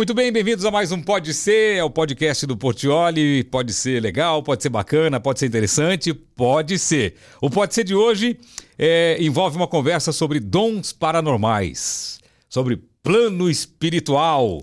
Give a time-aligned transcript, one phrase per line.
[0.00, 3.44] Muito bem, bem-vindos a mais um Pode Ser, é o podcast do Portioli.
[3.44, 7.16] Pode ser legal, pode ser bacana, pode ser interessante, pode ser.
[7.38, 8.40] O Pode Ser de hoje
[8.78, 12.18] é, envolve uma conversa sobre dons paranormais,
[12.48, 14.62] sobre plano espiritual,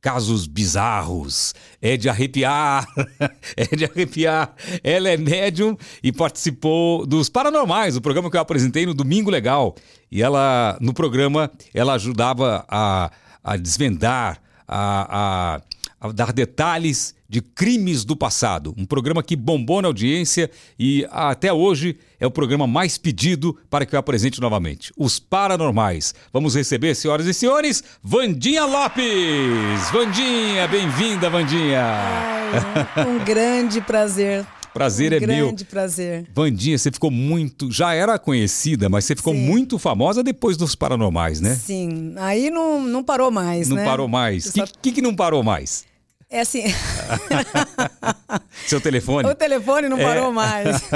[0.00, 1.52] casos bizarros.
[1.82, 2.86] É de arrepiar,
[3.58, 4.54] é de arrepiar.
[4.84, 9.74] Ela é médium e participou dos Paranormais, o programa que eu apresentei no Domingo Legal.
[10.12, 13.10] E ela, no programa, ela ajudava a,
[13.42, 15.60] a desvendar a,
[16.00, 18.74] a, a dar detalhes de crimes do passado.
[18.76, 23.84] Um programa que bombou na audiência e até hoje é o programa mais pedido para
[23.84, 24.92] que eu apresente novamente.
[24.96, 26.14] Os Paranormais.
[26.32, 29.90] Vamos receber, senhoras e senhores, Vandinha Lopes.
[29.92, 31.82] Vandinha, bem-vinda, Vandinha.
[31.82, 34.46] Ai, um grande prazer
[34.78, 35.46] Prazer um é meu.
[35.46, 36.26] Grande prazer.
[36.34, 37.70] Vandinha, você ficou muito.
[37.72, 39.40] Já era conhecida, mas você ficou Sim.
[39.40, 41.54] muito famosa depois dos paranormais, né?
[41.54, 43.84] Sim, aí não, não parou mais, Não né?
[43.84, 44.46] parou mais.
[44.46, 45.84] O Só- que, que, que não parou mais?
[46.28, 46.64] É assim,
[48.66, 49.28] Seu telefone?
[49.28, 50.02] o telefone não É.
[50.02, 50.82] parou mais.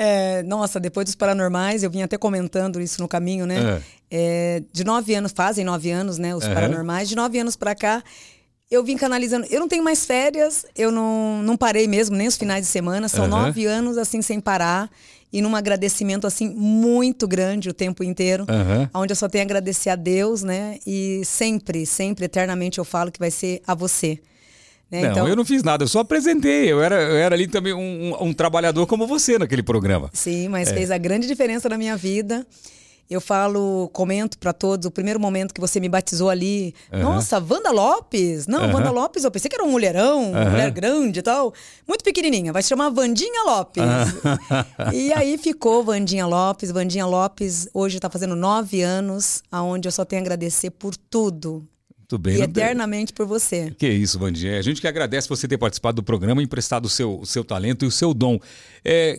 [0.00, 3.82] É, nossa, depois dos paranormais, eu vim até comentando isso no caminho, né?
[4.08, 6.36] É, de nove anos, fazem nove anos, né?
[6.36, 6.54] Os Aham.
[6.54, 7.08] paranormais.
[7.08, 8.00] De nove anos pra cá,
[8.70, 9.46] eu vim canalizando.
[9.50, 13.08] Eu não tenho mais férias, eu não, não parei mesmo, nem os finais de semana.
[13.08, 13.46] São Aham.
[13.46, 14.90] nove anos, assim, sem parar.
[15.30, 18.46] E num agradecimento, assim, muito grande o tempo inteiro.
[18.48, 18.88] Aham.
[18.94, 20.78] onde eu só tenho a agradecer a Deus, né?
[20.86, 24.18] E sempre, sempre, eternamente eu falo que vai ser a você.
[24.90, 25.02] Né?
[25.02, 26.72] Não, então, eu não fiz nada, eu só apresentei.
[26.72, 30.08] Eu era, eu era ali também um, um- um trabalhador como você naquele programa.
[30.14, 30.48] Sim, É.
[30.48, 32.46] mas fez a grande diferença na minha vida.
[33.10, 37.02] Eu falo, comento para todos, o primeiro momento que você me batizou ali, Aham.
[37.02, 38.46] nossa, Wanda Lopes.
[38.46, 38.74] Não, Aham.
[38.74, 40.50] Wanda Lopes, eu pensei que era um mulherão, Aham.
[40.50, 41.54] mulher grande e tal.
[41.86, 43.82] Muito pequenininha, vai se chamar Vandinha Lopes.
[44.92, 46.70] e aí ficou Vandinha Lopes.
[46.70, 51.66] Vandinha Lopes hoje está fazendo nove anos, aonde eu só tenho a agradecer por tudo.
[52.10, 52.38] Muito bem.
[52.38, 53.70] e eternamente por você.
[53.76, 54.58] Que isso, Vandinha.
[54.58, 57.44] A gente que agradece você ter participado do programa e emprestado o seu, o seu
[57.44, 58.36] talento e o seu dom.
[58.36, 58.40] O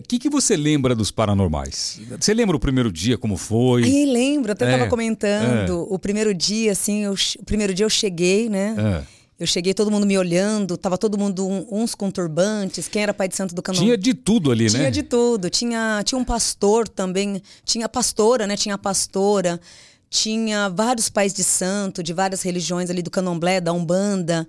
[0.08, 2.02] que, que você lembra dos paranormais?
[2.20, 3.84] Você lembra o primeiro dia, como foi?
[3.84, 7.90] Aí lembro, até É, tava comentando, o primeiro dia, assim, eu o primeiro dia eu
[7.92, 8.76] cheguei, né?
[9.06, 9.20] É.
[9.40, 13.14] Eu cheguei, todo mundo me olhando, tava todo mundo, um- uns com turbantes, quem era
[13.14, 13.86] pai de santo do candomblé.
[13.86, 14.92] Tinha de tudo ali, Tinha né?
[14.92, 15.50] de tudo.
[15.50, 18.58] Tinha, tinha um pastor também, tinha pastora, né?
[18.58, 19.58] Tinha a pastora,
[20.10, 24.48] tinha vários pais de santo, de várias religiões ali do candomblé, da Umbanda.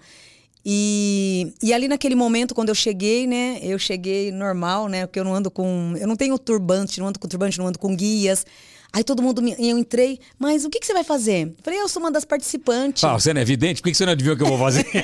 [0.65, 3.59] E, e ali naquele momento, quando eu cheguei, né?
[3.63, 5.07] Eu cheguei normal, né?
[5.07, 5.95] Porque eu não ando com.
[5.99, 8.45] Eu não tenho turbante, não ando com turbante, não ando com guias.
[8.93, 9.41] Aí todo mundo.
[9.41, 11.47] Me, eu entrei, mas o que, que você vai fazer?
[11.49, 13.03] Eu falei, eu sou uma das participantes.
[13.05, 13.81] Ah, você não é vidente?
[13.81, 14.85] Por que que você não adivinhou o que eu vou fazer?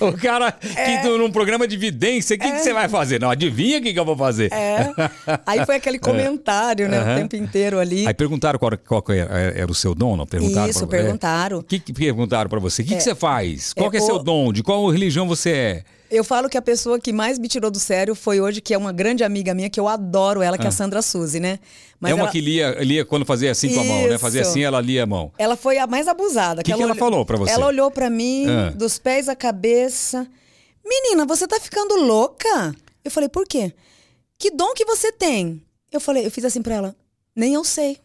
[0.00, 0.98] o cara É.
[1.02, 3.20] que num programa de vidência, o que, que você vai fazer?
[3.20, 4.52] Não, adivinha o que, que eu vou fazer.
[4.52, 4.92] É.
[5.46, 6.98] Aí foi aquele comentário, né?
[6.98, 7.14] Aham.
[7.14, 8.06] O tempo inteiro ali.
[8.06, 10.26] Aí perguntaram qual, qual era, era o seu dom, não?
[10.26, 11.02] Perguntaram Isso, pra- é.
[11.02, 11.58] perguntaram.
[11.58, 12.82] O que, que perguntaram pra você?
[12.82, 13.72] O que, que você faz?
[13.72, 14.52] Qual É, que é seu o- dom?
[14.52, 15.84] De qual religião você é?
[16.10, 18.78] Eu falo que a pessoa que mais me tirou do sério foi hoje, que é
[18.78, 21.60] uma grande amiga minha, que eu adoro ela, que é a Sandra Suzy, né?
[22.02, 24.18] é uma ela, que lia, lia quando fazia assim com a mão, né?
[24.18, 25.30] Fazia assim, ela lia a mão.
[25.38, 26.62] ela foi a mais abusada.
[26.62, 27.52] Que que ela olhou- falou pra você?
[27.52, 28.70] Ela olhou pra mim, Ah.
[28.70, 30.26] dos pés à cabeça.
[30.84, 32.74] Menina, você tá ficando louca?
[33.04, 33.72] Eu falei, por quê?
[34.36, 35.62] Que dom que você tem?
[35.92, 36.96] Eu falei, eu fiz assim pra ela,
[37.36, 37.98] nem eu sei.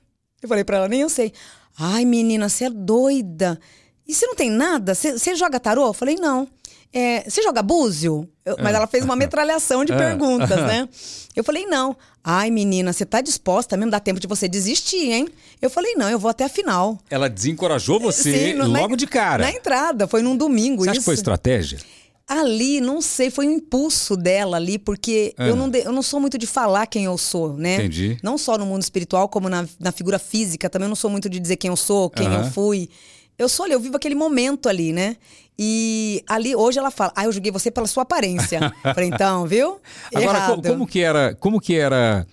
[0.44, 1.34] Eu falei pra ela, nem eu sei.
[1.80, 3.60] Ai, menina, você é doida.
[4.08, 4.94] E você não tem nada?
[4.94, 5.88] Você joga tarô?
[5.88, 6.48] Eu falei, não.
[6.98, 8.26] É, você joga búzio?
[8.46, 9.98] Eu- mas ela fez uma metralhação de Ah.
[10.00, 10.88] perguntas, né?
[11.36, 11.96] Eu falei, não.
[12.24, 13.92] Ai, menina, você tá disposta mesmo?
[13.92, 15.28] Dá tempo de você desistir, hein?
[15.62, 16.98] Eu falei, não, eu vou até a final.
[17.10, 19.44] Ela desencorajou você Sim, no- na- logo de cara.
[19.44, 21.02] Na entrada, foi num domingo Você acha isso.
[21.02, 21.80] que foi estratégia?
[22.28, 25.48] Ali, não sei, foi um impulso dela ali, porque Ah.
[25.48, 27.76] eu, não de- eu não sou muito de falar quem eu sou, né?
[27.76, 28.18] Entendi.
[28.24, 31.30] Não só no mundo espiritual, como na, na figura física, também eu não sou muito
[31.30, 32.46] de dizer quem eu sou, quem Aham.
[32.46, 32.90] eu fui.
[33.38, 35.18] Eu sou ali, eu vivo aquele momento ali, né?
[35.58, 38.74] E ali, hoje ela fala, ah, eu julguei você pela sua aparência.
[38.84, 39.80] Falei, então, viu?
[40.14, 40.68] Agora, Errado.
[40.68, 42.26] como que era, como que era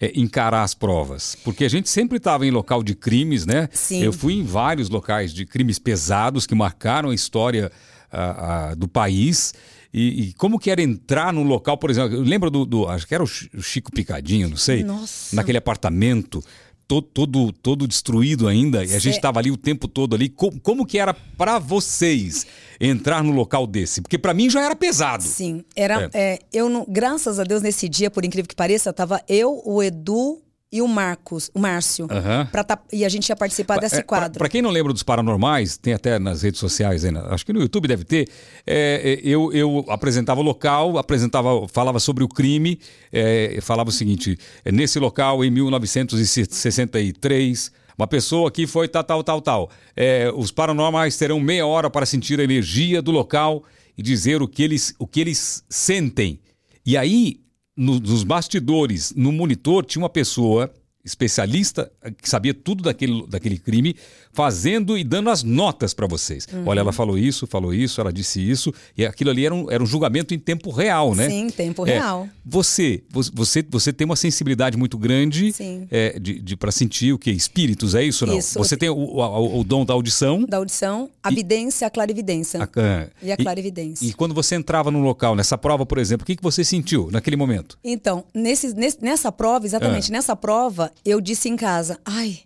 [0.00, 1.36] é, encarar as provas?
[1.44, 3.68] Porque a gente sempre estava em local de crimes, né?
[3.72, 4.02] Sim.
[4.02, 7.70] Eu fui em vários locais de crimes pesados que marcaram a história
[8.12, 9.54] ah, ah, do país.
[9.92, 13.14] E, e como que era entrar num local, por exemplo, lembra do, do- acho que
[13.14, 15.34] era o Chico Picadinho, não sei, Nossa.
[15.34, 16.42] naquele apartamento
[16.86, 20.28] todo, todo, todo destruído ainda, e a gente estava ali o tempo todo ali.
[20.28, 22.46] Como, como que era para vocês
[22.80, 24.00] entrar num local desse?
[24.00, 25.22] Porque para mim já era pesado.
[25.22, 26.08] Sim, era.
[26.14, 29.82] é, eu não, graças a Deus, nesse dia, por incrível que pareça, tava eu, o
[29.82, 30.40] Edu
[30.72, 32.06] e o Marcos, o Márcio.
[32.10, 32.46] Aham.
[32.50, 34.38] pra tá- e a gente ia participar desse É, quadro.
[34.38, 37.52] Pra quem não lembra dos paranormais, tem até nas redes sociais, aí, na- acho que
[37.52, 38.28] no YouTube deve ter.
[38.66, 42.78] é, é, eu, eu apresentava o local, apresentava, falava sobre o crime,
[43.12, 49.24] é, falava o seguinte: é, nesse local, em 1963, Uma pessoa aqui foi tal, tal,
[49.24, 49.70] tal, tal.
[49.96, 53.64] É, os paranormais terão meia hora para sentir a energia do local
[53.96, 56.38] e dizer o que eles, o que eles sentem.
[56.84, 57.40] E aí,
[57.76, 60.72] no, nos bastidores, no monitor, tinha uma pessoa
[61.04, 61.90] especialista
[62.20, 63.94] que sabia tudo daquele, daquele crime,
[64.36, 66.46] fazendo e dando as notas para vocês.
[66.52, 66.64] Uhum.
[66.66, 69.82] Olha, ela falou isso, falou isso, ela disse isso, e aquilo ali era um, era
[69.82, 71.30] um julgamento em tempo real, né?
[71.30, 72.28] Sim, tempo é, real.
[72.44, 75.54] Você, você, você tem uma sensibilidade muito grande
[75.90, 77.30] é, de, de para sentir o que?
[77.30, 78.36] Espíritos, é isso não?
[78.36, 78.58] Isso.
[78.58, 80.44] Você tem o, o, o, dom da audição.
[80.44, 82.62] Da audição, a vidência, a clarividência.
[82.62, 84.04] A, é, e a clarividência.
[84.04, 86.62] E, e, quando você entrava no local, nessa prova, por exemplo, o que, que você
[86.62, 87.78] sentiu naquele momento?
[87.82, 90.12] Então, nesse, nesse nessa prova, exatamente, é.
[90.12, 92.40] nessa prova, eu disse em casa, ai,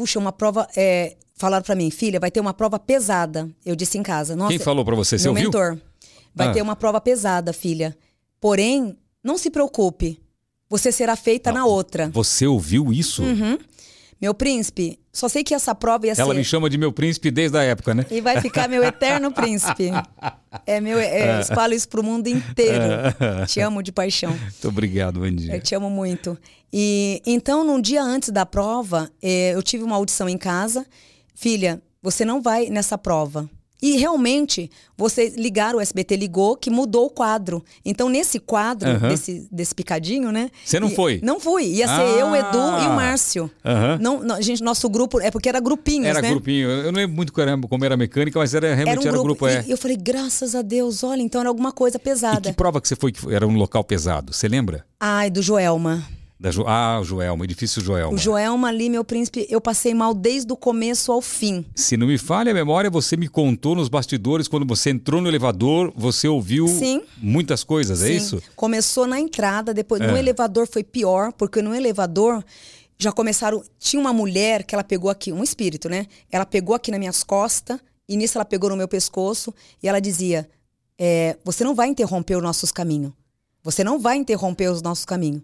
[0.00, 0.66] puxa, uma prova.
[0.74, 3.50] É, falaram para mim, filha, vai ter uma prova pesada.
[3.66, 4.34] Eu disse em casa.
[4.34, 5.18] Nossa, Quem falou para você?
[5.18, 5.76] Seu mentor.
[6.34, 6.52] Vai ah.
[6.52, 7.94] ter uma prova pesada, filha.
[8.40, 10.18] Porém, não se preocupe.
[10.70, 12.08] Você será feita não, na outra.
[12.14, 13.22] Você ouviu isso?
[13.22, 13.58] Uhum.
[14.20, 16.22] Meu príncipe, só sei que essa prova ia Ela ser.
[16.22, 18.04] Ela me chama de meu príncipe desde a época, né?
[18.10, 19.90] E vai ficar meu eterno príncipe.
[20.66, 22.84] É meu, é, eu espalho isso pro mundo inteiro.
[23.46, 24.30] te amo de paixão.
[24.36, 25.50] Muito obrigado, Andy.
[25.50, 26.38] Eu te amo muito.
[26.72, 30.84] E então, num dia antes da prova, é, eu tive uma audição em casa.
[31.34, 33.48] Filha, você não vai nessa prova.
[33.82, 37.64] E realmente, você ligar o SBT ligou que mudou o quadro.
[37.84, 39.08] Então, nesse quadro, uhum.
[39.08, 40.50] desse, desse picadinho, né?
[40.64, 41.20] Você não e, foi?
[41.22, 41.64] Não fui.
[41.64, 42.18] Ia ser ah.
[42.18, 43.50] eu, o Edu e o Márcio.
[43.64, 43.98] Uhum.
[44.00, 46.28] Não, não, gente, nosso grupo, é porque era grupinhos, era né?
[46.28, 46.68] Era grupinho.
[46.68, 49.46] Eu não lembro muito como era mecânica, mas era, realmente era um grupo.
[49.46, 49.72] Era um grupo é.
[49.72, 52.48] eu falei, graças a Deus, olha, então era alguma coisa pesada.
[52.48, 54.32] E que prova que você foi que era um local pesado?
[54.32, 54.84] Você lembra?
[54.98, 56.19] Ai, do Joelma.
[56.40, 56.64] Da jo...
[56.66, 58.14] Ah, o Joelma, o edifício Joelma.
[58.14, 61.66] O Joelma ali, meu príncipe, eu passei mal desde o começo ao fim.
[61.74, 65.28] Se não me falha a memória, você me contou nos bastidores, quando você entrou no
[65.28, 67.02] elevador, você ouviu Sim.
[67.18, 68.12] muitas coisas, é Sim.
[68.12, 68.42] é isso?
[68.56, 70.06] Começou na entrada, depois é.
[70.06, 72.42] no elevador foi pior, porque no elevador
[72.96, 73.62] já começaram.
[73.78, 76.06] Tinha uma mulher que ela pegou aqui, um espírito, né?
[76.32, 77.78] Ela pegou aqui nas minhas costas,
[78.08, 79.52] e nisso ela pegou no meu pescoço,
[79.82, 80.48] e ela dizia:
[80.98, 83.12] é, Você não vai interromper os nossos caminhos.
[83.62, 85.42] Você não vai interromper os nossos caminhos.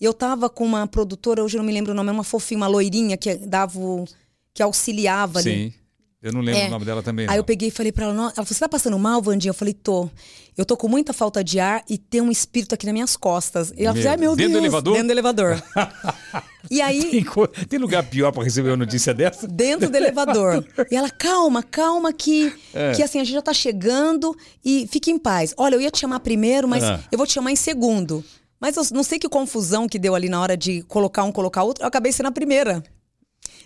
[0.00, 2.24] E eu tava com uma produtora, hoje eu não me lembro o nome, é uma
[2.24, 4.04] fofinha, uma loirinha que dava o,
[4.52, 5.72] que auxiliava ali.
[5.72, 5.74] Sim.
[6.22, 6.66] Eu não lembro é.
[6.66, 7.24] o nome dela também.
[7.26, 7.36] Aí não.
[7.36, 9.50] eu peguei e falei pra ela, ela falou, você tá passando mal, Vandinha?
[9.50, 10.10] Eu falei, tô.
[10.56, 13.72] Eu tô com muita falta de ar e tem um espírito aqui nas minhas costas.
[13.76, 14.38] E ela falou, ai meu Deus.
[14.38, 14.92] Dentro do elevador?
[14.94, 15.62] Dentro do elevador.
[16.70, 17.10] e aí...
[17.10, 19.46] Tem, tem, lugar pior pra receber uma notícia dessa?
[19.46, 20.66] Dentro do elevador.
[20.90, 22.92] e ela, calma, calma que, é.
[22.92, 24.34] que assim, a gente já tá chegando
[24.64, 25.54] e fique em paz.
[25.58, 26.98] Olha, eu ia te chamar primeiro, mas é.
[27.12, 28.24] eu vou te chamar em segundo.
[28.66, 31.62] Mas eu não sei que confusão que deu ali na hora de colocar um, colocar
[31.62, 31.84] outro.
[31.84, 32.82] Eu acabei sendo a primeira.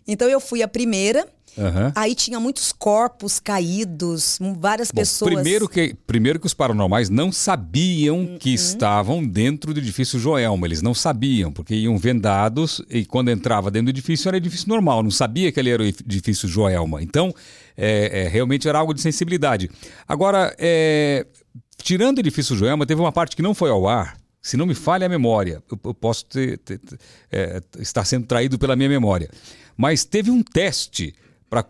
[0.07, 1.27] Então eu fui a primeira.
[1.57, 1.91] Uhum.
[1.95, 5.33] Aí tinha muitos corpos caídos, várias Bom, pessoas.
[5.33, 8.39] Primeiro que, primeiro que os paranormais não sabiam uhum.
[8.39, 10.67] que estavam dentro do edifício Joelma.
[10.67, 15.03] Eles não sabiam, porque iam vendados e quando entrava dentro do edifício era edifício normal.
[15.03, 17.03] Não sabia que ele era o edifício Joelma.
[17.03, 17.35] Então,
[17.75, 19.71] é, é, realmente era algo de sensibilidade.
[20.07, 21.27] Agora, é,
[21.83, 24.75] tirando o edifício Joelma, teve uma parte que não foi ao ar se não me
[24.75, 26.99] falha a memória, eu, eu posso ter, ter, ter,
[27.31, 29.31] é, estar sendo traído pela minha memória.
[29.77, 31.15] Mas teve um teste
[31.49, 31.63] para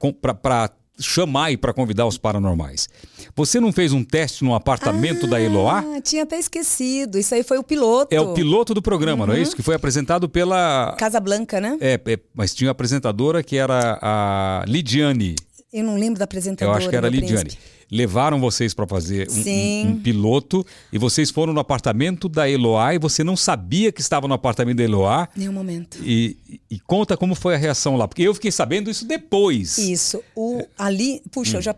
[0.99, 2.89] chamar e para convidar os paranormais.
[3.35, 5.83] Você não fez um teste no apartamento ah, da Eloá?
[6.03, 7.19] Tinha até esquecido.
[7.19, 8.15] Isso aí foi o piloto.
[8.15, 9.27] É o piloto do programa, uhum.
[9.29, 9.43] não é uhum.
[9.43, 9.57] isso?
[9.57, 10.95] Que foi apresentado pela.
[10.99, 11.77] Casa Blanca, né?
[11.81, 15.35] É, é, mas tinha a apresentadora que era a Lidiane.
[15.73, 16.77] Eu não lembro da apresentadora.
[16.77, 17.45] Eu acho que era a Lidiane.
[17.45, 22.49] Príncipe levaram vocês para fazer um, um, um, piloto e vocês foram no apartamento da
[22.49, 25.29] Eloá e você não sabia que estava no apartamento da Eloá.
[25.35, 25.99] Nenhum momento.
[26.03, 26.37] E,
[26.71, 29.79] e, conta como foi a reação lá, porque eu fiquei sabendo isso depois.
[29.79, 30.23] Isso.
[30.37, 31.59] O, ali, puxa, hum.
[31.59, 31.75] eu já,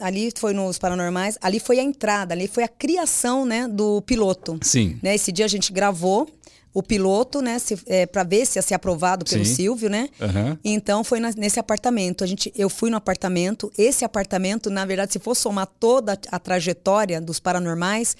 [0.00, 4.58] ali foi nos Paranormais, ali foi a entrada, ali foi a criação né, do piloto.
[4.62, 4.98] Sim.
[5.02, 6.28] Né, esse dia a gente gravou
[6.74, 9.54] o piloto, né, é, para ver se ia ser aprovado pelo Sim.
[9.54, 10.08] Silvio, né?
[10.20, 10.56] Uhum.
[10.64, 12.24] Então foi na, nesse apartamento.
[12.24, 13.70] A gente, eu fui no apartamento.
[13.76, 18.16] Esse apartamento, na verdade, se for somar toda a trajetória dos paranormais,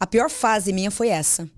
[0.00, 1.48] a pior fase minha foi essa.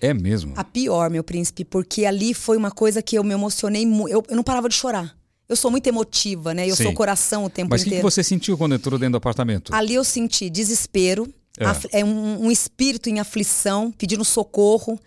[0.00, 0.54] É mesmo?
[0.56, 4.12] A pior, meu príncipe, porque ali foi uma coisa que eu me emocionei muito.
[4.12, 5.16] Eu, eu não parava de chorar.
[5.48, 6.68] Eu sou muito emotiva, né?
[6.68, 6.84] Eu Sim.
[6.84, 8.02] sou coração o tempo Mas inteiro.
[8.02, 9.72] Mas o que você sentiu quando entrou dentro do apartamento?
[9.72, 14.98] Ali eu senti desespero, é, é um, um espírito em aflição, pedindo socorro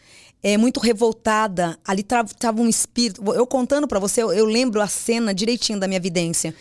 [0.42, 1.78] é, muito revoltada.
[1.86, 3.24] Ali estava um espírito.
[3.34, 6.56] Eu contando para você, eu, eu, lembro a cena direitinho da minha vidência.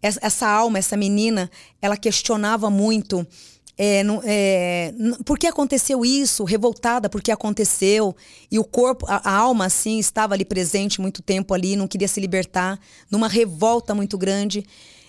[0.00, 1.50] Essa, essa alma, essa menina,
[1.80, 3.26] ela questionava muito.
[3.76, 6.44] É, não, é, por que aconteceu isso?
[6.44, 8.14] Revoltada porque aconteceu.
[8.50, 12.06] E o corpo, a, a, alma, assim, estava ali presente muito tempo ali, não queria
[12.06, 12.78] se libertar,
[13.10, 14.64] numa revolta muito grande.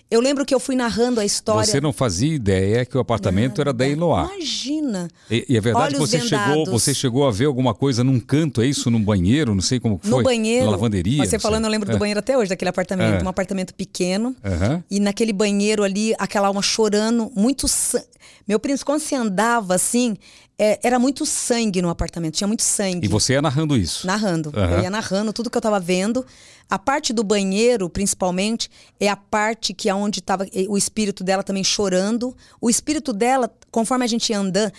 [0.08, 1.64] Eu lembro que eu fui narrando a história.
[1.64, 4.30] Você não fazia ideia que o apartamento era da Eloá.
[4.34, 5.08] Imagina.
[5.28, 8.20] E, e é verdade que Olhos você chegou, você chegou a ver alguma coisa num
[8.20, 8.88] canto, é isso?
[8.88, 9.52] Num banheiro?
[9.52, 10.10] Não sei como foi.
[10.10, 10.66] No banheiro.
[10.66, 11.24] Na lavanderia?
[11.24, 11.68] Você não falando, sei.
[11.68, 11.98] eu lembro do É.
[11.98, 13.20] banheiro até hoje, daquele apartamento.
[13.20, 13.24] É.
[13.24, 14.36] Um apartamento pequeno.
[14.44, 14.84] Aham.
[14.88, 18.06] E naquele banheiro ali, aquela alma chorando, muito sangue.
[18.46, 20.16] Meu príncipe, quando você andava assim,
[20.58, 23.06] é, era muito sangue no apartamento, tinha muito sangue.
[23.06, 24.06] E você ia narrando isso?
[24.06, 24.50] Narrando.
[24.54, 24.76] Aham.
[24.76, 26.24] Eu ia narrando tudo que eu tava vendo.
[26.68, 31.42] A parte do banheiro, principalmente, é a parte que é onde estava o espírito dela
[31.42, 32.34] também chorando.
[32.60, 34.72] O espírito dela, conforme a gente ia andando,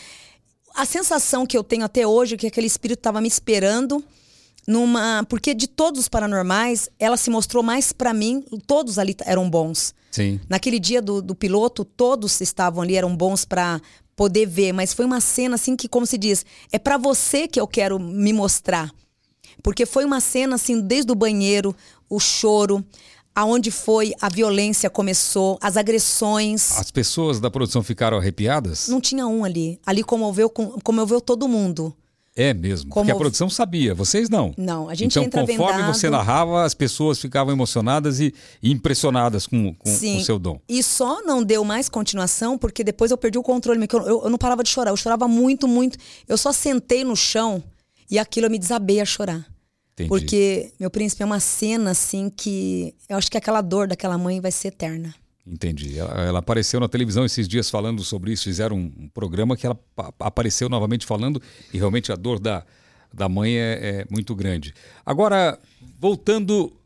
[0.75, 4.03] a sensação que eu tenho até hoje é que aquele espírito estava me esperando
[4.67, 9.49] numa, porque de todos os paranormais, ela se mostrou mais pra mim, todos ali eram
[9.49, 9.95] bons.
[10.11, 10.39] Sim.
[10.49, 13.79] Naquele dia do, do piloto, todos estavam ali, eram bons pra
[14.17, 17.61] poder ver, mas foi uma cena assim que, como se diz, é pra você que
[17.61, 18.91] eu quero me mostrar.
[19.63, 21.73] Porque foi uma cena assim, desde o banheiro,
[22.09, 22.83] o choro,
[23.35, 26.77] aonde foi a violência começou, as agressões.
[26.79, 28.87] As pessoas da produção ficaram arrepiadas?
[28.87, 29.79] Não tinha um ali.
[29.85, 31.93] Ali comoveu, com- comoveu todo mundo.
[32.37, 32.89] É mesmo.
[32.91, 34.53] Como- Porque a produção sabia, vocês não.
[34.55, 35.93] Não, a gente então, entra conforme vendado.
[35.95, 40.61] você narrava, as pessoas ficavam emocionadas e, e impressionadas com, com, com o seu dom.
[40.69, 43.79] E só não deu mais continuação porque depois eu perdi o controle.
[43.91, 44.91] Eu, eu- eu não parava de chorar.
[44.91, 45.97] Eu chorava muito, muito.
[46.27, 47.63] Eu só sentei no chão
[48.09, 49.45] e aquilo eu me desabei a chorar.
[49.93, 50.09] Entendi.
[50.09, 54.39] Porque, meu príncipe, é uma cena assim que eu acho que aquela dor daquela mãe
[54.39, 55.15] vai ser eterna.
[55.49, 55.97] Entendi.
[55.97, 58.43] Ela, ela apareceu na televisão esses dias falando sobre isso.
[58.43, 61.41] Fizeram um, programa que ela pa- apareceu novamente falando
[61.73, 62.65] e realmente a dor da,
[63.13, 64.73] da mãe é, é muito grande.
[65.05, 65.57] Agora,
[65.99, 66.76] voltando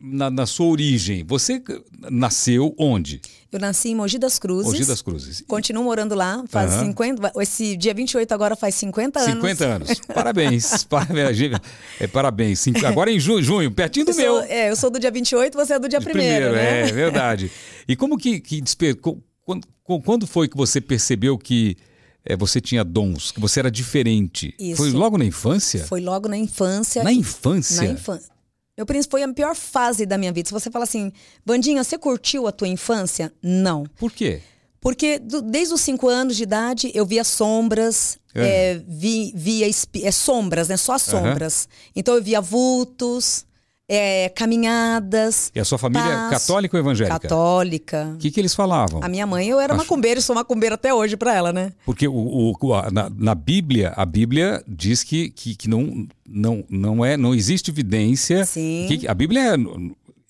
[0.00, 1.62] na, na sua origem, você
[2.10, 3.20] nasceu onde?
[3.52, 4.72] Eu nasci em Mogi das Cruzes.
[4.72, 5.44] Mogi das Cruzes.
[5.46, 6.42] Continuo morando lá.
[6.48, 6.86] Faz Aham.
[6.86, 7.32] 50.
[7.40, 9.34] Esse dia 28 agora faz 50 anos.
[9.34, 10.00] 50 anos.
[10.12, 10.84] Parabéns.
[10.84, 11.60] parabéns.
[12.00, 12.60] É, parabéns.
[12.60, 14.32] Cinco- Agora em junho, junho pertinho do Eu meu.
[14.34, 16.88] sou, é, eu sou do dia 28, você é do dia De primeiro, né?
[16.88, 17.50] É verdade.
[17.86, 19.22] E como que, que despertou?
[19.44, 19.68] Quando,
[20.02, 21.76] quando foi que você percebeu que
[22.24, 24.54] eh, você tinha dons, que você era diferente?
[24.58, 24.78] Isso.
[24.78, 25.84] Foi logo na infância?
[25.84, 27.04] Foi logo na infância.
[27.04, 27.82] Na infância?
[27.86, 28.33] Na infância.
[28.76, 30.48] Meu príncipe foi a pior fase da minha vida.
[30.48, 31.12] Se você fala assim,
[31.46, 33.32] Vandinha, você curtiu a tua infância?
[33.42, 33.84] Não.
[33.98, 34.40] Por quê?
[34.80, 38.72] Porque do- desde os cinco anos de idade eu via sombras, É.
[38.72, 39.66] é, vi, via
[40.02, 40.76] é, sombras, né?
[40.76, 41.68] Só sombras.
[41.94, 43.46] Então eu via vultos,
[43.88, 45.50] é, caminhadas.
[45.54, 47.18] E a sua família é católica ou evangélica?
[47.20, 48.12] Católica.
[48.14, 49.00] O que, que eles falavam?
[49.02, 51.72] A minha mãe, eu era Acho- macumbeira e sou macumbeira até hoje pra ela, né?
[51.84, 56.64] Porque o, o- a- na, na Bíblia, a Bíblia diz que, que, que não, não,
[56.68, 58.44] não, é, não existe evidência.
[58.44, 58.86] Sim.
[58.88, 59.56] que- a Bíblia é.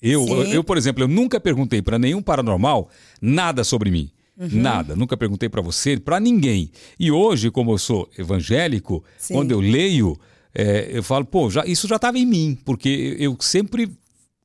[0.01, 0.51] Eu, Sim.
[0.53, 2.89] eu, por exemplo, eu nunca perguntei para nenhum paranormal
[3.21, 4.11] nada sobre mim.
[4.37, 4.49] Uhum.
[4.51, 4.95] Nada.
[4.97, 6.69] Nunca perguntei para você, para ninguém.
[6.99, 9.33] E hoje, como eu sou evangélico, Sim.
[9.33, 10.19] quando eu leio,
[10.55, 13.91] é, eu falo, pô, já, isso já estava em mim, porque eu sempre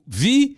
[0.05, 0.57] vi,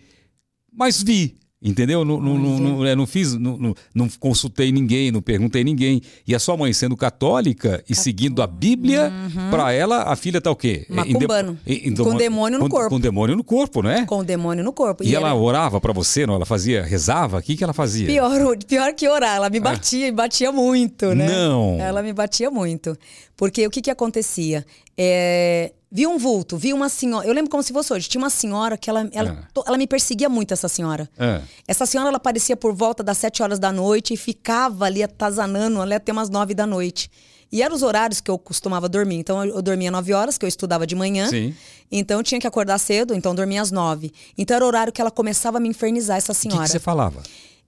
[0.71, 1.37] mas vi.
[1.63, 2.03] Entendeu?
[2.03, 3.73] Não, não, não, não, é, não fiz, não,
[4.19, 6.01] consultei ninguém, não perguntei ninguém.
[6.27, 9.13] E a sua mãe sendo católica e seguindo a Bíblia,
[9.49, 10.85] pra ela a filha tá o quê?
[10.89, 10.95] Uhum.
[10.97, 11.57] Macumbando.
[12.03, 12.89] Com demônio no com- corpo.
[12.89, 14.05] Com demônio no corpo, né?
[14.05, 15.05] Com demônio no corpo.
[15.05, 16.35] E, ela era orava pra você, não?
[16.35, 17.37] Ela fazia, rezava?
[17.37, 18.07] O que, que ela fazia?
[18.07, 19.37] pior, pior que orar.
[19.37, 21.27] Ela me batia e batia muito, né?
[21.27, 21.79] Não.
[21.79, 22.97] Ela me batia muito.
[23.37, 24.65] Porque o que que acontecia?
[24.97, 27.27] É, Vi um vulto, vi uma senhora.
[27.27, 28.09] Eu lembro como se fosse hoje.
[28.09, 31.07] Tinha uma senhora que ela, ela, to- ela me perseguia muito, essa senhora.
[31.19, 31.39] Ah.
[31.67, 35.79] Essa senhora ela aparecia por volta das 7 horas da noite e ficava ali atazanando
[35.79, 37.11] ali até umas 9 da noite.
[37.51, 39.17] E eram os horários que eu costumava dormir.
[39.17, 41.29] Então eu dormia 9 horas, que eu estudava de manhã.
[41.29, 41.53] Sim.
[41.91, 44.11] Então eu tinha que acordar cedo, então eu dormia às 9.
[44.35, 46.67] Então era o horário que ela começava a me infernizar, essa O que, que senhora.
[46.67, 47.21] você falava?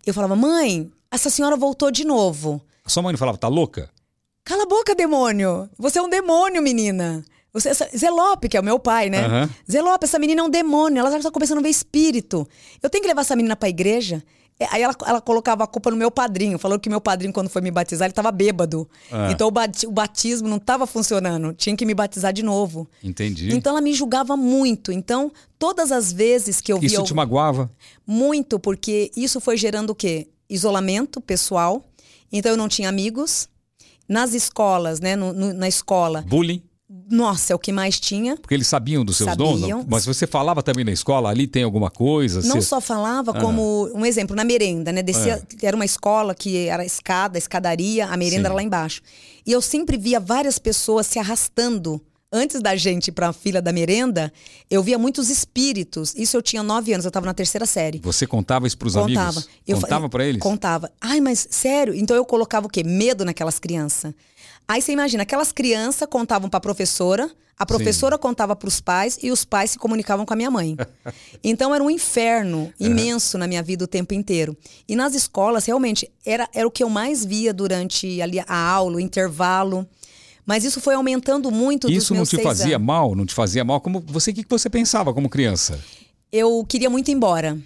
[0.03, 2.59] Eu falava, mãe, essa senhora voltou de novo.
[2.83, 3.87] A sua mãe não falava, tá louca?
[4.43, 5.69] Cala a boca, demônio!
[5.77, 7.23] Você é um demônio, menina!
[7.55, 9.25] Você, essa- Zelope, que é o meu pai, né?
[9.25, 9.49] Aham.
[9.71, 12.47] Zelope, essa menina é um demônio, ela já tá começando a ver espírito.
[12.83, 14.21] Eu tenho que levar essa menina pra igreja?
[14.59, 17.49] É, Aí ela, ela colocava a culpa no meu padrinho, falou que meu padrinho, quando
[17.49, 18.87] foi me batizar, ele tava bêbado.
[19.11, 19.29] Ah.
[19.31, 22.87] Então o, bati- o batismo não tava funcionando, tinha que me batizar de novo.
[23.03, 23.53] Entendi.
[23.53, 24.91] Então ela me julgava muito.
[24.93, 26.87] Então, todas as vezes que eu via.
[26.87, 27.69] Isso te magoava?
[28.07, 30.27] Muito, porque isso foi gerando o quê?
[30.49, 31.83] Isolamento pessoal.
[32.31, 33.49] Então eu não tinha amigos.
[34.07, 35.15] Nas escolas, né?
[35.15, 36.61] no- no- na escola, Bullying?
[37.09, 38.35] Nossa, é o que mais tinha.
[38.37, 39.59] Porque eles sabiam dos seus dons?
[39.61, 39.79] Sabiam.
[39.79, 39.85] não?
[39.89, 42.41] Mas você falava também na escola, ali tem alguma coisa?
[42.41, 45.01] Não você- só falava, como um exemplo, na merenda, né?
[45.03, 48.45] Descia, Era uma escola que era escada, escadaria, a merenda Sim.
[48.45, 49.01] era lá embaixo.
[49.45, 53.71] E eu sempre via várias pessoas se arrastando antes da gente ir pra fila da
[53.71, 54.33] merenda,
[54.69, 56.13] eu via muitos espíritos.
[56.17, 57.99] Isso eu tinha nove anos, eu estava na terceira série.
[58.03, 59.29] Você contava isso pros Contava.
[59.29, 59.49] amigos?
[59.65, 60.41] Eu contava fa- pra eles?
[60.41, 60.91] Contava.
[60.99, 61.93] Ai, mas sério?
[61.95, 62.83] Então eu colocava o quê?
[62.83, 64.13] Medo naquelas crianças.
[64.67, 69.45] Aí você imagina, aquelas crianças contavam pra professora, a professora contava pros pais e os
[69.45, 70.75] pais se comunicavam com a minha mãe.
[71.43, 74.57] Então era um inferno imenso na minha vida o tempo inteiro.
[74.87, 78.97] E nas escolas, realmente, era, era o que eu mais via durante ali, a aula,
[78.97, 79.87] o intervalo.
[80.45, 82.87] Mas isso foi aumentando muito Isso não te fazia anos.
[82.87, 83.15] mal?
[83.15, 83.79] Não te fazia mal?
[83.79, 85.79] Como você, o que que você pensava como criança?
[86.31, 87.57] eu queria muito ir embora.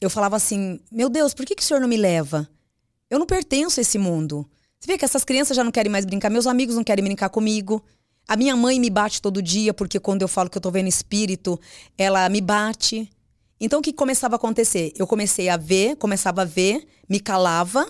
[0.00, 2.48] Eu falava assim: Meu Deus, por que, que o senhor não me leva?
[3.08, 4.46] Eu não pertenço a esse mundo.
[4.82, 7.28] Você vê que essas crianças já não querem mais brincar, meus amigos não querem brincar
[7.28, 7.80] comigo.
[8.26, 10.88] A minha mãe me bate todo dia, porque quando eu falo que eu tô vendo
[10.88, 11.56] espírito,
[11.96, 13.08] ela me bate.
[13.60, 14.92] Então o que começava a acontecer?
[14.96, 17.88] Eu comecei a ver, começava a ver, me calava,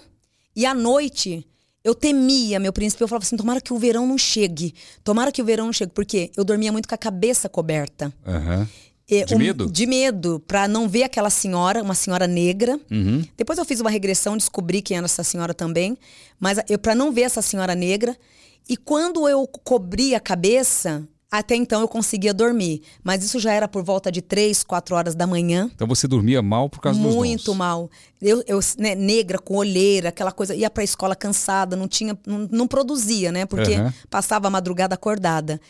[0.55, 1.47] e à noite
[1.83, 4.75] eu temia, meu príncipe, eu falava assim: tomara que o verão não chegue.
[5.03, 8.13] Tomara que o verão não chegue, porque eu dormia muito com a cabeça coberta.
[8.27, 8.69] Aham.
[9.15, 9.71] É, De um- medo?
[9.71, 12.79] De medo, pra não ver aquela senhora, uma senhora negra.
[12.91, 13.25] Uhum.
[13.37, 15.97] Depois eu fiz uma regressão, descobri quem era essa senhora também.
[16.41, 18.17] Mas eu para não ver essa senhora negra.
[18.69, 22.83] E quando eu cobri a cabeça, até então eu conseguia dormir.
[23.03, 25.71] Mas isso já era por volta de três, quatro horas da manhã.
[25.75, 27.91] Então você dormia mal por causa dos Muito mal.
[28.21, 30.55] Eu, eu né, negra, com olheira, aquela coisa.
[30.55, 33.47] Ia pra escola cansada, não tinha, não, não produzia, né?
[33.47, 33.93] Porque Aham.
[34.09, 35.61] passava a madrugada acordada.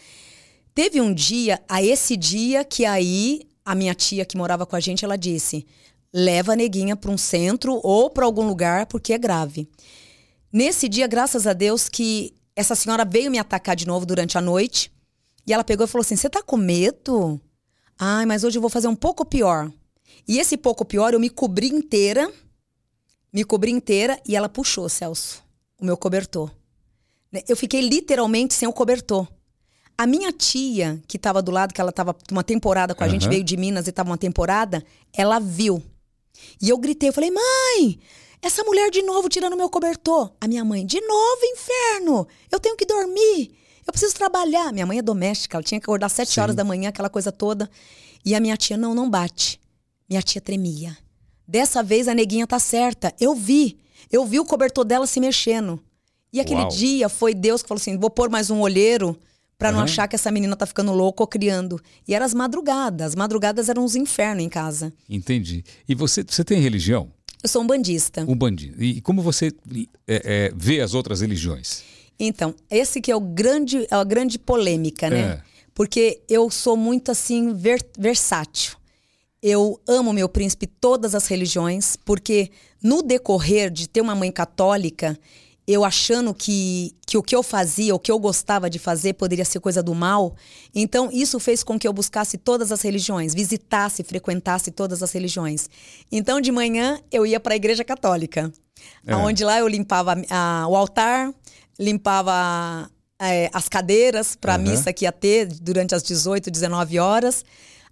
[0.74, 4.80] Teve um dia, a esse dia, que aí a minha tia que morava com a
[4.80, 5.66] gente, ela disse:
[6.12, 9.68] leva a neguinha para um centro ou para algum lugar, porque é grave.
[10.52, 14.40] Nesse dia, graças a Deus, que essa senhora veio me atacar de novo durante a
[14.40, 14.92] noite.
[15.46, 17.40] E ela pegou e falou assim: Você tá com medo?
[17.98, 19.72] Ai, mas hoje eu vou fazer um pouco pior.
[20.26, 22.30] E esse pouco pior, eu me cobri inteira.
[23.32, 25.42] Me cobri inteira e ela puxou, Celso,
[25.80, 26.50] o meu cobertor.
[27.48, 29.26] Eu fiquei literalmente sem o cobertor.
[29.96, 33.28] A minha tia, que estava do lado, que ela estava uma temporada com a gente,
[33.28, 35.82] veio de Minas e estava uma temporada, ela viu.
[36.60, 37.98] E eu gritei, eu falei, mãe,
[38.40, 40.32] essa mulher de novo tirando meu cobertor.
[40.40, 43.54] A minha mãe, de novo, inferno, eu tenho que dormir,
[43.86, 44.72] eu preciso trabalhar.
[44.72, 46.40] Minha mãe é doméstica, ela tinha que acordar às sete Sim.
[46.40, 47.70] horas da manhã, aquela coisa toda.
[48.24, 49.60] E a minha tia, não, não bate.
[50.08, 50.96] Minha tia tremia.
[51.46, 53.78] Dessa vez a neguinha tá certa, eu vi.
[54.10, 55.82] Eu vi o cobertor dela se mexendo.
[56.32, 56.68] E aquele Uau.
[56.68, 59.18] dia foi Deus que falou assim: vou pôr mais um olheiro
[59.62, 59.84] pra não Aham.
[59.84, 61.80] achar que essa menina tá ficando louca ou criando.
[62.06, 63.08] E eram as madrugadas.
[63.08, 64.92] As madrugadas eram uns infernos em casa.
[65.08, 65.62] Entendi.
[65.88, 67.10] E você, você tem religião?
[67.42, 68.24] Eu sou um bandista.
[68.28, 68.82] Um bandido.
[68.82, 69.52] E como você
[70.08, 71.82] é, é, vê as outras religiões?
[72.18, 75.20] Então, esse que é o grande, é a grande polêmica, né?
[75.20, 75.42] É.
[75.74, 78.76] Porque eu sou muito assim ver- versátil.
[79.42, 82.50] Eu amo meu príncipe todas as religiões, porque
[82.82, 85.18] no decorrer de ter uma mãe católica,
[85.66, 89.44] eu achando que, que o que eu fazia, o que eu gostava de fazer poderia
[89.44, 90.34] ser coisa do mal,
[90.74, 95.70] então isso fez com que eu buscasse todas as religiões, visitasse, frequentasse todas as religiões.
[96.10, 98.52] Então de manhã eu ia para a igreja católica,
[99.06, 99.14] É.
[99.14, 101.32] onde lá eu limpava a- o altar,
[101.78, 102.90] limpava
[103.24, 104.64] é, as cadeiras para a Aham.
[104.70, 107.44] missa que ia ter durante as 18, 19 horas.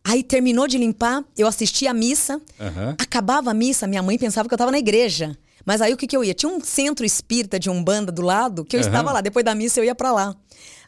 [0.03, 2.41] Aí terminou de limpar, eu assistia a missa.
[2.59, 2.97] Aham.
[2.99, 5.37] Acabava a missa, minha mãe pensava que eu estava na igreja.
[5.71, 6.35] Mas aí o que, que eu ia?
[6.35, 8.89] Tinha um centro espírita de Umbanda do lado, que eu Aham.
[8.89, 9.21] estava lá.
[9.21, 10.35] Depois da missa eu ia para lá.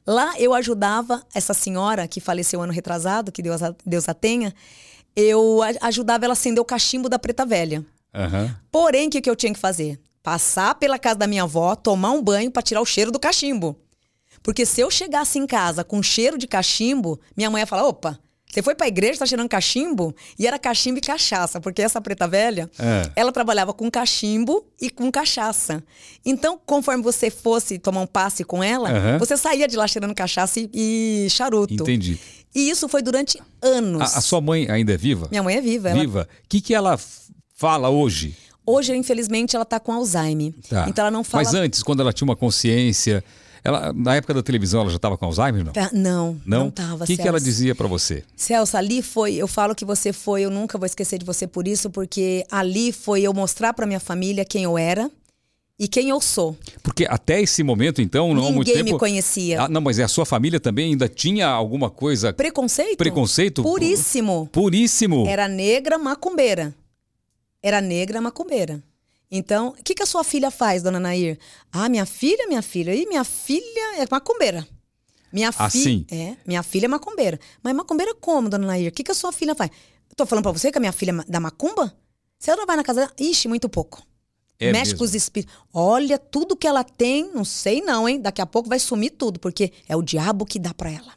[0.04, 4.52] Lá eu ajudava essa senhora que faleceu ano retrasado, que Deus a, Deus a tenha.
[5.14, 7.86] Eu ajudava ela a acender o cachimbo da preta velha.
[8.12, 8.56] Aham.
[8.72, 10.00] Porém, o que, que eu tinha que fazer?
[10.20, 13.78] Passar pela casa da minha avó, tomar um banho para tirar o cheiro do cachimbo.
[14.42, 18.18] Porque se eu chegasse em casa com cheiro de cachimbo, minha mãe ia falar: opa,
[18.52, 20.14] você foi pra igreja, tá cheirando cachimbo?
[20.38, 23.10] E era cachimbo e cachaça, porque essa preta velha, É.
[23.16, 25.82] ela trabalhava com cachimbo e com cachaça.
[26.24, 29.18] Então, conforme você fosse tomar um passe com ela, Aham.
[29.18, 31.72] você saía de lá cheirando cachaça e, e charuto.
[31.72, 32.18] Entendi.
[32.54, 34.02] E isso foi durante anos.
[34.14, 35.28] A, a sua mãe ainda é viva?
[35.30, 35.88] Minha mãe é viva.
[35.88, 36.28] Ela Viva.
[36.44, 37.00] O que, que ela
[37.54, 38.36] fala hoje?
[38.66, 40.52] Hoje, infelizmente, ela tá com Alzheimer.
[40.68, 40.84] Tá.
[40.88, 41.42] Então ela não fala.
[41.42, 43.24] Mas antes, quando ela tinha uma consciência,
[43.64, 45.72] ela, na época da televisão, ela já estava com Alzheimer, não?
[45.72, 48.24] Tá, Não, não, tava, O que, que ela dizia para você?
[48.36, 51.68] Celso, ali foi, eu falo que você foi, eu nunca vou esquecer de você por
[51.68, 55.10] isso, porque ali foi eu mostrar pra minha família quem eu era
[55.78, 56.56] e quem eu sou.
[56.82, 58.94] Porque até esse momento, então, não há muito Ninguém tempo...
[58.94, 59.62] me conhecia.
[59.62, 62.32] Ah, não, mas a sua família também ainda tinha alguma coisa...
[62.32, 62.98] Preconceito?
[62.98, 63.62] Preconceito?
[63.62, 64.48] Puríssimo.
[64.52, 65.26] Puríssimo.
[65.26, 66.74] Era negra macumbeira.
[67.62, 68.82] Era negra macumbeira.
[69.34, 71.38] Então, o que, que a sua filha faz, dona Nair?
[71.72, 72.94] Ah, minha filha, minha filha.
[72.94, 74.68] E minha filha é macumbeira.
[75.32, 76.04] Minha Assim?
[76.06, 76.22] filha.
[76.32, 77.40] É, minha filha é macumbeira.
[77.62, 78.90] Mas macumbeira como, dona Nair?
[78.90, 79.70] O que, que a sua filha faz?
[80.14, 81.96] Tô falando pra você que a minha filha é da macumba?
[82.38, 84.02] Se ela vai na casa dela, ixi, muito pouco.
[84.60, 84.98] É Mexe mesmo?
[84.98, 85.54] com os espíritos.
[85.72, 88.20] Olha, tudo que ela tem, não sei não, hein?
[88.20, 91.14] Daqui a pouco vai sumir tudo, porque é o diabo que dá pra ela.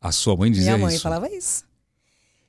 [0.00, 1.02] A sua mãe dizia Minha mãe isso.
[1.02, 1.64] falava isso.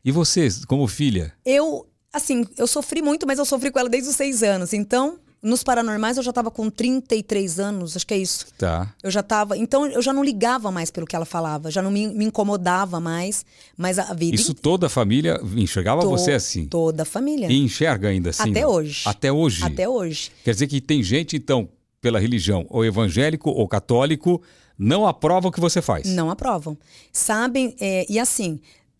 [0.05, 1.33] E você, como filha?
[1.43, 4.73] Eu, assim, eu sofri muito, mas eu sofri com ela desde os seis anos.
[4.73, 8.45] Então, nos paranormais eu já tava com 33 anos, acho que é isso.
[8.57, 8.93] Tá.
[9.01, 9.57] Eu já tava.
[9.57, 12.99] Então eu já não ligava mais pelo que ela falava, já não me, me incomodava
[12.99, 13.45] mais.
[13.77, 14.35] Mas a vida.
[14.35, 16.65] Isso toda a família enxergava to- você assim.
[16.65, 17.49] Toda a família.
[17.49, 18.51] E enxerga ainda assim?
[18.51, 18.67] Até né?
[18.67, 19.01] hoje.
[19.05, 19.63] Até hoje.
[19.63, 20.31] Até hoje.
[20.43, 21.69] Quer dizer que tem gente, então,
[22.01, 24.41] pela religião, ou evangélico ou católico,
[24.77, 26.07] não aprova o que você faz.
[26.07, 26.77] Não aprovam.
[27.11, 28.59] Sabem, é, e assim,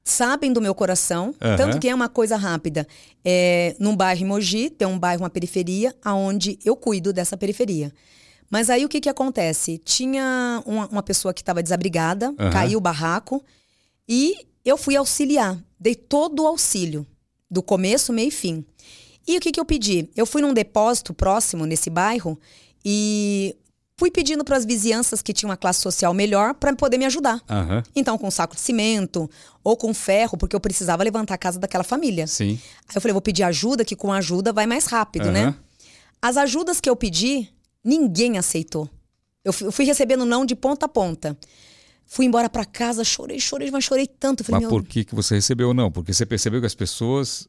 [0.09, 1.55] sabem do meu coração, Aham.
[1.55, 2.87] tanto que é uma coisa rápida.
[3.23, 7.93] É, num bairro em Mogi, tem um bairro, uma periferia, aonde eu cuido dessa periferia.
[8.49, 9.77] Mas aí o que que acontece?
[9.77, 12.49] Tinha uma, uma pessoa que estava desabrigada, Aham.
[12.51, 13.43] caiu o barraco,
[14.07, 15.57] e eu fui auxiliar.
[15.79, 17.05] Dei todo o auxílio,
[17.49, 18.65] do começo, meio e fim.
[19.27, 20.09] E o que, que eu pedi?
[20.15, 22.39] Eu fui num depósito próximo nesse bairro
[22.83, 23.55] e
[23.99, 27.41] fui pedindo para as vizinhanças que tinham uma classe social melhor para poder me ajudar.
[27.49, 27.83] Aham.
[27.93, 29.29] Então, com um saco de cimento
[29.61, 32.25] ou com ferro, porque eu precisava levantar a casa daquela família.
[32.25, 32.57] Sim.
[32.87, 35.47] Aí eu falei, vou pedir ajuda, que com ajuda vai mais rápido, né?
[35.47, 35.55] Aham.
[36.21, 37.49] As ajudas que eu pedi,
[37.83, 38.89] ninguém aceitou.
[39.43, 41.37] Eu fui, recebendo não de ponta a ponta.
[42.05, 44.43] Fui embora para casa, chorei, chorei, mas chorei tanto.
[44.45, 45.91] Falei, Mas por que, que você recebeu não?
[45.91, 47.47] Porque você percebeu que as pessoas.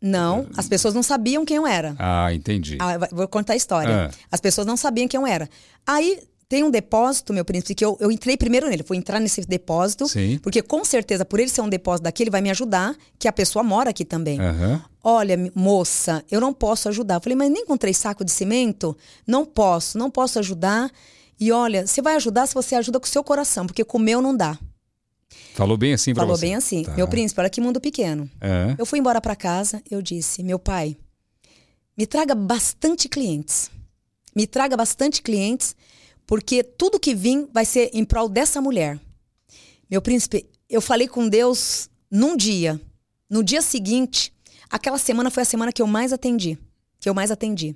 [0.00, 1.94] Não, as pessoas não sabiam quem eu era.
[1.98, 2.78] Ah, entendi.
[2.80, 4.10] Ah, vou contar a história.
[4.10, 4.10] Ah.
[4.30, 5.48] As pessoas não sabiam quem eu era.
[5.86, 8.82] Aí tem um depósito, meu príncipe, que eu, eu entrei primeiro nele.
[8.82, 10.38] Fui entrar nesse depósito, Sim.
[10.42, 13.32] porque com certeza, por ele ser um depósito daqui, ele vai me ajudar, que a
[13.32, 14.40] pessoa mora aqui também.
[14.40, 14.82] Aham.
[15.04, 17.16] Olha, moça, eu não posso ajudar.
[17.16, 18.96] Eu falei, mas nem com três sacos de cimento?
[19.26, 20.90] Não posso, não posso ajudar.
[21.38, 24.00] E olha, você vai ajudar se você ajuda com o seu coração, porque com o
[24.00, 24.58] meu não dá.
[25.58, 26.46] Falou bem assim pra Falou você?
[26.46, 26.84] bem assim.
[26.84, 26.94] Tá.
[26.94, 28.30] Meu príncipe, olha que mundo pequeno.
[28.40, 28.76] Aham.
[28.78, 30.96] Eu fui embora para casa, eu disse: "Meu pai,
[31.96, 33.70] me traga bastante clientes.
[34.36, 35.74] Me traga bastante clientes,
[36.26, 39.00] porque tudo que vim vai ser em prol dessa mulher."
[39.90, 42.80] Meu príncipe, eu falei com Deus num dia.
[43.28, 44.32] No dia seguinte,
[44.70, 46.56] aquela semana foi a semana que eu mais atendi,
[47.00, 47.74] que eu mais atendi.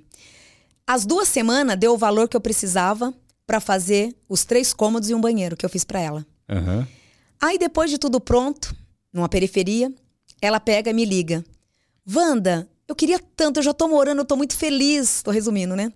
[0.87, 3.13] As duas semanas deu o valor que eu precisava
[3.45, 6.25] para fazer os três cômodos e um banheiro que eu fiz para ela.
[6.49, 6.87] Aham.
[7.43, 8.73] Aí, depois de tudo pronto,
[9.11, 9.93] numa periferia,
[10.41, 11.43] ela pega e me liga.
[12.09, 15.21] Wanda, eu queria tanto, eu já tô morando, eu tô muito feliz.
[15.21, 15.91] Tô resumindo, né?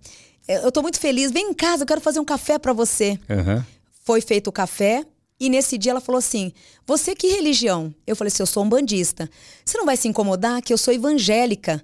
[0.46, 1.30] É, Eu tô muito feliz.
[1.30, 3.18] Vem em casa, eu quero fazer um café pra você.
[3.30, 3.64] Aham.
[4.04, 5.06] Foi feito o café
[5.40, 6.52] e nesse dia ela falou assim:
[6.86, 7.94] Você que religião?
[8.06, 9.26] Eu falei assim: Eu sou um bandista.
[9.64, 11.82] Você não vai se incomodar que eu sou evangélica?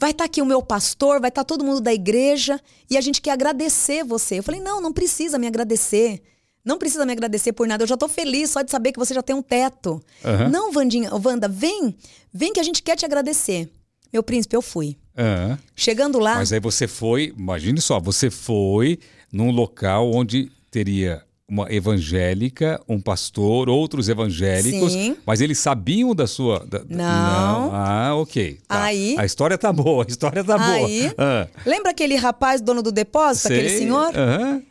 [0.00, 3.22] Vai estar aqui o meu pastor, vai estar todo mundo da igreja e a gente
[3.22, 4.40] quer agradecer você.
[4.40, 6.20] Eu falei: Não, não precisa me agradecer.
[6.66, 7.84] Não precisa me agradecer por nada.
[7.84, 10.02] Eu já tô feliz só de saber que você já tem um teto.
[10.24, 10.48] Aham.
[10.48, 11.94] Não, Vandinha, Wanda, vem,
[12.34, 13.70] vem que a gente quer te agradecer.
[14.12, 14.96] Meu príncipe, eu fui.
[15.16, 15.56] Aham.
[15.74, 18.98] Chegando lá, Mas aí você foi, imagine só, você foi
[19.32, 25.16] num local onde teria uma evangélica, um pastor, outros evangélicos, Sim.
[25.24, 26.66] mas eles sabiam da sua.
[26.66, 27.70] da- da- Não.
[27.72, 28.58] Ah, ok.
[28.66, 28.82] Tá.
[28.84, 31.14] Aí- A história tá boa, a história tá Aí- boa.
[31.16, 33.78] Ah, lembra aquele rapaz, dono do depósito, aquele sei.
[33.78, 34.10] senhor?
[34.16, 34.62] Aham,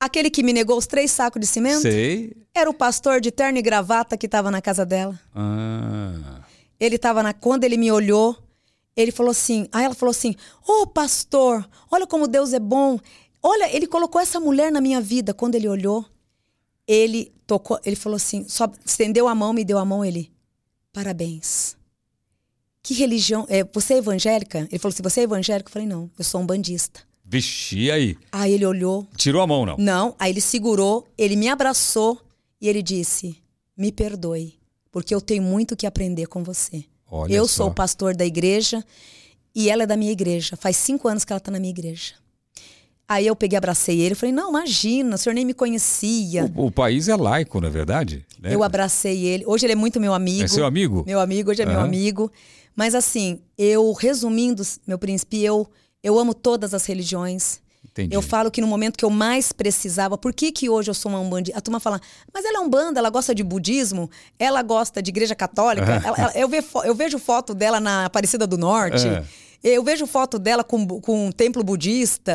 [0.00, 1.82] Aquele que me negou os três sacos de cimento?
[1.82, 2.34] sei.
[2.54, 5.20] Era o pastor de terno e gravata que estava na casa dela.
[5.34, 6.40] Ah,
[6.80, 7.34] Ele estava na.
[7.34, 8.34] Quando ele me olhou,
[8.96, 9.68] ele falou assim.
[9.70, 10.34] Aí ela falou assim:
[10.66, 12.98] Ô pastor, olha como Deus é bom.
[13.42, 15.34] Olha, ele colocou essa mulher na minha vida.
[15.34, 16.04] Quando ele olhou,
[16.86, 20.30] ele tocou, ele falou assim, só estendeu a mão, me deu a mão, ele.
[20.92, 21.76] Parabéns.
[22.82, 23.46] Que religião.
[23.48, 24.66] É, você é evangélica?
[24.70, 25.68] Ele falou assim: você é evangélica?
[25.68, 27.00] Eu falei, não, eu sou um bandista.
[27.30, 28.16] Vixe, aí?
[28.32, 29.76] Aí ele olhou, Tirou a mão, não?
[29.78, 32.20] não, aí ele segurou, ele me abraçou
[32.60, 33.36] e ele disse:
[33.76, 34.54] Me perdoe,
[34.90, 36.84] porque eu tenho muito que aprender com você.
[37.08, 37.54] Olha eu só.
[37.54, 38.84] sou o pastor da igreja
[39.54, 40.56] e ela é da minha igreja.
[40.56, 42.14] Faz cinco anos que ela está na minha igreja.
[43.08, 46.50] Aí eu peguei, abracei ele, falei: Não, imagina, o senhor nem me conhecia.
[46.54, 48.24] O, o país é laico, não é verdade?
[48.40, 48.54] Né?
[48.54, 49.44] Eu abracei ele.
[49.46, 50.44] Hoje ele é muito meu amigo.
[50.44, 51.02] É seu amigo?
[51.06, 51.86] Meu amigo, hoje é meu Aham.
[51.86, 52.30] amigo.
[52.76, 55.68] Mas assim, eu, resumindo, meu príncipe, eu,
[56.02, 57.60] eu amo todas as religiões.
[57.84, 58.14] Entendi.
[58.14, 61.10] Eu falo que no momento que eu mais precisava, por que, que hoje eu sou
[61.10, 61.50] uma umbanda?
[61.54, 62.00] A turma fala,
[62.32, 64.08] mas ela é umbanda, ela gosta de budismo,
[64.38, 65.86] ela gosta de igreja católica.
[66.04, 69.06] Ela- ela- eu, ve- eu vejo foto dela na Aparecida do Norte,
[69.64, 72.34] eu vejo foto dela com, com um templo budista,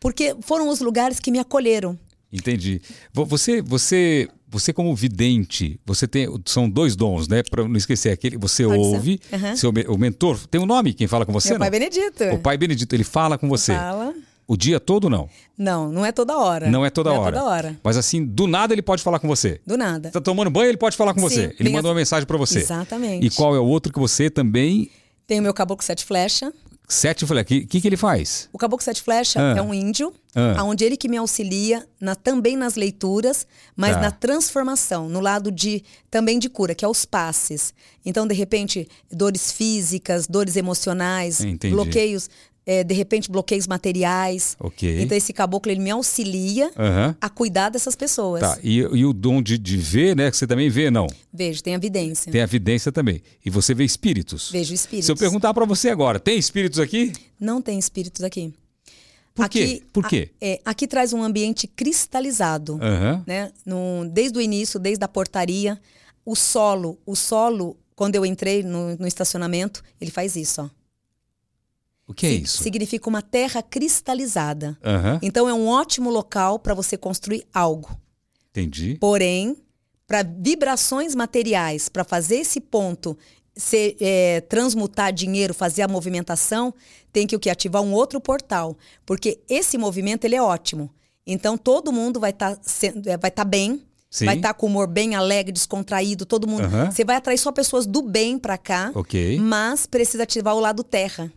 [0.00, 1.96] porque foram os lugares que me acolheram.
[2.32, 2.80] Entendi.
[3.12, 7.42] Vo- Você, você, você como vidente, você tem, são dois dons, né?
[7.42, 9.56] Para não esquecer aquele, você Pode ouve, Aham.
[9.56, 11.60] seu o mentor tem um nome quem fala com você, Meu não?
[11.60, 12.24] pai Benedito.
[12.32, 13.74] O pai Benedito, ele fala com você.
[13.74, 14.14] Fala.
[14.46, 15.28] O dia todo não.
[15.58, 16.70] Não, não é toda hora.
[16.70, 17.36] Não é toda não hora.
[17.36, 17.78] É toda hora.
[17.84, 19.60] Mas assim, do nada ele pode falar com você.
[19.66, 20.10] Do nada.
[20.10, 21.56] Tá tomando banho, ele pode falar com Sim, você.
[21.60, 22.60] Ele manda a- uma mensagem para você.
[22.60, 23.26] Exatamente.
[23.26, 24.90] E qual é o outro que você também
[25.26, 26.50] Tem o meu caboclo sete flecha.
[26.90, 27.44] Sete flechas.
[27.44, 28.48] O que, que, que ele faz?
[28.50, 29.58] O Caboclo Sete Flecha Ah.
[29.58, 30.64] é um índio, Ah.
[30.64, 33.46] onde ele que me auxilia na- também nas leituras,
[33.76, 34.00] mas Tá.
[34.00, 37.74] na transformação, no lado de também de cura, que é os passes.
[38.06, 41.74] Então, de repente, dores físicas, dores emocionais, Entendi.
[41.74, 42.30] bloqueios,
[42.70, 44.54] é, de repente, bloqueios materiais.
[44.60, 45.00] Ok.
[45.00, 47.16] Então, esse caboclo ele me auxilia Aham.
[47.18, 48.42] a cuidar dessas pessoas.
[48.42, 48.58] Tá.
[48.62, 50.30] E, e o dom de, de ver, né?
[50.30, 51.06] Que você também vê, não?
[51.32, 52.30] Vejo, tem evidência.
[52.30, 53.22] Tem a evidência também.
[53.42, 54.50] E você vê espíritos.
[54.50, 55.06] Vejo espíritos.
[55.06, 57.14] Se eu perguntar pra você agora, tem espíritos aqui?
[57.40, 58.52] Não tem espíritos aqui.
[59.34, 59.82] Por quê?
[59.92, 60.30] Por quê?
[60.42, 62.78] a- é, aqui traz um ambiente cristalizado.
[62.82, 63.22] Aham.
[63.26, 63.50] né?
[63.64, 65.80] No, desde o início, desde a portaria,
[66.24, 70.77] o solo, o solo, quando eu entrei no, no estacionamento, ele faz isso, ó.
[72.08, 72.62] O que é isso?
[72.62, 74.78] Significa uma terra cristalizada.
[74.82, 75.20] Aham.
[75.22, 77.90] Então é um ótimo local para você construir algo.
[78.50, 78.96] Entendi.
[78.98, 79.56] Porém,
[80.06, 83.16] para vibrações materiais, para fazer esse ponto
[83.54, 86.72] ser, é, transmutar dinheiro, fazer a movimentação,
[87.12, 90.90] tem que o que ativar um outro portal, porque esse movimento ele é ótimo.
[91.26, 92.58] Então todo mundo vai estar
[93.20, 94.24] vai tá bem, Sim.
[94.24, 96.64] vai estar com o humor bem alegre, descontraído, todo mundo.
[96.64, 96.90] Aham.
[96.90, 99.38] Você vai atrair só pessoas do bem para cá, Ok.
[99.38, 101.30] mas precisa ativar o lado terra.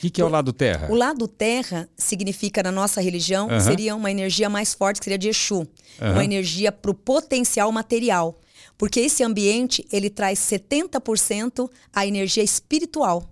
[0.00, 0.88] O que, que é o lado terra?
[0.90, 5.28] O lado terra significa, na nossa religião, seria uma energia mais forte, que seria de
[5.28, 5.66] Exu.
[6.00, 8.40] Uma energia para o potencial material.
[8.78, 13.28] Porque esse ambiente, ele traz 70% a energia espiritual.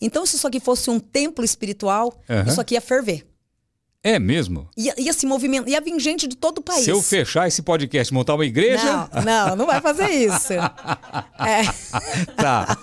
[0.00, 3.26] Então, se isso aqui fosse um templo espiritual, isso aqui ia ferver.
[4.02, 4.66] É mesmo?
[4.78, 6.84] Ia, ia se movimentar, ia vir gente de todo o país.
[6.84, 9.08] Se eu fechar esse podcast e montar uma igreja.
[9.14, 10.54] Não, não, não vai fazer isso.
[11.42, 11.62] É,
[12.36, 12.76] Tá.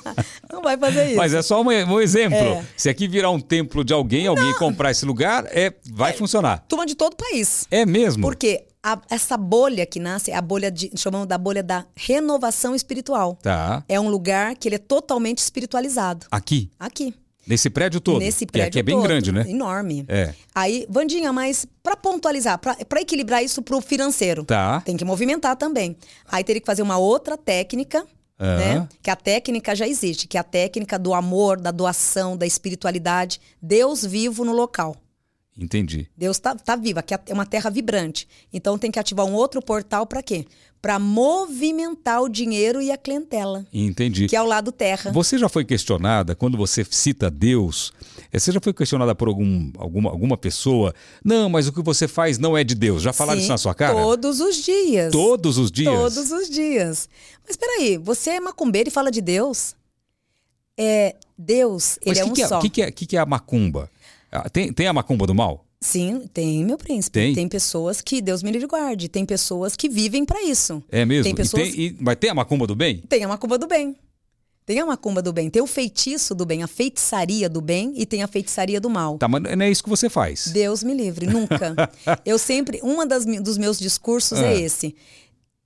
[0.51, 1.15] não vai fazer isso.
[1.15, 2.37] Mas é só um, um exemplo.
[2.37, 2.63] É.
[2.75, 6.65] Se aqui virar um templo de alguém, alguém comprar esse lugar, é, vai funcionar.
[6.67, 7.67] Turma de todo o país.
[7.69, 8.23] É mesmo?
[8.23, 10.91] Porque a- essa bolha que nasce é a bolha de.
[10.95, 13.37] chamamos da bolha da renovação espiritual.
[13.41, 13.83] Tá.
[13.87, 16.25] É um lugar que ele é totalmente espiritualizado.
[16.31, 17.13] Aqui, Aqui.
[17.47, 18.19] Nesse prédio todo.
[18.19, 18.67] Nesse que prédio.
[18.69, 19.03] aqui é bem todo.
[19.03, 19.45] grande, né?
[19.47, 20.05] Enorme.
[20.07, 20.33] É.
[20.53, 24.81] Aí, Vandinha, mas para pontualizar, para equilibrar isso pro financeiro, Tá.
[24.81, 25.95] tem que movimentar também.
[26.27, 28.05] Aí teria que fazer uma outra técnica,
[28.39, 28.57] Aham.
[28.57, 28.87] né?
[29.01, 33.39] Que a técnica já existe, que é a técnica do amor, da doação, da espiritualidade,
[33.61, 34.95] Deus vivo no local.
[35.57, 36.07] Entendi.
[36.15, 38.27] Deus tá, tá vivo, aqui é uma terra vibrante.
[38.53, 40.45] Então tem que ativar um outro portal para quê?
[40.79, 44.27] Para movimentar o dinheiro e a clientela, Entendi.
[44.27, 45.11] que é o lado terra.
[45.11, 47.91] Você já foi questionada, quando você cita Deus,
[48.31, 50.93] eh, você já foi questionada por algum, alguma, alguma pessoa?
[51.25, 53.01] Não, mas o que você faz não é de Deus.
[53.01, 53.95] Já falaram Sim, isso na sua cara?
[53.95, 55.11] Todos os dias.
[55.11, 55.95] Todos os dias?
[55.95, 57.09] Todos os dias.
[57.45, 59.75] Mas peraí, você é macumbeiro e fala de Deus?
[60.77, 62.59] É, Deus, Mas ele é que um que é, só.
[62.59, 63.89] O que, que é, que que é a macumba?
[64.31, 65.65] Ah, Tem, tem a macumba do mal?
[65.79, 67.33] Sim, tem, meu príncipe.
[67.35, 67.47] Tem?
[67.47, 69.07] pessoas que Deus me livre e guarde.
[69.07, 70.83] Tem pessoas que vivem para isso.
[70.91, 71.23] É mesmo?
[71.25, 72.97] Tem E pessoas- tem- e- mas tem a macumba do bem?
[73.07, 73.95] Tem a macumba do bem.
[74.65, 75.49] Tem a macumba do bem.
[75.49, 79.17] Tem o feitiço do bem, a feitiçaria do bem e tem a feitiçaria do mal.
[79.17, 80.47] Tá, mas não é isso que você faz.
[80.47, 81.73] Deus me livre, nunca.
[82.25, 84.47] Eu sempre, uma das dos meus discursos Ah.
[84.47, 84.95] é esse.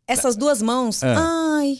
[0.07, 1.57] Essas duas mãos, Ah.
[1.61, 1.79] ai,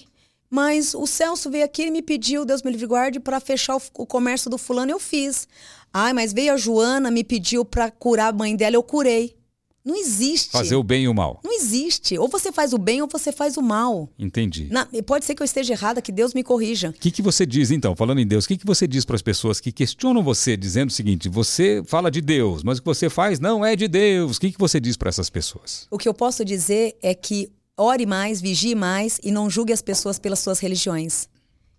[0.49, 3.75] mas o Celso veio aqui e me pediu, Deus me livre e guarde, para fechar
[3.75, 5.47] o, o comércio do fulano, eu fiz.
[5.93, 9.35] Ai, mas veio a Joana, me pediu para curar a mãe dela, eu curei.
[9.83, 10.51] Não existe.
[10.51, 11.39] Fazer o bem e o mal.
[11.43, 12.15] Não existe.
[12.15, 14.07] Ou você faz o bem ou você faz o mal.
[14.17, 14.67] Entendi.
[14.69, 16.89] Na- pode ser que eu esteja errada, que Deus me corrija.
[16.91, 19.15] O que, que você diz, então, falando em Deus, o que, que você diz para
[19.15, 22.85] as pessoas que questionam você, dizendo o seguinte: você fala de Deus, mas o que
[22.85, 24.37] você faz não é de Deus?
[24.37, 25.87] O que, que você diz para essas pessoas?
[25.89, 29.81] O que eu posso dizer é que ore mais, vigie mais e não julgue as
[29.81, 31.27] pessoas pelas suas religiões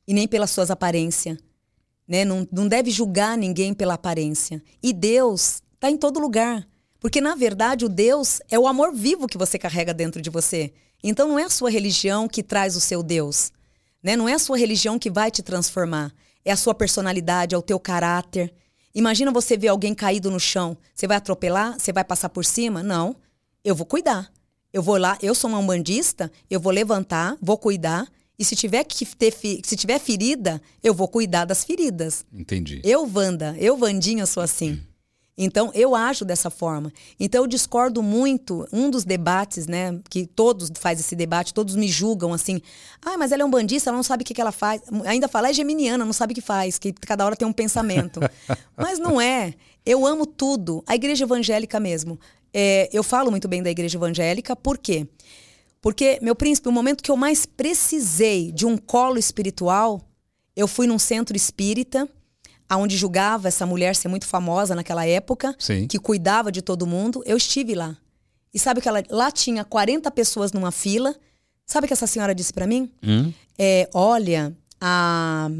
[0.08, 1.38] e nem pelas suas aparências.
[2.06, 2.24] Né?
[2.24, 4.62] Não, não deve julgar ninguém pela aparência.
[4.82, 6.66] E Deus está em todo lugar.
[7.00, 10.72] Porque, na verdade, o Deus é o amor vivo que você carrega dentro de você.
[11.02, 13.50] Então, não é a sua religião que traz o seu Deus.
[14.02, 14.14] Né?
[14.14, 16.12] Não é a sua religião que vai te transformar.
[16.44, 18.52] É a sua personalidade, é o teu caráter.
[18.94, 20.76] Imagina você ver alguém caído no chão.
[20.94, 21.78] Você vai atropelar?
[21.78, 22.82] Você vai passar por cima?
[22.82, 23.16] Não.
[23.64, 24.30] Eu vou cuidar.
[24.72, 28.08] Eu vou lá, eu sou uma umbandista, eu vou levantar, vou cuidar.
[28.38, 32.24] E se tiver que ter se tiver ferida, eu vou cuidar das feridas.
[32.32, 32.80] Entendi.
[32.82, 34.80] Eu, Wanda, eu, Vandinha, sou assim.
[35.36, 36.92] Então, eu ajo dessa forma.
[37.18, 38.66] Então, eu discordo muito.
[38.72, 42.60] Um dos debates, né, que todos fazem esse debate, todos me julgam assim.
[43.00, 44.82] Ah, mas ela é um bandista, ela não sabe o que, que ela faz.
[45.06, 48.20] Ainda fala, é geminiana, não sabe o que faz, que cada hora tem um pensamento.
[48.76, 49.54] mas não é.
[49.86, 50.84] Eu amo tudo.
[50.86, 52.20] A igreja evangélica mesmo.
[52.52, 55.06] É, eu falo muito bem da igreja evangélica, por quê?
[55.06, 55.41] Porque,
[56.20, 60.00] meu príncipe, o momento que eu mais precisei de um colo espiritual,
[60.54, 62.08] eu fui num centro espírita,
[62.68, 65.86] aonde julgava essa mulher ser muito famosa naquela época, Sim.
[65.86, 67.22] que cuidava de todo mundo.
[67.26, 67.96] Eu estive lá.
[68.54, 71.14] E sabe que ela, lá tinha 40 pessoas numa fila.
[71.66, 72.90] Sabe o que essa senhora disse pra mim?
[73.02, 73.32] Hum?
[73.58, 75.50] É, olha, a,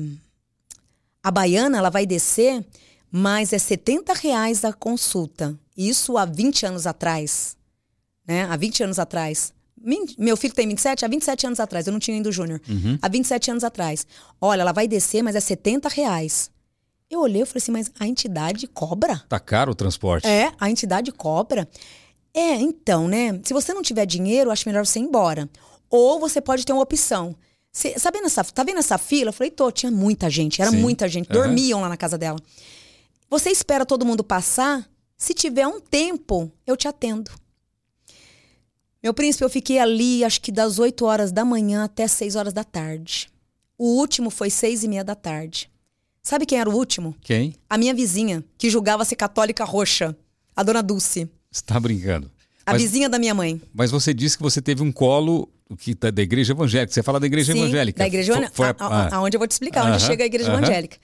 [1.22, 2.64] a baiana ela vai descer,
[3.10, 5.58] mas é 70 reais a consulta.
[5.76, 7.56] Isso há 20 anos atrás.
[8.26, 8.44] Né?
[8.44, 9.52] Há 20 anos atrás.
[10.18, 11.86] Meu filho tem 27, há 27 anos atrás.
[11.86, 12.60] Eu não tinha ainda o Júnior.
[12.68, 12.98] Uhum.
[13.00, 14.06] Há 27 anos atrás.
[14.40, 16.50] Olha, ela vai descer, mas é 70 reais.
[17.10, 19.22] Eu olhei e falei assim, mas a entidade cobra?
[19.28, 20.26] Tá caro o transporte.
[20.26, 21.68] É, a entidade cobra.
[22.32, 23.38] É, então, né?
[23.44, 25.48] Se você não tiver dinheiro, acho melhor você ir embora.
[25.90, 27.36] Ou você pode ter uma opção.
[27.70, 29.28] Cê, sabe nessa, tá vendo essa fila?
[29.28, 30.78] Eu falei, tô, tinha muita gente, era Sim.
[30.78, 31.30] muita gente.
[31.30, 31.42] Aham.
[31.42, 32.38] Dormiam lá na casa dela.
[33.28, 34.88] Você espera todo mundo passar?
[35.16, 37.30] Se tiver um tempo, eu te atendo.
[39.02, 42.52] Meu príncipe, eu fiquei ali, acho que das 8 horas da manhã até 6 horas
[42.52, 43.28] da tarde.
[43.76, 45.68] O último foi seis e meia da tarde.
[46.22, 47.16] Sabe quem era o último?
[47.20, 47.56] Quem?
[47.68, 50.16] A minha vizinha, que julgava ser católica roxa.
[50.54, 51.28] A dona Dulce.
[51.50, 52.30] Você tá brincando.
[52.64, 53.60] A Mas, vizinha da minha mãe.
[53.74, 56.92] mas você disse que você teve um colo que tá da igreja evangélica.
[56.92, 57.98] Você fala da igreja Sim, evangélica.
[57.98, 58.84] Da igreja evangélica.
[59.16, 60.58] Aonde eu vou te explicar, onde Aham, chega a igreja aham.
[60.60, 60.96] evangélica.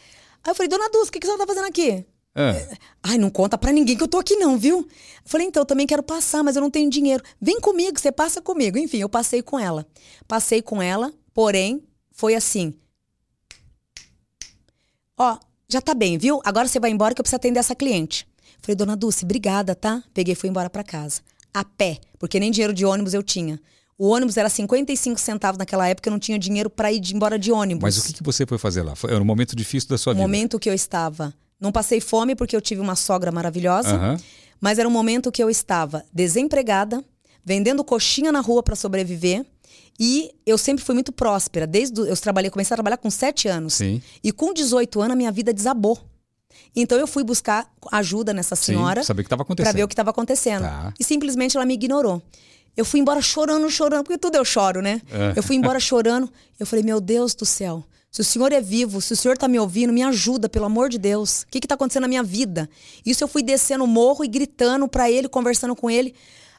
[0.44, 2.04] Aí eu falei, dona Dulce, o que, que a senhora tá fazendo aqui?
[2.40, 4.86] Ah, Ai, não conta pra ninguém que eu tô aqui não, viu?
[5.24, 7.22] Falei, então, eu também quero passar, mas eu não tenho dinheiro.
[7.40, 8.78] Vem comigo, você passa comigo.
[8.78, 9.86] Enfim, eu passei com ela.
[10.26, 12.74] Passei com ela, porém, foi assim.
[15.16, 15.36] Ó,
[15.68, 16.40] já tá bem, viu?
[16.44, 18.26] Agora você vai embora que eu preciso atender essa cliente.
[18.62, 20.02] Falei, dona Dulce, obrigada, tá?
[20.14, 21.20] Peguei e fui embora pra casa.
[21.52, 23.60] A pé, porque nem dinheiro de ônibus eu tinha.
[23.96, 27.36] O ônibus era 55 centavos naquela época, eu não tinha dinheiro pra ir de- embora
[27.38, 27.82] de ônibus.
[27.82, 28.94] mas o que, que você foi fazer lá?
[28.94, 30.22] Foi, era um momento difícil da sua O vida.
[30.24, 31.34] momento que eu estava.
[31.60, 34.16] Não passei fome porque eu tive uma sogra maravilhosa, Aham.
[34.60, 37.04] mas era um momento que eu estava desempregada,
[37.44, 39.44] vendendo coxinha na rua para sobreviver.
[39.98, 41.66] E eu sempre fui muito próspera.
[41.66, 43.74] Desde eu trabalhei, comecei a trabalhar com 7 anos.
[43.74, 44.00] Sim.
[44.22, 45.98] E com 18 anos a minha vida desabou.
[46.74, 49.88] Então eu fui buscar ajuda nessa senhora Sim, saber o que estava para ver o
[49.88, 50.62] que estava acontecendo.
[50.62, 50.94] Tá.
[50.98, 52.22] E simplesmente ela me ignorou.
[52.76, 55.02] Eu fui embora chorando, chorando, porque tudo eu choro, né?
[55.10, 55.32] É.
[55.36, 56.30] Eu fui embora chorando.
[56.60, 59.46] Eu falei, meu Deus do céu, se o senhor é vivo, se o senhor tá
[59.46, 61.42] me ouvindo, me ajuda, pelo amor de Deus.
[61.42, 62.68] O que que tá acontecendo na minha vida?
[63.04, 66.14] Isso eu fui descendo o morro e gritando pra ele, conversando com ele.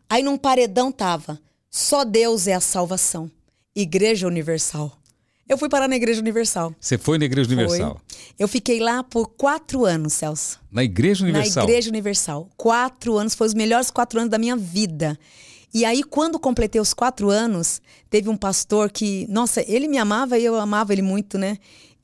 [0.10, 3.30] Aí num paredão tava, só Deus é a salvação.
[3.76, 5.00] Igreja Universal.
[5.48, 6.76] Eu fui parar na Igreja Universal.
[6.80, 8.00] Você foi na Igreja Universal.
[8.08, 8.36] Foi.
[8.38, 10.60] Eu fiquei lá por quatro anos, Celso.
[10.72, 11.64] Na Igreja Universal.
[11.64, 12.50] Na Igreja Universal.
[12.56, 15.18] Quatro anos, foi os melhores quatro anos da minha vida.
[15.74, 20.38] E aí, quando completei os quatro anos, teve um pastor que, nossa, ele me amava
[20.38, 21.58] e eu amava ele muito, né?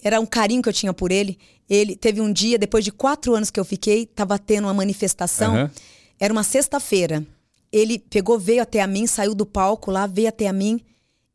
[0.03, 1.37] Era um carinho que eu tinha por ele.
[1.67, 5.55] Ele teve um dia, depois de quatro anos que eu fiquei, tava tendo uma manifestação.
[5.55, 5.71] Aham.
[6.19, 7.25] Era uma sexta-feira.
[7.71, 10.79] Ele pegou, veio até a mim, saiu do palco lá, veio até a mim.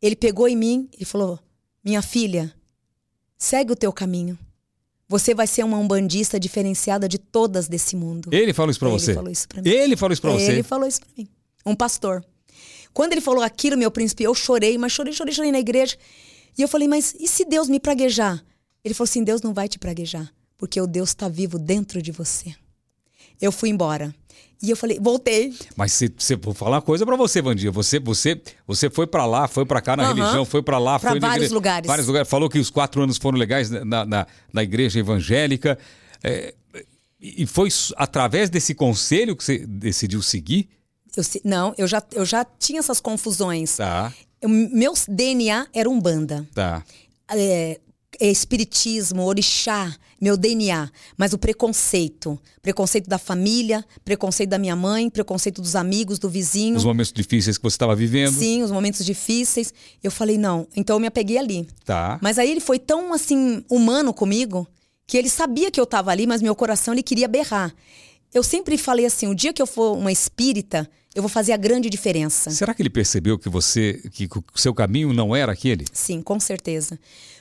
[0.01, 1.38] Ele pegou em mim e falou:
[1.85, 2.55] Minha filha,
[3.37, 4.38] segue o teu caminho.
[5.09, 8.31] Você vai ser uma umbandista diferenciada de todas desse mundo.
[8.33, 9.14] Ele falou isso pra Ele você?
[9.14, 9.69] falou isso pra mim.
[9.69, 10.53] Ele falou isso pra você?
[10.53, 11.29] Ele falou isso pra mim.
[11.64, 12.25] Um pastor.
[12.92, 15.96] Quando ele falou aquilo, meu príncipe, eu chorei, mas chorei, chorei, chorei na igreja.
[16.59, 18.42] E eu falei, mas e se Deus me praguejar?
[18.85, 22.11] Ele falou assim: Deus não vai te praguejar, porque o Deus está vivo dentro de
[22.12, 22.55] você.
[23.40, 24.14] Eu fui embora.
[24.62, 25.55] E eu falei, voltei.
[25.75, 27.70] Mas se, se, vou falar uma coisa pra você, Vandia.
[27.70, 30.14] Você, você, você foi pra lá, foi pra cá na Aham.
[30.14, 31.87] religião, foi pra lá, Pra foi vários igreja- lugares.
[31.87, 32.29] Vários lugares.
[32.29, 35.79] Falou que os quatro anos foram legais na, na, na igreja evangélica.
[36.23, 36.53] É,
[37.18, 40.68] e foi através desse conselho que você decidiu seguir?
[41.16, 43.77] Eu não, eu já, eu já tinha essas confusões.
[43.77, 46.46] Tá, Eu- meu DNA era umbanda.
[46.55, 46.83] tá.
[47.31, 47.79] é,
[48.18, 55.09] é espiritismo, orixá, meu DNA, mas o preconceito, preconceito da família, preconceito da minha mãe,
[55.09, 58.35] preconceito dos amigos, do vizinho, Os momentos difíceis que você estava vivendo.
[58.37, 59.73] sim, os momentos difíceis.
[60.03, 61.66] Eu falei não, então eu me apeguei ali.
[61.85, 62.18] Tá.
[62.20, 64.66] Mas aí ele foi tão assim humano comigo
[65.07, 67.73] que ele sabia que eu estava ali, mas meu coração ele queria berrar.
[68.35, 71.57] Eu sempre falei assim, o dia que eu for uma espírita, eu vou fazer a
[71.57, 72.51] grande diferença.
[72.51, 75.85] Será que ele percebeu que você, que o seu caminho não era aquele?
[75.92, 76.99] Sim, com certeza.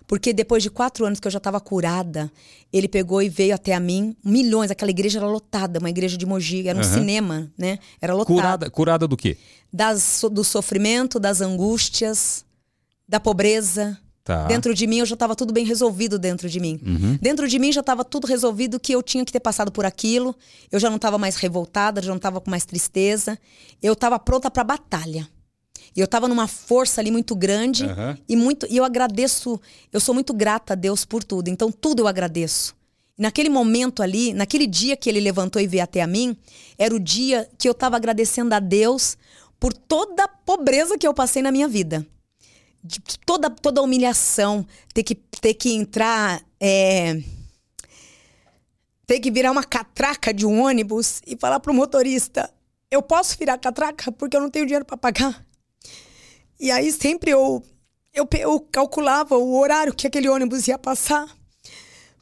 [0.07, 2.31] Porque depois de quatro anos que eu já estava curada,
[2.73, 4.71] ele pegou e veio até a mim, milhões.
[4.71, 6.93] Aquela igreja era lotada, uma igreja de Mogi, era um Aham.
[6.93, 7.77] cinema, né?
[8.01, 8.33] Era lotada.
[8.33, 9.37] Curada, curada do quê?
[9.71, 12.43] Das, do sofrimento, das angústias,
[13.07, 13.99] da pobreza.
[14.23, 14.45] Tá.
[14.45, 16.79] Dentro de mim eu já estava tudo bem resolvido dentro de mim.
[16.85, 17.17] Uhum.
[17.21, 20.35] Dentro de mim já estava tudo resolvido que eu tinha que ter passado por aquilo.
[20.71, 23.39] Eu já não estava mais revoltada, já não estava com mais tristeza.
[23.81, 25.27] Eu estava pronta para batalha.
[25.95, 28.17] E eu estava numa força ali muito grande Aham.
[28.27, 29.59] e muito e eu agradeço,
[29.91, 31.47] eu sou muito grata a Deus por tudo.
[31.47, 32.75] Então tudo eu agradeço.
[33.17, 36.37] Naquele momento ali, naquele dia que ele levantou e veio até a mim,
[36.77, 39.17] era o dia que eu estava agradecendo a Deus
[39.59, 42.05] por toda a pobreza que eu passei na minha vida
[42.83, 46.41] de toda, toda a humilhação, ter que, ter que entrar.
[46.59, 47.21] é,
[49.09, 52.53] ter que virar uma catraca de um ônibus e falar pro motorista:
[52.91, 55.43] eu posso virar catraca porque eu não tenho dinheiro para pagar.
[56.59, 57.63] E aí sempre eu,
[58.13, 61.27] eu, eu calculava o horário que aquele ônibus ia passar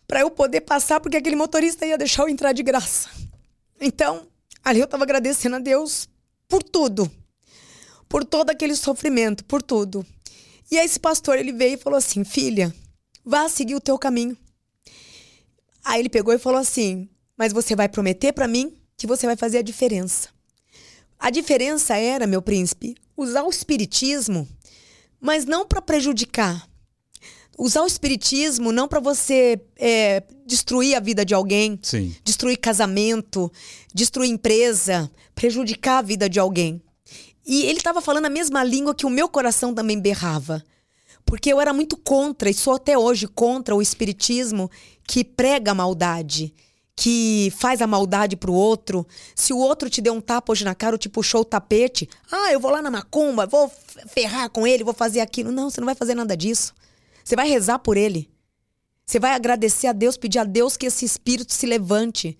[0.08, 3.10] para eu poder passar, porque aquele motorista ia deixar eu entrar de graça.
[3.82, 4.26] Então,
[4.64, 6.08] ali eu estava agradecendo a Deus
[6.48, 7.12] por tudo.
[8.08, 10.06] Por todo aquele sofrimento, por tudo.
[10.70, 12.74] E aí esse pastor, ele veio e falou assim: "Filha,
[13.24, 14.38] vá seguir o teu caminho".
[15.84, 19.36] Aí ele pegou e falou assim: "Mas você vai prometer para mim que você vai
[19.36, 20.30] fazer a diferença".
[21.20, 24.48] A diferença era, meu príncipe, usar o espiritismo,
[25.20, 26.68] mas não para prejudicar,
[27.58, 32.16] usar o espiritismo não para você é, destruir a vida de alguém, Sim.
[32.24, 33.52] destruir casamento,
[33.94, 36.82] destruir empresa, prejudicar a vida de alguém.
[37.48, 40.62] E ele estava falando a mesma língua que o meu coração também berrava.
[41.26, 44.70] Porque eu era muito contra, e sou até hoje contra o espiritismo
[45.08, 46.54] que prega a maldade,
[46.94, 49.08] que faz a maldade pro outro.
[49.34, 52.10] Se o outro te deu um tapa hoje na cara ou te puxou o tapete,
[52.30, 53.72] ah, eu vou lá na macumba, vou
[54.08, 55.52] ferrar com ele, vou fazer aquilo.
[55.52, 56.74] Não, você não vai fazer nada disso.
[57.24, 58.30] Você vai rezar por ele.
[59.06, 62.38] Você vai agradecer a Deus, pedir a Deus que esse espírito se levante.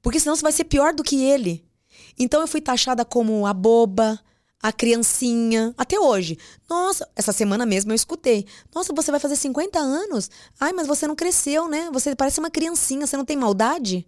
[0.00, 1.64] Porque senão você vai ser pior do que ele.
[2.16, 4.20] Então eu fui taxada como a boba,
[4.68, 6.36] a criancinha, até hoje.
[6.68, 8.46] Nossa, essa semana mesmo eu escutei.
[8.74, 10.28] Nossa, você vai fazer 50 anos?
[10.58, 11.88] Ai, mas você não cresceu, né?
[11.92, 14.06] Você parece uma criancinha, você não tem maldade?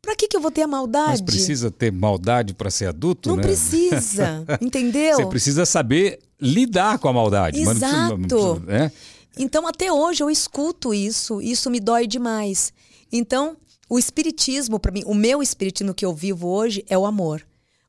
[0.00, 1.10] Pra que, que eu vou ter a maldade?
[1.10, 3.42] Mas precisa ter maldade para ser adulto, não né?
[3.42, 5.16] precisa, entendeu?
[5.16, 7.62] Você precisa saber lidar com a maldade.
[7.64, 8.60] mas não precisa- não Exato.
[8.60, 8.92] precisa, né?
[9.38, 12.72] Então, até hoje eu escuto isso, isso me dói demais.
[13.12, 13.56] Então,
[13.90, 17.46] o espiritismo, para mim, o meu espiritismo que eu vivo hoje é o amor.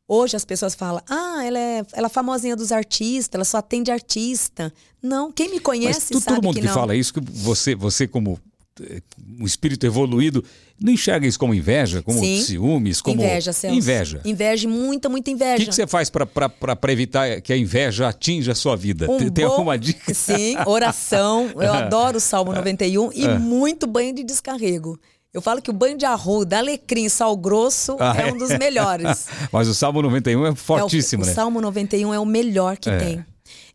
[0.08, 3.92] Hoje as pessoas falam, ah, ela é, ela é famosinha dos artistas, ela só atende
[3.92, 4.74] artista.
[5.04, 7.76] Não, quem me Mas conhece tu- sabe todo mundo que que, fala isso, que você,
[7.76, 8.40] você como
[8.82, 9.02] eh,
[9.40, 10.42] um espírito evoluído,
[10.80, 12.42] não enxerga isso como inveja, como Sim.
[12.42, 13.76] ciúmes, como Inveja, Celso.
[13.76, 14.22] inveja.
[14.24, 15.58] Inveja, muita, muita O inveja.
[15.58, 19.12] que, que você faz para evitar que a inveja atinja a sua vida?
[19.12, 20.14] Um Tem, tem alguma dica?
[20.14, 21.50] Sim, oração.
[21.56, 23.38] Eu adoro o Salmo 91 e É.
[23.38, 24.98] muito banho de descarrego.
[25.38, 28.34] Eu falo que o banho de arruda, alecrim e sal grosso Ah, é é?
[28.34, 29.28] um dos melhores.
[29.52, 31.32] Mas o Salmo 91 é fortíssimo, é o, né?
[31.32, 32.98] O Salmo 91 é o melhor que É.
[32.98, 33.26] tem.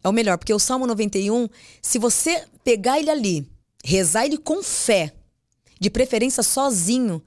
[0.02, 1.48] É o melhor, porque o Salmo 91,
[1.80, 3.48] se você pegar ele ali,
[3.84, 5.12] rezar ele com fé,
[5.80, 7.22] de preferência sozinho,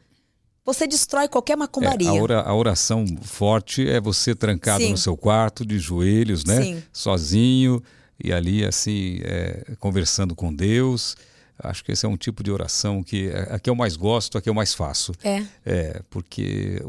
[0.65, 2.09] você destrói qualquer É, macumbaria.
[2.09, 4.91] a, ora- a oração forte é você trancado Sim.
[4.91, 6.61] no seu quarto, de joelhos, né?
[6.61, 6.83] Sim.
[6.91, 7.81] Sozinho
[8.21, 11.15] e ali assim é, conversando com Deus.
[11.57, 14.37] Acho que esse é um tipo de oração que é a que eu mais gosto,
[14.37, 15.13] a que eu mais faço.
[15.23, 15.41] É.
[15.65, 16.81] É, porque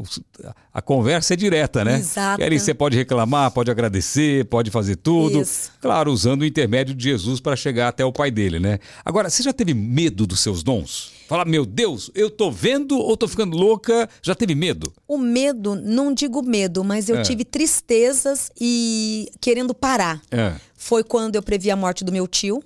[0.73, 1.97] a conversa é direta, né?
[1.99, 2.41] Exato.
[2.41, 5.41] E ali você pode reclamar, pode agradecer, pode fazer tudo.
[5.41, 5.71] Isso.
[5.81, 8.79] Claro, usando o intermédio de Jesus para chegar até o pai dele, né?
[9.05, 11.11] Agora, você já teve medo dos seus dons?
[11.29, 14.09] Fala, meu Deus, eu tô vendo ou tô ficando louca?
[14.21, 14.91] Já teve medo?
[15.07, 17.21] O medo, não digo medo, mas eu É.
[17.21, 20.21] tive tristezas e querendo parar.
[20.31, 20.53] É.
[20.75, 22.61] Foi quando eu previ a morte do meu tio.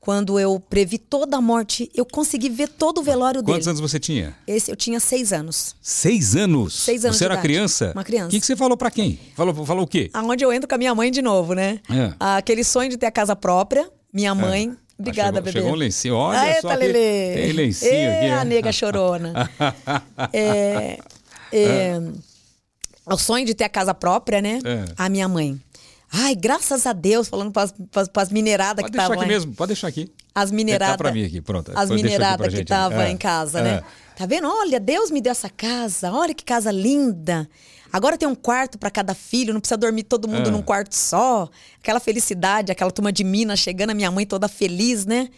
[0.00, 3.78] Quando eu previ toda a morte, eu consegui ver todo o velório Quantos dele.
[3.78, 4.34] anos você tinha?
[4.46, 5.76] Esse eu tinha seis anos.
[5.82, 6.74] Seis anos?
[6.74, 7.46] Seis anos Você era idade.
[7.46, 7.92] criança?
[7.94, 8.28] Uma criança.
[8.28, 9.20] O que, que você falou pra quem?
[9.36, 10.08] Falou, falou o quê?
[10.14, 11.80] Aonde eu entro com a minha mãe de novo, né?
[11.90, 12.14] É.
[12.18, 14.74] Aquele sonho de ter a casa própria, minha mãe.
[14.98, 15.58] Obrigada, chegou, bebê.
[15.60, 16.68] Chegou um lencinho, olha Aê, só.
[16.68, 17.34] tá, que- Lelê.
[17.34, 18.26] Tem lencinho Ê, aqui.
[18.26, 18.44] a né?
[18.54, 19.50] nega chorona.
[20.32, 20.98] é,
[21.52, 22.00] é,
[23.06, 24.60] o sonho de ter a casa própria, né?
[24.64, 24.84] É.
[24.96, 25.60] A minha mãe.
[26.12, 27.72] Ai, graças a Deus, falando pras,
[28.12, 29.38] pras mineradas Pode que deixar estavam aqui lá.
[29.38, 30.12] mesa, pode deixar aqui.
[30.34, 30.96] As mineradas.
[30.96, 31.70] pra mim aqui, pronto.
[31.74, 33.62] As aqui mineradas que estavam É, em casa, é.
[33.62, 33.82] né?
[34.16, 34.48] Tá vendo?
[34.48, 36.12] Olha, Deus me deu essa casa.
[36.12, 37.48] Olha que casa linda.
[37.92, 40.52] Agora tem um quarto para cada filho, não precisa dormir todo mundo É.
[40.52, 41.48] num quarto só.
[41.80, 45.28] Aquela felicidade, aquela turma de Minas chegando, a minha mãe toda feliz, né?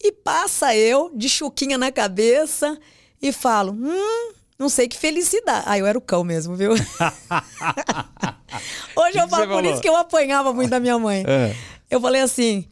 [0.00, 2.78] E passa eu, de chuquinha na cabeça,
[3.22, 5.64] e falo: hum, não sei que felicidade.
[5.66, 6.72] Ah, eu era o cão mesmo, viu?
[8.96, 9.72] Hoje eu falo por falou?
[9.72, 11.24] isso que eu apanhava muito da minha mãe.
[11.26, 11.54] É.
[11.90, 12.66] Eu falei assim: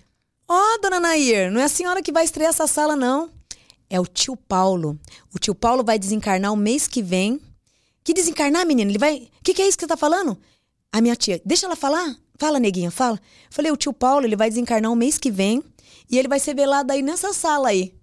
[0.48, 3.30] Ó, dona Nair, não é a senhora que vai estrear essa sala, não.
[3.88, 4.98] É o tio Paulo.
[5.34, 7.40] O tio Paulo vai desencarnar o mês que vem.
[8.02, 8.90] Que desencarnar, menina?
[8.90, 9.16] Ele vai.
[9.16, 10.36] O que, que é isso que você tá falando?
[10.92, 12.16] A minha tia, deixa ela falar.
[12.38, 13.20] Fala, neguinha, fala.
[13.50, 15.62] Falei, o tio Paulo, ele vai desencarnar o mês que vem
[16.10, 17.94] e ele vai ser velado aí nessa sala aí.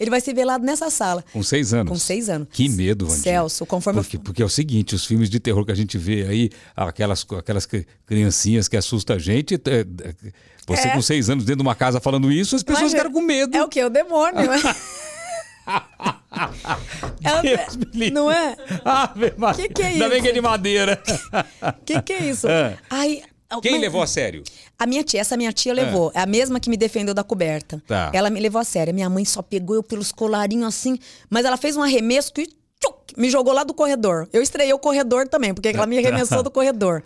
[0.00, 1.22] Ele vai ser velado nessa sala.
[1.32, 1.90] Com seis anos.
[1.92, 2.48] Com seis anos.
[2.50, 3.22] Que medo, Vandinha.
[3.22, 5.98] Celso, conforme eu- porque, porque é o seguinte, os filmes de terror que a gente
[5.98, 9.84] vê aí, aquelas, aquelas cri- criancinhas que assustam a gente, é,
[10.66, 10.92] você É.
[10.94, 13.54] com seis anos dentro de uma casa falando isso, as pessoas ficaram com medo.
[13.56, 13.84] É o quê?
[13.84, 14.40] O demônio?
[17.22, 18.10] É Deus me livre.
[18.10, 18.56] não é?
[18.84, 19.68] Ave Maria.
[19.68, 20.22] Que que é Ainda bem isso?
[20.24, 21.02] que é de madeira.
[21.62, 22.48] O que, que é isso?
[22.48, 22.76] É.
[22.88, 23.22] Ai,
[23.60, 24.42] Quem mas- levou a sério?
[24.78, 26.10] A minha tia, essa minha tia levou.
[26.14, 27.82] É a mesma que me defendeu da coberta.
[27.86, 28.10] Tá.
[28.14, 28.94] Ela me levou a sério.
[28.94, 30.98] Minha mãe só pegou eu pelos colarinhos assim,
[31.28, 32.46] mas ela fez um arremesso que
[32.80, 34.28] tchuc, me jogou lá do corredor.
[34.32, 37.02] Eu estreiei o corredor também, porque ela me arremessou do corredor.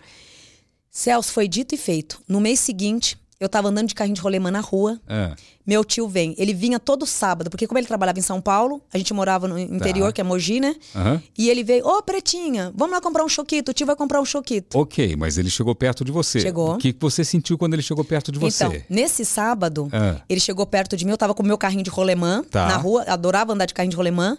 [0.91, 2.21] Celso, foi dito e feito.
[2.27, 4.97] No mês seguinte, Eu tava andando de carrinho de rolemã na rua.
[5.05, 5.35] Ah,
[5.65, 6.35] Meu tio vem.
[6.37, 9.57] Ele vinha todo sábado, porque como ele trabalhava em São Paulo, a gente morava no
[9.57, 10.13] interior, Tá.
[10.13, 10.75] que é Mogi, né?
[10.95, 11.21] aham.
[11.37, 13.71] E ele veio, ô Pretinha, vamos lá comprar um choquito.
[13.71, 14.77] O tio vai comprar um choquito.
[14.77, 16.39] Ok, mas ele chegou perto de você.
[16.39, 16.75] Chegou.
[16.75, 18.63] O que você sentiu quando ele chegou perto de você?
[18.65, 20.21] Então, nesse sábado, Ah.
[20.29, 22.67] ele chegou perto de mim, eu tava com o meu carrinho de rolemã Tá.
[22.67, 24.37] na rua, adorava andar de carrinho de rolemã.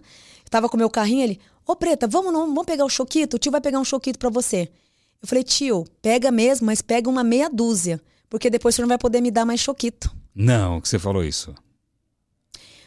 [0.49, 3.35] Tava com o meu carrinho, ele, ô Preta, vamos, não, vamos pegar o choquito?
[3.35, 4.69] O tio vai pegar um choquito pra você.
[5.21, 8.01] Eu falei, tio, pega mesmo, mas pega uma meia dúzia,
[8.31, 10.15] porque depois senhor não vai poder me dar mais choquito.
[10.37, 11.55] Não, que você falou isso.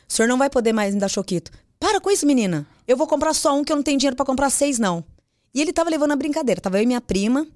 [0.07, 1.51] O senhor não vai poder mais me dar choquito.
[1.79, 2.67] Para com isso, menina.
[2.87, 5.03] Eu vou comprar só um que eu não tenho dinheiro pra comprar seis, não.
[5.53, 6.61] E ele tava levando a brincadeira.
[6.61, 7.47] Tava eu e minha prima.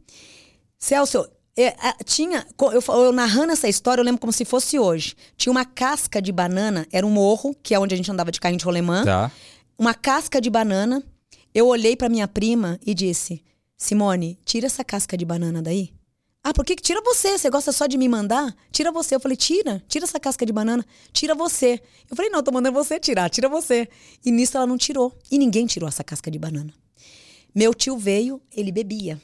[0.80, 2.46] Celso, é, tinha.
[2.60, 5.16] Eu, eu narrando essa história, eu lembro como se fosse hoje.
[5.38, 8.40] Tinha uma casca de banana, era um morro, que é onde a gente andava de
[8.40, 9.04] carrinho de rolemã.
[9.04, 9.32] Tá.
[9.78, 11.04] Uma casca de banana.
[11.54, 13.44] Eu olhei pra minha prima e disse:
[13.78, 15.94] Simone, tira essa casca de banana daí.
[16.44, 17.38] Ah, por que tira você?
[17.38, 18.54] Você gosta só de me mandar?
[18.70, 19.16] Tira você.
[19.16, 21.80] Eu falei, tira, tira essa casca de banana, tira você.
[22.10, 23.88] Eu falei, não, tô mandando você tirar, tira você.
[24.26, 25.18] E nisso ela não tirou.
[25.32, 26.74] E ninguém tirou essa casca de banana.
[27.56, 29.22] Meu tio veio, ele bebia.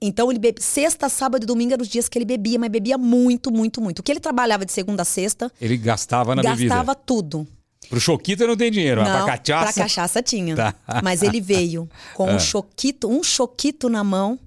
[0.00, 0.62] Então ele bebe.
[0.62, 3.98] Sexta, sábado e domingo eram os dias que ele bebia, mas bebia muito, muito, muito.
[3.98, 6.94] O que ele trabalhava de segunda a sexta, Ele gastava na gastava bebida.
[7.04, 7.48] tudo.
[7.88, 9.72] Pro choquito não tem dinheiro, mas Não, pra cachaça.
[9.72, 10.54] Pra cachaça tinha.
[10.54, 10.74] Tá.
[11.02, 14.38] Mas ele veio com um choquito, um choquito na mão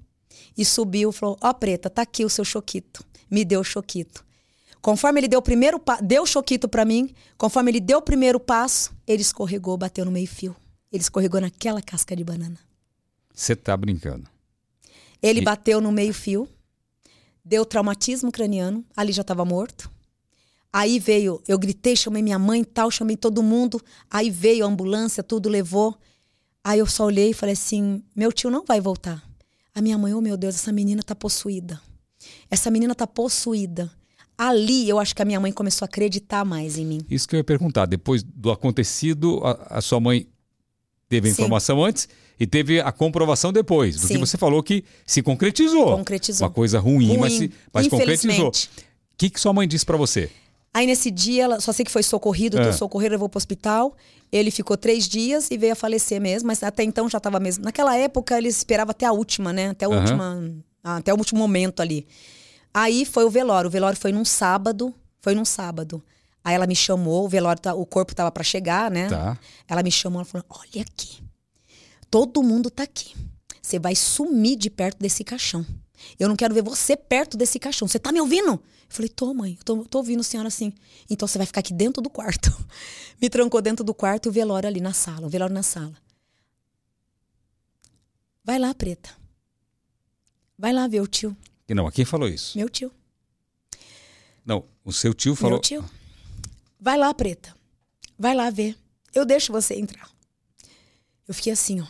[0.56, 3.04] e subiu e falou: Ó, preta, tá aqui o seu choquito.
[3.30, 4.24] Me deu o choquito.
[4.80, 5.98] Conforme ele deu o primeiro pa...
[6.00, 10.10] deu o choquito pra mim, conforme ele deu o primeiro passo, ele escorregou, bateu no
[10.10, 10.54] meio-fio.
[10.92, 12.58] Ele escorregou naquela casca de banana.
[13.34, 14.28] Você tá brincando.
[15.22, 16.46] Ele E- bateu no meio-fio,
[17.44, 19.90] deu traumatismo craniano, ali já estava morto.
[20.72, 23.80] Aí veio, eu gritei, chamei minha mãe e tal, chamei todo mundo.
[24.10, 25.96] Aí veio a ambulância, tudo levou.
[26.62, 29.22] Aí eu só olhei e falei assim: meu tio não vai voltar.
[29.74, 31.80] A minha mãe, oh meu Deus, essa menina tá possuída.
[32.50, 33.90] Essa menina tá possuída.
[34.36, 37.00] Ali eu acho que a minha mãe começou a acreditar mais em mim.
[37.10, 37.86] Isso que eu ia perguntar.
[37.86, 40.26] Depois do acontecido, a, a sua mãe
[41.08, 41.42] teve a Sim.
[41.42, 42.08] informação antes
[42.38, 43.96] e teve a comprovação depois.
[43.96, 44.20] Porque Sim.
[44.20, 45.96] você falou que se concretizou.
[45.96, 46.46] Concretizou.
[46.46, 48.48] Uma coisa ruim, mas, Ruim, se, mas concretizou.
[48.48, 48.52] O
[49.16, 50.30] que, que sua mãe disse pra você?
[50.74, 52.72] Aí nesse dia, ela, só sei que foi socorrido, É.
[52.72, 53.96] socorrido levou pro hospital.
[54.32, 57.62] Ele ficou três dias e veio a falecer mesmo, mas até então já estava mesmo.
[57.64, 59.68] Naquela época, ele esperava até a última, né?
[59.70, 60.00] Até, a Aham.
[60.00, 62.06] última, até o último momento ali.
[62.74, 63.68] Aí foi o velório.
[63.68, 64.92] O velório foi num sábado.
[65.22, 66.02] Foi num sábado.
[66.42, 69.08] Aí ela me chamou, o velório, tá- o corpo tava para chegar, né?
[69.08, 69.38] Tá.
[69.68, 71.22] Ela me chamou, ela falou: Olha aqui,
[72.10, 73.14] todo mundo tá aqui.
[73.62, 75.64] Você vai sumir de perto desse caixão.
[76.18, 77.88] Eu não quero ver você perto desse caixão.
[77.88, 78.52] Você tá me ouvindo?
[78.52, 80.72] Eu falei: Tô, mãe, eu tô, tô ouvindo a senhora assim.
[81.08, 82.50] Então você vai ficar aqui dentro do quarto.
[83.20, 85.94] me trancou dentro do quarto e o velório ali na sala, o velório na sala.
[88.44, 89.10] Vai lá, preta.
[90.58, 91.36] Vai lá ver o tio.
[91.68, 92.56] E não, quem falou isso?
[92.58, 92.92] Meu tio.
[94.44, 95.52] Não, o seu tio falou.
[95.52, 95.84] Meu tio.
[96.78, 97.56] Vai lá, preta.
[98.18, 98.76] Vai lá ver.
[99.14, 100.10] Eu deixo você entrar.
[101.26, 101.86] Eu fiquei assim, ó.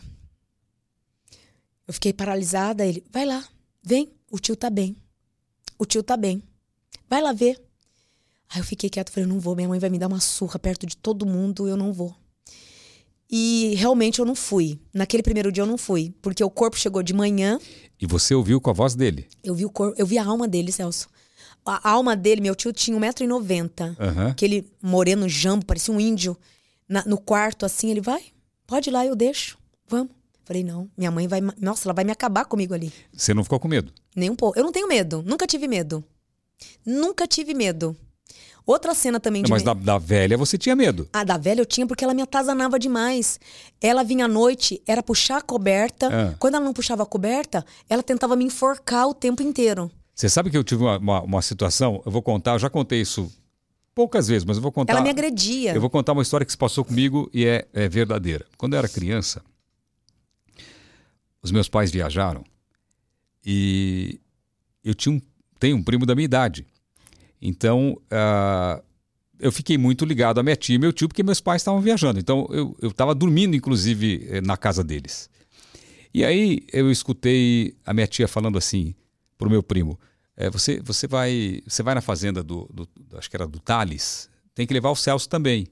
[1.87, 2.87] Eu fiquei paralisada.
[2.87, 3.45] Ele, vai lá,
[3.85, 4.13] vem.
[4.31, 4.97] O tio tá bem.
[5.79, 6.43] O tio tá bem.
[7.09, 7.61] Vai lá ver.
[8.49, 9.55] Aí eu fiquei quieto, falei, eu não vou.
[9.57, 12.15] Minha mãe vai me dar uma surra perto de todo mundo, eu não vou.
[13.31, 14.79] E realmente eu não fui.
[14.93, 17.59] Naquele primeiro dia eu não fui, porque o corpo chegou de manhã.
[18.01, 19.27] E você ouviu com a voz dele.
[19.43, 21.09] Eu vi o corpo, eu vi a alma dele, Celso.
[21.65, 23.97] A alma dele, meu tio tinha 1,90m.
[23.99, 24.29] Aham.
[24.29, 26.37] Aquele moreno jambo, parecia um índio.
[26.87, 28.23] Na- no quarto, assim, ele vai,
[28.67, 29.57] pode ir lá, eu deixo.
[29.89, 30.13] Vamos.
[30.45, 31.41] Falei, não, minha mãe vai.
[31.61, 32.93] Nossa, ela vai me acabar comigo ali.
[33.13, 33.93] Você não ficou com medo?
[34.15, 34.59] Nem um pouco.
[34.59, 35.23] Eu não tenho medo.
[35.27, 36.05] Nunca tive medo.
[36.85, 37.97] Nunca tive medo.
[38.67, 41.07] Outra cena também Não, de mas da, da velha você tinha medo.
[41.13, 43.39] A da velha eu tinha porque ela me atazanava demais.
[43.81, 46.09] Ela vinha à noite, era puxar a coberta.
[46.09, 46.35] Ah.
[46.39, 49.91] Quando ela não puxava a coberta, ela tentava me enforcar o tempo inteiro.
[50.15, 53.01] Você sabe que eu tive uma, uma, uma situação, eu vou contar, eu já contei
[53.01, 53.31] isso
[53.95, 54.95] poucas vezes, mas eu vou contar.
[54.95, 55.75] Ela me agredia.
[55.75, 58.47] Eu vou contar uma história que se passou comigo e é, é verdadeira.
[58.57, 59.43] Quando eu era criança,
[61.45, 62.43] os meus pais viajaram
[63.45, 64.19] e
[64.83, 65.21] eu tinha um,
[65.59, 66.67] tenho um primo da minha idade.
[67.41, 68.83] Então, ah,
[69.39, 72.19] eu fiquei muito ligado à minha tia e meu tio, porque meus pais estavam viajando.
[72.19, 75.29] Então, eu estava dormindo, inclusive, eh, na casa deles.
[76.13, 78.95] E aí, eu escutei a minha tia falando assim
[79.37, 79.99] pro meu primo:
[80.37, 83.61] eh, você, você, vai, você vai na fazenda do, do- do- Acho que era do
[83.61, 85.67] Thales, tem que levar o Celso também.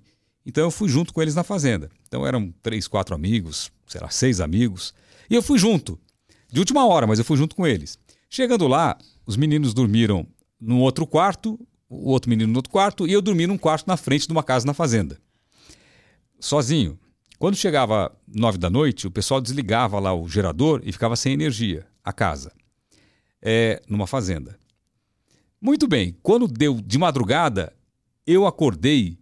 [0.44, 1.88] Então, eu fui junto com eles na fazenda.
[2.06, 4.92] Então, eram três, quatro amigos, sei lá, seis amigos.
[5.32, 5.98] E eu fui junto.
[6.46, 7.98] De última hora, mas eu fui junto com eles.
[8.28, 10.26] Chegando lá, os meninos dormiram
[10.60, 11.58] num outro quarto,
[11.88, 14.42] o outro menino no outro quarto, e eu dormi num quarto na frente de uma
[14.42, 15.18] casa na fazenda.
[16.38, 16.98] Sozinho.
[17.38, 21.86] Quando chegava nove da noite, o pessoal desligava lá o gerador e ficava sem energia,
[22.04, 22.52] a casa.
[23.40, 24.60] É, numa fazenda.
[25.58, 26.14] Muito bem.
[26.22, 27.72] Quando deu de madrugada,
[28.26, 29.18] eu acordei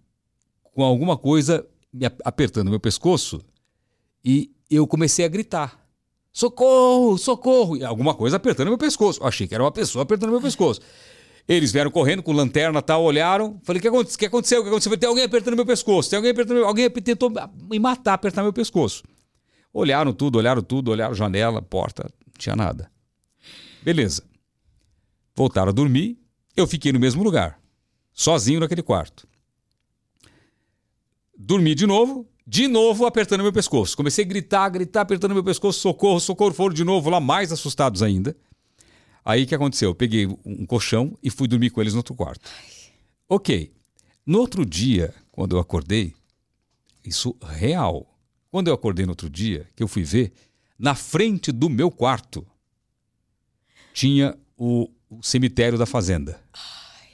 [0.75, 3.41] com alguma coisa me apertando meu pescoço
[4.25, 5.80] e eu comecei a gritar.
[6.33, 7.76] Socorro, socorro!
[7.76, 9.20] E alguma coisa apertando meu pescoço.
[9.22, 10.81] Eu achei que era uma pessoa apertando meu pescoço.
[11.49, 13.61] Eles vieram correndo com lanterna tal, olharam.
[13.64, 14.61] Falei, o que, que aconteceu?
[14.61, 14.97] O que aconteceu?
[14.97, 16.09] Tem alguém apertando meu pescoço.
[16.09, 16.66] Tem alguém apertando meu...
[16.66, 17.33] Alguém tentou
[17.68, 19.03] me matar, apertar meu pescoço.
[19.72, 22.91] Olharam tudo, olharam tudo, olharam janela, porta, não tinha nada.
[23.83, 24.22] Beleza.
[25.35, 26.18] Voltaram a dormir.
[26.57, 27.61] Eu fiquei no mesmo lugar,
[28.12, 29.26] sozinho naquele quarto.
[31.37, 33.97] Dormi de novo, de novo apertando meu pescoço.
[33.97, 36.53] Comecei a gritar, gritar, apertando meu pescoço, socorro, socorro.
[36.53, 38.36] Foram de novo lá, mais assustados ainda.
[39.24, 39.91] Aí o que aconteceu?
[39.91, 42.51] Eu peguei um colchão e fui dormir com eles no outro quarto.
[43.28, 43.72] Ok.
[44.26, 46.14] No outro dia, quando eu acordei,
[47.05, 48.07] isso real.
[48.51, 50.32] Quando eu acordei no outro dia, que eu fui ver,
[50.78, 52.47] na frente do meu quarto
[53.93, 56.41] tinha o, o cemitério da fazenda.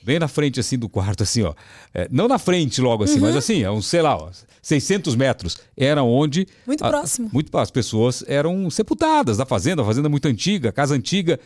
[0.07, 1.53] Bem na frente, assim, do quarto, assim, ó.
[1.93, 3.23] É, não na frente logo assim, uhum.
[3.23, 4.31] mas assim, é uns, sei lá, ó,
[4.63, 5.59] 600 metros.
[5.77, 6.47] Era onde...
[6.65, 7.29] Muito a, próximo.
[7.33, 11.41] Muito As pessoas eram sepultadas da fazenda, a fazenda muito antiga, casa antiga.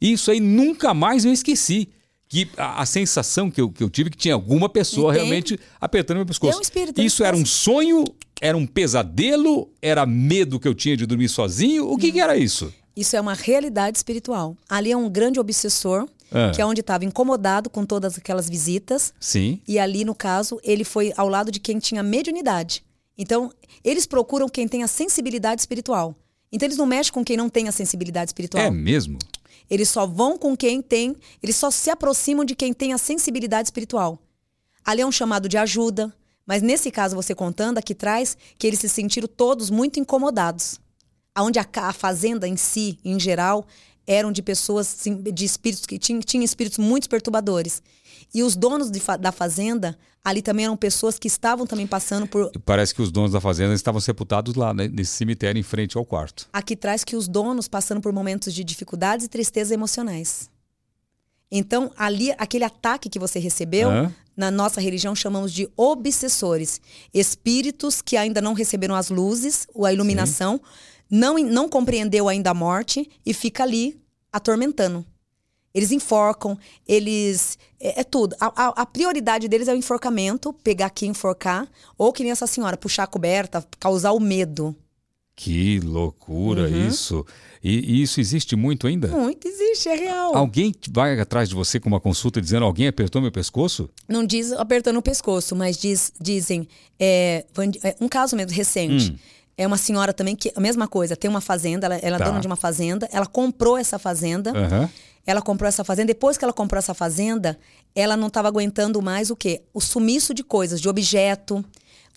[0.00, 1.88] Isso aí nunca mais eu esqueci.
[2.28, 6.18] Que a, a sensação que eu, que eu tive que tinha alguma pessoa realmente apertando
[6.18, 6.56] meu pescoço.
[6.56, 8.04] É um Isso era um sonho,
[8.40, 11.90] era um pesadelo, era medo que eu tinha de dormir sozinho.
[11.90, 12.72] O que, que era isso?
[12.96, 14.56] Isso é uma realidade espiritual.
[14.68, 16.50] Ali é um grande obsessor, ah.
[16.54, 19.12] que é onde estava incomodado com todas aquelas visitas.
[19.20, 19.60] Sim.
[19.66, 22.84] E ali, no caso, ele foi ao lado de quem tinha mediunidade.
[23.16, 23.52] Então,
[23.82, 26.14] eles procuram quem tem a sensibilidade espiritual.
[26.52, 28.64] Então, eles não mexem com quem não tem a sensibilidade espiritual.
[28.64, 29.18] É mesmo?
[29.70, 33.68] Eles só vão com quem tem, eles só se aproximam de quem tem a sensibilidade
[33.68, 34.18] espiritual.
[34.84, 36.14] Ali é um chamado de ajuda,
[36.46, 40.78] mas nesse caso você contando aqui traz que eles se sentiram todos muito incomodados
[41.42, 43.66] onde a, a fazenda em si, em geral,
[44.06, 44.96] eram de pessoas
[45.32, 47.82] de espíritos que tinham, tinham espíritos muito perturbadores.
[48.32, 52.50] E os donos de, da fazenda, ali também eram pessoas que estavam também passando por.
[52.64, 56.04] Parece que os donos da fazenda estavam sepultados lá, né, nesse cemitério em frente ao
[56.04, 56.48] quarto.
[56.52, 60.50] Aqui traz que os donos passando por momentos de dificuldades e tristezas emocionais.
[61.50, 63.88] Então, ali, aquele ataque que você recebeu,
[64.36, 66.80] na nossa religião chamamos de obsessores.
[67.12, 70.56] Espíritos que ainda não receberam as luzes, ou a iluminação.
[70.56, 73.96] Sim não, não compreendeu ainda a morte e fica ali
[74.32, 75.06] atormentando.
[75.72, 77.56] Eles enforcam, eles.
[77.80, 78.34] É, é tudo.
[78.40, 82.46] A, a, a, prioridade deles é o enforcamento, pegar aqui enforcar, ou que nem essa
[82.46, 84.74] senhora, puxar a coberta, causar o medo.
[85.36, 86.88] Que loucura uhum.
[86.88, 87.26] isso.
[87.62, 89.08] E, e, isso existe muito ainda?
[89.08, 90.36] Muito existe, é real.
[90.36, 93.88] Alguém vai atrás de você com uma consulta dizendo alguém apertou meu pescoço?
[94.08, 96.68] Não diz apertando o pescoço, mas diz, dizem.
[96.98, 97.44] É,
[97.82, 99.12] é um caso mesmo recente.
[99.12, 99.16] Hum.
[99.56, 102.24] É uma senhora também que, a mesma coisa, tem uma fazenda, ela, ela é tá.
[102.24, 104.52] dona de uma fazenda, ela comprou essa fazenda.
[104.52, 104.88] Uhum.
[105.26, 106.08] Ela comprou essa fazenda.
[106.08, 107.58] Depois que ela comprou essa fazenda,
[107.94, 109.62] ela não estava aguentando mais o quê?
[109.72, 111.64] O sumiço de coisas, de objeto,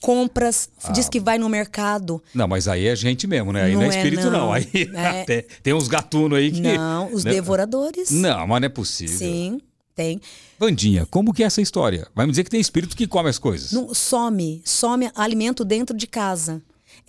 [0.01, 0.91] compras, ah.
[0.91, 2.21] diz que vai no mercado.
[2.33, 3.63] Não, mas aí é gente mesmo, né?
[3.63, 4.31] Aí não, não é espírito, não.
[4.31, 4.53] não.
[4.53, 5.23] Aí é...
[5.25, 6.61] tem, tem, uns gatunos aí que.
[6.61, 7.31] Não, os né?
[7.31, 8.11] devoradores.
[8.11, 9.17] Não, mas não é possível.
[9.17, 9.61] Sim.
[9.95, 10.21] Tem.
[10.59, 12.07] Vandinha, como que é essa história?
[12.13, 13.71] Vai me dizer que tem espírito que come as coisas.
[13.71, 16.61] Não, some, some alimento dentro de casa.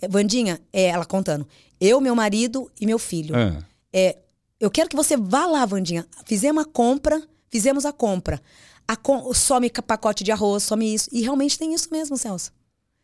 [0.07, 1.47] Vandinha, é, ela contando.
[1.79, 3.35] Eu, meu marido e meu filho.
[3.35, 3.63] É.
[3.93, 4.17] é.
[4.59, 6.05] eu quero que você vá lá, Vandinha.
[6.25, 8.41] Fizemos a compra, fizemos a compra.
[8.87, 11.09] A com, some pacote de arroz, some isso.
[11.11, 12.51] E realmente tem isso mesmo, Celso.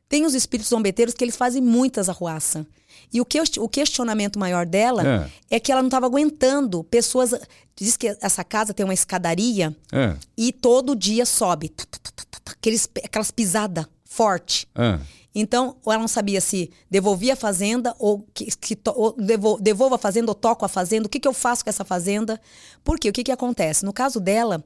[0.07, 2.65] Tem os espíritos zombeteiros que eles fazem muitas arruaças.
[3.11, 6.83] E o, que, o questionamento maior dela é, é que ela não estava aguentando.
[6.83, 7.33] Pessoas.
[7.75, 10.15] Diz que essa casa tem uma escadaria é.
[10.37, 11.69] e todo dia sobe.
[11.69, 11.99] Tá, tá,
[12.43, 14.67] tá, aqueles, aquelas pisadas forte.
[14.75, 14.99] É.
[15.37, 19.13] Então, ela não sabia se devolvia a fazenda ou que, que ou
[19.59, 21.07] devolvo, a fazenda ou toco a fazenda.
[21.07, 22.39] O que, que eu faço com essa fazenda?
[22.85, 23.83] Porque o que, que acontece?
[23.83, 24.63] No caso dela,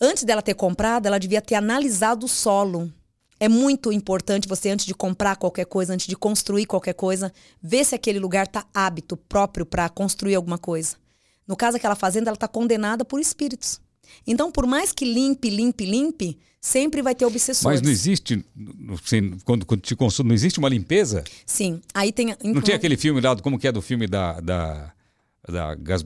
[0.00, 2.92] antes dela ter comprado, ela devia ter analisado o solo.
[3.38, 7.32] É muito importante você, antes de comprar qualquer coisa, antes de construir qualquer coisa,
[7.62, 10.96] ver se aquele lugar está hábito próprio para construir alguma coisa.
[11.46, 13.80] No caso, aquela fazenda, ela está condenada por espíritos.
[14.26, 17.80] Então, por mais que limpe, limpe, limpe, sempre vai ter obsessores.
[17.80, 18.44] Mas não existe,
[19.04, 21.22] assim, quando, quando te consulta, não existe uma limpeza?
[21.44, 21.80] Sim.
[21.92, 22.34] Aí tem.
[22.42, 24.40] Não tem aquele filme lá, como que é do filme da.
[24.40, 24.92] da,
[25.46, 26.02] da Gas,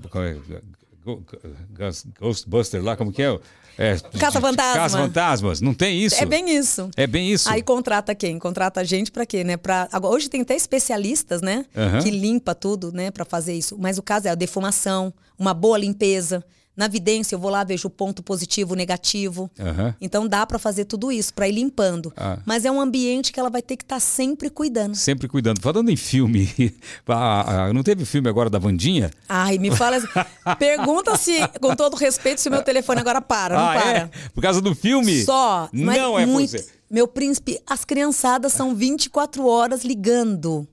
[2.21, 3.39] Ghostbuster lá, como que é?
[3.79, 4.75] É, Caça Fantasma.
[4.75, 6.21] Caça Fantasmas, não tem isso?
[6.21, 6.91] É bem isso.
[6.97, 7.49] É bem isso.
[7.49, 8.37] Aí contrata quem?
[8.37, 9.57] Contrata a gente para quê, né?
[9.57, 9.89] Pra...
[10.03, 11.65] Hoje tem até especialistas, né?
[11.77, 12.03] Uhum.
[12.03, 13.13] Que limpa tudo, né?
[13.13, 13.79] Para fazer isso.
[13.79, 16.45] Mas o caso é a defumação, uma boa limpeza
[16.79, 19.51] Na vidência, eu vou lá, vejo o ponto positivo, negativo.
[19.59, 19.97] Aham.
[20.01, 22.13] Então dá pra fazer tudo isso, pra ir limpando.
[22.17, 22.39] Ah.
[22.47, 24.95] Mas é um ambiente que ela vai ter que estar sempre cuidando.
[24.95, 25.61] Sempre cuidando.
[25.61, 26.49] Falando em filme,
[27.09, 29.11] ah, ah, não teve filme agora da Vandinha?
[29.29, 29.97] Ai, me fala.
[29.97, 30.07] assim,
[30.57, 33.57] Pergunta se, com todo respeito, se o meu telefone agora para.
[33.57, 33.99] Não ah, para.
[33.99, 34.11] é?
[34.33, 35.25] Por causa do filme?
[35.25, 35.69] Só.
[35.73, 36.51] Não é muito.
[36.51, 36.65] você.
[36.89, 40.65] Meu príncipe, as criançadas são 24 horas ligando.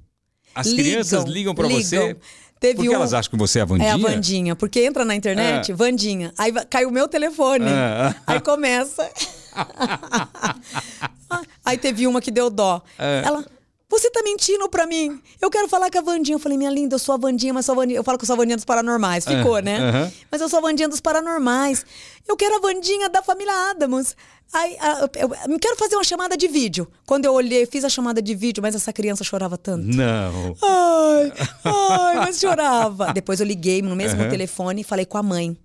[0.54, 2.16] As crianças ligam pra você?
[2.60, 2.94] Teve Porque um...
[2.94, 3.90] elas acham que você é a Vandinha?
[3.90, 5.76] É a Vandinha, porque entra na internet, Ah.
[5.76, 6.34] Vandinha.
[6.38, 7.70] Aí cai o meu telefone.
[7.70, 8.16] Ah.
[8.26, 9.10] Aí começa.
[11.64, 12.82] aí teve uma que deu dó.
[12.98, 13.04] Ah.
[13.26, 13.46] Ela.
[13.88, 15.22] Você tá mentindo pra mim?
[15.40, 16.36] Eu quero falar com a Vandinha.
[16.36, 18.00] Eu falei, minha linda, eu sou a Vandinha, mas sou a Vandinha.
[18.00, 19.26] Eu falo que eu sou a Vandinha dos Paranormais.
[19.26, 20.12] Ficou, Ah, né?
[20.32, 21.86] Mas eu sou a Vandinha dos Paranormais.
[22.28, 24.16] Eu quero a Vandinha da família Adams.
[24.52, 24.76] Aí,
[25.22, 26.88] eu, eu quero fazer uma chamada de vídeo.
[27.06, 29.86] Quando eu olhei, fiz a chamada de vídeo, mas essa criança chorava tanto.
[29.86, 30.56] Não.
[30.64, 31.34] Ai,
[31.64, 33.14] ai, mas chorava.
[33.14, 34.30] Depois eu liguei no mesmo Aham.
[34.30, 35.56] telefone e falei com a mãe.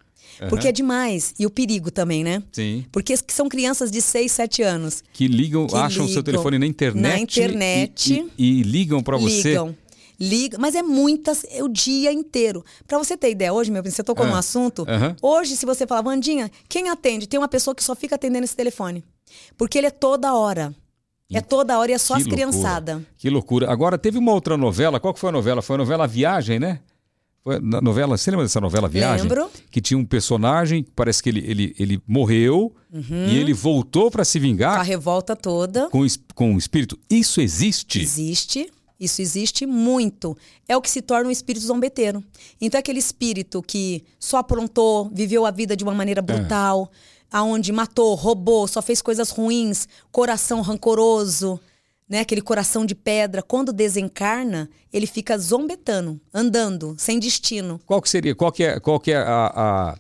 [0.49, 1.35] Porque é demais.
[1.39, 2.43] E o perigo também, né?
[2.53, 2.85] Sim.
[2.91, 5.03] Porque são crianças de 6, 7 anos.
[5.13, 7.03] Que ligam, Que acham o seu telefone na internet.
[7.03, 8.25] na internet.
[8.39, 9.49] E, e- e ligam pra você.
[9.51, 9.77] Ligam.
[10.23, 12.63] Liga, mas é muitas, é o dia inteiro.
[12.87, 14.85] Pra você ter ideia, hoje, meu, você tocou Ah, num assunto.
[14.87, 15.17] aham.
[15.23, 17.27] Hoje, se você falar, Vandinha, quem atende?
[17.27, 19.03] Tem uma pessoa que só fica atendendo esse telefone.
[19.57, 20.75] Porque ele é toda hora.
[21.33, 23.01] É toda hora e é só Que as criançadas.
[23.17, 23.71] Que loucura.
[23.71, 24.99] Agora, teve uma outra novela.
[24.99, 25.63] Qual que foi a novela?
[25.63, 26.81] Foi a novela Viagem, né?
[27.43, 29.23] Foi a novela, você lembra dessa novela Viagem?
[29.27, 29.51] Lembro.
[29.71, 34.39] Que tinha um personagem, parece que ele, ele, ele morreu e ele voltou pra se
[34.39, 35.89] Com a vingar revolta toda.
[35.89, 36.99] com, com o espírito.
[37.09, 38.01] Isso existe?
[38.01, 38.71] Existe.
[38.99, 40.37] Isso existe muito.
[40.69, 42.23] É o que se torna um espírito zombeteiro.
[42.61, 46.91] Então, aquele espírito que só aprontou, viveu a vida de uma maneira brutal,
[47.33, 51.59] aonde matou, roubou, só fez coisas ruins, coração rancoroso,
[52.11, 52.19] né?
[52.19, 53.41] Aquele coração de pedra.
[53.41, 57.81] Quando desencarna, ele fica zombetando, andando, sem destino.
[57.87, 58.35] Qual que seria?
[58.35, 59.99] Qual que é, qual que é a, a,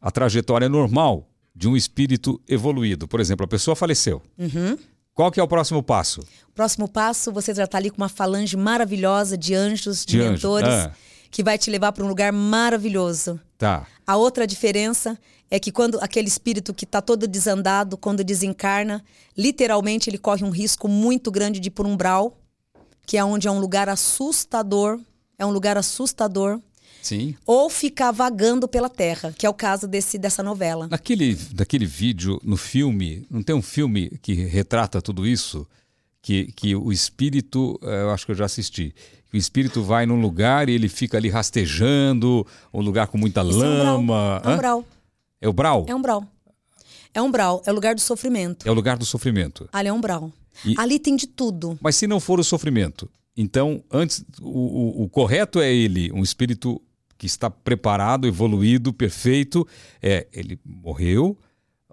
[0.00, 3.06] a trajetória normal de um espírito evoluído?
[3.06, 4.22] Por exemplo, a pessoa faleceu.
[4.38, 4.78] Uhum.
[5.14, 6.26] Qual que é o próximo passo?
[6.54, 10.72] Próximo passo, você já está ali com uma falange maravilhosa de anjos, de, De mentores,
[10.72, 10.92] ah.
[11.30, 13.38] que vai te levar para um lugar maravilhoso.
[13.58, 13.86] Tá.
[14.06, 15.18] A outra diferença
[15.52, 19.04] é que quando aquele espírito que está todo desandado, quando desencarna,
[19.36, 22.38] literalmente ele corre um risco muito grande de ir por um umbral,
[23.04, 24.98] que é onde é um lugar assustador,
[25.38, 26.58] é um lugar assustador,
[27.02, 27.36] Sim.
[27.44, 30.88] ou ficar vagando pela terra, que é o caso desse, dessa novela.
[30.88, 35.68] Naquele, daquele vídeo, no filme, não tem um filme que retrata tudo isso?
[36.22, 38.94] Que, que o espírito, eh, eu acho que eu já assisti,
[39.30, 43.42] que o espírito vai num lugar e ele fica ali rastejando, um lugar com muita
[43.42, 44.40] Esse é lama.
[44.42, 44.56] É um Hã?
[44.56, 44.84] brau.
[45.42, 45.84] É o brau?
[45.88, 46.24] É um brau.
[47.12, 48.66] É um brau, é o lugar do sofrimento.
[48.66, 49.68] É o lugar do sofrimento.
[49.72, 50.32] Ali é um brau.
[50.64, 51.78] E- Ali tem de tudo.
[51.82, 56.22] Mas se não for o sofrimento, então antes o, o- o correto é ele, um
[56.22, 56.80] espírito
[57.18, 59.66] que está preparado, evoluído, perfeito.
[60.02, 61.36] É, ele morreu,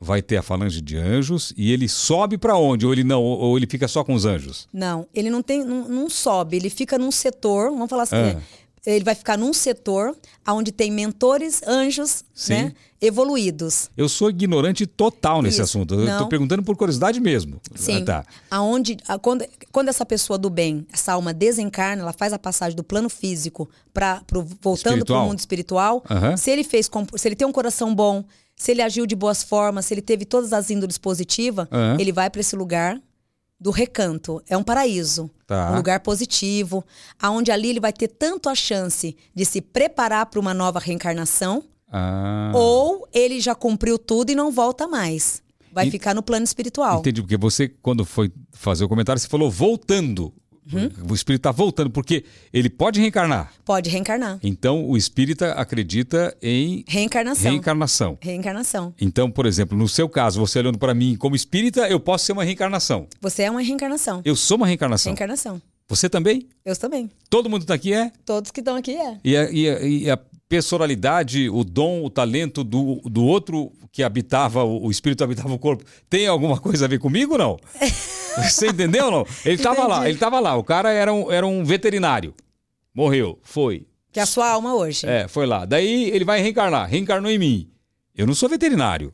[0.02, 2.86] vai ter a falange de anjos e ele sobe para onde?
[2.86, 3.22] Ou ele não?
[3.22, 4.68] Ou, ele fica só com os anjos?
[4.74, 8.34] Não, ele não tem, não, não sobe, ele fica num setor, vamos falar assim, Ah.
[8.36, 8.42] né?
[8.86, 10.16] Ele vai ficar num setor
[10.48, 12.54] onde tem mentores, anjos, Sim.
[12.54, 12.74] né,
[13.20, 13.90] evoluídos.
[13.98, 15.64] Eu sou ignorante total nesse Isso.
[15.64, 15.94] assunto.
[15.96, 17.60] Eu estou perguntando por curiosidade mesmo.
[17.76, 18.02] Sim.
[18.02, 18.26] Ah, tá.
[18.50, 22.76] Aonde, a- quando, quando essa pessoa do bem, essa alma desencarna, ela faz a passagem
[22.76, 24.22] do plano físico para
[24.62, 26.04] voltando para o mundo espiritual.
[26.10, 26.38] Aham.
[26.38, 28.24] Se ele fez, se ele tem um coração bom,
[28.56, 31.98] se ele agiu de boas formas, se ele teve todas as índoles positivas, Aham.
[32.00, 33.00] ele vai para esse lugar
[33.60, 34.42] do recanto.
[34.48, 35.72] É um paraíso, Tá.
[35.72, 36.84] um lugar positivo,
[37.22, 41.64] aonde ali ele vai ter tanto a chance de se preparar para uma nova reencarnação,
[41.92, 45.42] Ah, ou ele já cumpriu tudo e não volta mais.
[45.74, 47.00] Vai E- ficar no plano espiritual.
[47.00, 50.32] Entendi, porque você, quando foi fazer o comentário, você falou voltando.
[50.78, 50.90] Uhum.
[51.10, 53.52] O espírito está voltando, porque ele pode reencarnar.
[53.66, 54.40] Pode reencarnar.
[54.44, 57.52] Então, o espírita acredita em Reencarnação.
[57.52, 58.18] reencarnação.
[58.22, 58.94] Reencarnação.
[59.00, 62.34] Então, por exemplo, no seu caso, você olhando para mim como espírita, eu posso ser
[62.34, 63.08] uma reencarnação.
[63.22, 64.22] Você é uma reencarnação.
[64.26, 65.12] Eu sou uma reencarnação.
[65.12, 65.62] Reencarnação.
[65.88, 66.48] Você também?
[66.64, 67.10] Eu também.
[67.30, 68.12] Todo mundo está aqui é?
[68.24, 69.18] Todos que estão aqui é.
[69.24, 70.20] E a, e a- e a
[70.50, 75.86] personalidade, o dom, o talento do, do outro que habitava, o espírito habitava o corpo,
[76.10, 77.60] tem alguma coisa a ver comigo ou não?
[78.42, 79.28] Você entendeu ou não?
[79.46, 80.56] Ele estava lá, ele estava lá.
[80.56, 82.34] O cara era um, era um veterinário.
[82.94, 83.86] Morreu, foi.
[84.12, 85.06] Que é a sua alma hoje.
[85.08, 85.66] É, foi lá.
[85.66, 86.90] Daí ele vai reencarnar.
[86.90, 87.70] Reencarnou em mim.
[88.16, 89.14] Eu não sou veterinário.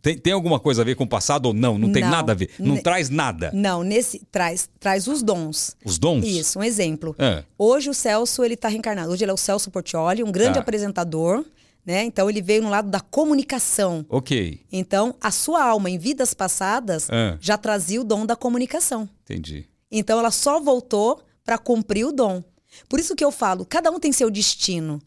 [0.00, 1.76] Tem, tem alguma coisa a ver com o passado ou não?
[1.78, 2.02] Não tem.
[2.02, 2.10] Não.
[2.10, 2.50] nada a ver.
[2.58, 3.50] Não traz nada.
[3.52, 5.76] Não, nesse traz traz os dons.
[5.84, 6.24] Os dons?
[6.24, 7.14] Isso, um exemplo.
[7.18, 7.44] É.
[7.58, 9.10] Hoje o Celso ele tá reencarnado.
[9.12, 10.60] Hoje ele é o Celso Portioli, um grande Tá.
[10.60, 11.44] apresentador,
[11.84, 12.04] né?
[12.04, 14.04] Então ele veio no lado da comunicação.
[14.08, 17.36] Ok, Então a sua alma em vidas passadas É.
[17.40, 19.08] já trazia o dom da comunicação.
[19.24, 19.66] entendi.
[19.90, 22.42] Então ela só voltou para cumprir o dom.
[22.88, 25.00] Por isso que eu falo, cada um tem seu destino.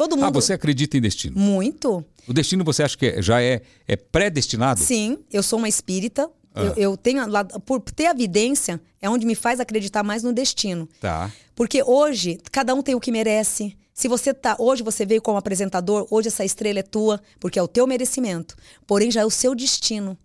[0.00, 0.24] Todo mundo.
[0.28, 1.38] Ah, você acredita em destino?
[1.38, 2.02] Muito.
[2.26, 4.80] O destino você acha que é- já é, é predestinado?
[4.80, 6.30] Sim, eu sou uma espírita.
[6.54, 6.62] Ah.
[6.64, 7.26] Eu, eu tenho.
[7.28, 10.88] lá- Por ter evidência, é onde me faz acreditar mais no destino.
[11.02, 11.30] Tá.
[11.54, 13.76] Porque hoje, cada um tem o que merece.
[13.92, 14.56] Se você tá.
[14.58, 18.56] Hoje você veio como apresentador, hoje essa estrela é tua, porque é o teu merecimento.
[18.86, 20.16] Porém, já é o seu destino.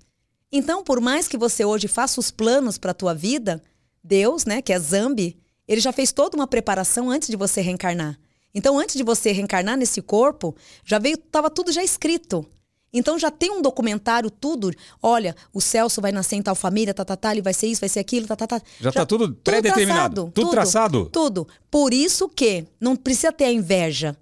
[0.53, 3.61] Então, por mais que você hoje faça os planos para a tua vida,
[4.01, 5.35] Deus, né, que é Zambi,
[5.67, 8.17] ele já fez toda uma preparação antes de você reencarnar.
[8.55, 12.45] Então, antes de você reencarnar nesse corpo, já veio, tava tudo já escrito.
[12.93, 14.71] Então já tem um documentário, tudo.
[15.03, 17.81] Olha, o Celso vai nascer em tal família, tá, tá, tá, ele vai ser isso,
[17.81, 18.61] vai ser aquilo, tá, tá, tá.
[18.79, 21.09] Já tá tudo pré-determinado, tudo traçado.
[21.11, 21.45] Tudo.
[21.69, 24.15] Por isso que não precisa ter a inveja.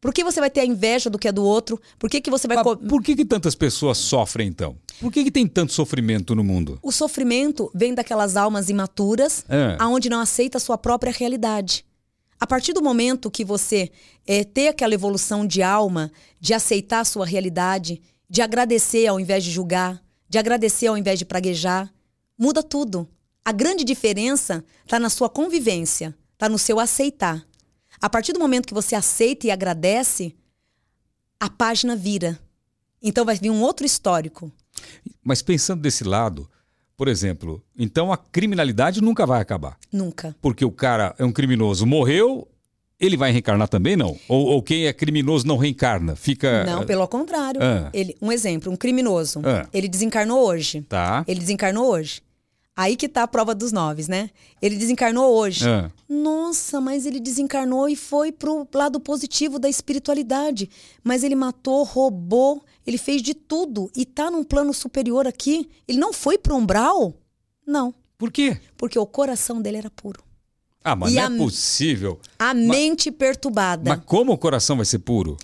[0.00, 1.80] Por que você vai ter a inveja do que é do outro?
[1.96, 2.56] Por que, que você vai.
[2.56, 4.76] Mas por que, que tantas pessoas sofrem, então?
[5.00, 6.80] Por que, que tem tanto sofrimento no mundo?
[6.82, 9.76] O sofrimento vem daquelas almas imaturas, É.
[9.78, 11.84] aonde não aceita a sua própria realidade.
[12.42, 13.88] A partir do momento que você
[14.26, 19.44] eh, ter aquela evolução de alma, de aceitar a sua realidade, de agradecer ao invés
[19.44, 21.94] de julgar, de agradecer ao invés de praguejar,
[22.36, 23.08] muda tudo.
[23.44, 27.46] A grande diferença está na sua convivência, está no seu aceitar.
[28.00, 30.34] A partir do momento que você aceita e agradece,
[31.38, 32.36] a página vira.
[33.00, 34.50] Então vai vir um outro histórico.
[35.22, 36.50] Mas pensando desse lado,
[37.02, 39.76] por exemplo, então a criminalidade nunca vai acabar.
[39.92, 40.36] Nunca.
[40.40, 42.46] Porque o cara é um criminoso, morreu,
[43.00, 44.16] ele vai reencarnar também, não?
[44.28, 46.14] Ou, ou quem é criminoso não reencarna?
[46.14, 46.62] Fica.
[46.62, 47.60] Não, pelo contrário.
[47.60, 47.90] Ah.
[47.92, 49.42] Ele, um exemplo, um criminoso.
[49.44, 49.66] Ah.
[49.74, 50.82] Ele desencarnou hoje.
[50.82, 51.24] Tá.
[51.26, 52.22] Ele desencarnou hoje.
[52.74, 54.30] Aí que tá a prova dos noves, né?
[54.60, 55.68] Ele desencarnou hoje.
[55.68, 55.90] Ah.
[56.08, 60.70] Nossa, mas ele desencarnou e foi pro lado positivo da espiritualidade.
[61.04, 65.68] Mas ele matou, roubou, ele fez de tudo e tá num plano superior aqui.
[65.86, 67.12] Ele não foi pro umbral?
[67.66, 68.58] Não, Por quê?
[68.76, 70.22] porque o coração dele era puro.
[70.82, 72.18] Ah, mas E não é a- possível.
[72.38, 73.96] A mente perturbada.
[73.96, 75.36] Mas como o coração vai ser puro?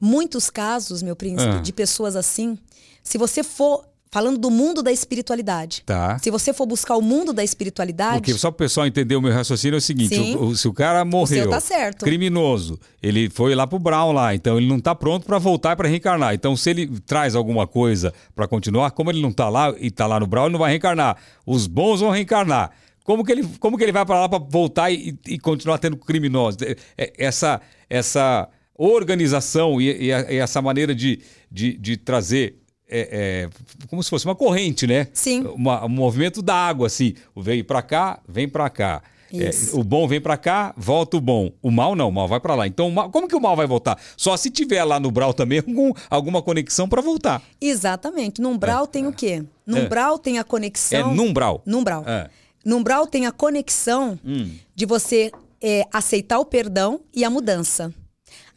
[0.00, 1.60] muitos casos, meu príncipe, Ah.
[1.60, 2.58] de pessoas assim,
[3.04, 6.18] se você for falando do mundo da espiritualidade, Tá.
[6.18, 9.22] se você for buscar o mundo da espiritualidade, Porque só para o pessoal entender o
[9.22, 12.04] meu raciocínio é o seguinte: o- o- se o cara morreu, seu tá certo.
[12.04, 15.88] criminoso, ele foi lá pro Brown lá, então ele não tá pronto para voltar para
[15.88, 16.34] reencarnar.
[16.34, 20.06] Então se ele traz alguma coisa para continuar, como ele não tá lá e tá
[20.06, 21.16] lá no Brown, ele não vai reencarnar.
[21.46, 22.70] Os bons vão reencarnar.
[23.04, 25.96] Como que ele, como que ele vai para lá para voltar e, e continuar tendo
[25.96, 26.60] criminosos?
[26.62, 27.60] É- é- Essa
[27.90, 32.58] essa organização e, e essa maneira de, de, de trazer
[32.92, 33.48] é, é,
[33.88, 35.08] como se fosse uma corrente, né?
[35.12, 35.42] Sim.
[35.54, 37.14] Uma- um movimento da água, assim.
[37.34, 39.02] O veio para cá, vem para cá.
[39.34, 41.50] É, o bom vem para cá, volta o bom.
[41.62, 42.66] O mal não, o mal vai para lá.
[42.66, 43.98] Então, mal- como que o mal vai voltar?
[44.14, 47.40] Só se tiver lá no Brau também algum- alguma conexão para voltar.
[47.58, 49.42] exatamente, no umbral tem o quê?
[49.66, 49.80] No É.
[49.84, 51.10] umbral tem a conexão...
[51.12, 51.62] É num Brau.
[51.64, 52.04] No umbral.
[52.06, 52.28] É.
[52.62, 54.50] No umbral tem a conexão Hum.
[54.74, 55.32] de você
[55.62, 57.90] é, aceitar o perdão e a mudança.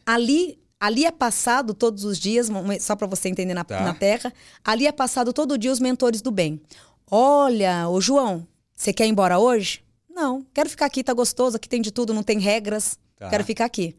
[0.05, 2.47] Ali, ali é passado todos os dias,
[2.79, 3.81] só para você entender na, Tá.
[3.81, 6.61] na Terra, ali é passado todo dia os mentores do bem.
[7.09, 9.83] Olha, ô João, você quer ir embora hoje?
[10.09, 12.97] Não, quero ficar aqui, tá gostoso, aqui tem de tudo, não tem regras.
[13.17, 13.29] Tá.
[13.29, 13.95] Quero ficar aqui.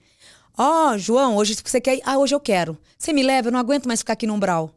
[0.57, 2.03] Ó, João, hoje você quer ir?
[2.05, 2.79] Ah, hoje eu quero.
[2.99, 4.71] Você me leva, eu não aguento mais ficar aqui no umbral.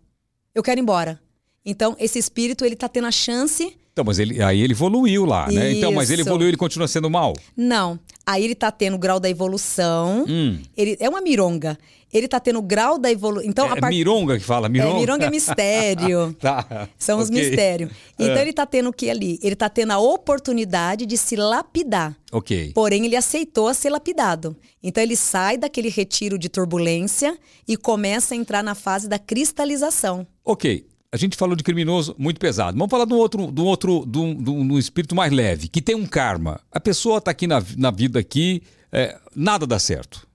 [0.53, 1.19] Eu quero ir embora.
[1.65, 5.51] Então, esse espírito, ele tá tendo a chance Então, mas ele, aí ele evoluiu lá,
[5.51, 5.73] né?
[5.73, 6.29] Então, mas ele Isso.
[6.29, 7.33] evoluiu, ele continua sendo mal.
[7.55, 7.99] Não.
[8.25, 10.23] Aí ele tá tendo o grau da evolução.
[10.25, 10.57] Hum.
[10.77, 11.77] Ele é uma mironga.
[12.13, 13.49] Ele tá tendo o grau da evolução.
[13.49, 13.93] Então, é a part...
[13.93, 14.99] mironga que fala, é, mironga.
[14.99, 16.33] mironga é mistério.
[16.39, 16.87] tá.
[16.97, 17.41] São os ok.
[17.41, 17.91] mistérios.
[18.17, 18.41] Então É.
[18.41, 19.37] ele tá tendo o que ali?
[19.43, 22.15] Ele tá tendo a oportunidade de se lapidar.
[22.31, 22.71] Ok.
[22.73, 24.55] Porém, ele aceitou a ser lapidado.
[24.81, 27.37] Então ele sai daquele retiro de turbulência
[27.67, 30.25] e começa a entrar na fase da cristalização.
[30.45, 30.85] Ok.
[31.11, 32.77] A gente falou de criminoso muito pesado.
[32.77, 35.67] Vamos falar de um outro, de um outro, de um, de um- espírito mais leve,
[35.67, 36.59] que tem um karma.
[36.71, 40.27] A pessoa está aqui na, na vida aqui, é, nada dá certo.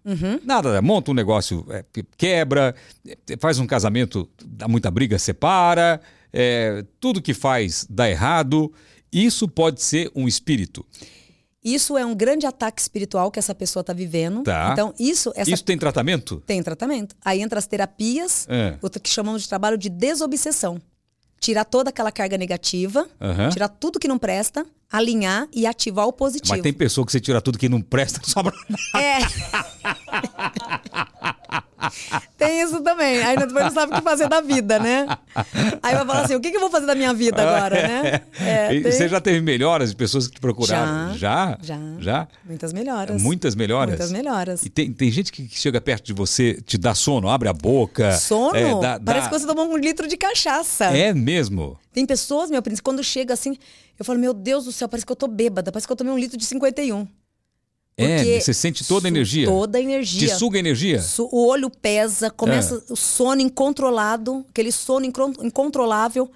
[0.44, 0.82] Nada dá.
[0.82, 1.84] Monta um negócio, é,
[2.16, 2.74] quebra,
[3.06, 6.00] é, faz um casamento, dá muita briga, separa,
[6.32, 8.72] é, tudo que faz dá errado.
[9.12, 10.84] Isso pode ser um espírito.
[11.64, 14.42] Isso é um grande ataque espiritual que essa pessoa está vivendo.
[14.42, 14.70] Tá.
[14.72, 16.42] Então, isso, essa Isso tem tratamento?
[16.46, 17.16] tem tratamento.
[17.24, 18.76] Aí entra as terapias, É.
[18.82, 20.78] o que chamamos de trabalho de desobsessão.
[21.40, 23.48] Tirar toda aquela carga negativa, Aham.
[23.50, 26.54] tirar tudo que não presta, alinhar e ativar o positivo.
[26.54, 29.04] Mas tem pessoa que você tira tudo que não presta, não sobra nada.
[29.06, 29.18] É.
[32.38, 33.22] Tem isso também.
[33.22, 35.06] Aí depois não sabe o que fazer da vida, né?
[35.82, 38.20] Aí vai falar assim: o que, que eu vou fazer da minha vida agora, né?
[38.40, 41.14] É, tem Você já teve melhoras de pessoas que te procuraram?
[41.16, 41.76] Já, Já?
[41.76, 41.78] já.
[42.00, 42.28] Já?
[42.44, 43.22] Muitas melhoras.
[43.22, 43.88] Muitas melhoras?
[43.90, 44.62] Muitas melhoras.
[44.64, 48.12] E tem, tem gente que chega perto de você, te dá sono, abre a boca.
[48.12, 48.56] Sono?
[48.56, 50.86] é, dá- Parece dá- que você tomou um litro de cachaça.
[50.86, 51.78] É mesmo?
[51.92, 53.56] Tem pessoas, meu príncipe, quando chega assim,
[53.98, 56.12] eu falo, meu Deus do céu, parece que eu tô bêbada, parece que eu tomei
[56.12, 57.06] um litro de 51.
[57.96, 59.46] É, você sente toda a energia.
[59.46, 60.28] Toda a energia.
[60.28, 61.00] Te suga energia?
[61.00, 62.92] Su- O olho pesa, começa É.
[62.92, 66.30] o sono incontrolado, aquele sono incontrolável,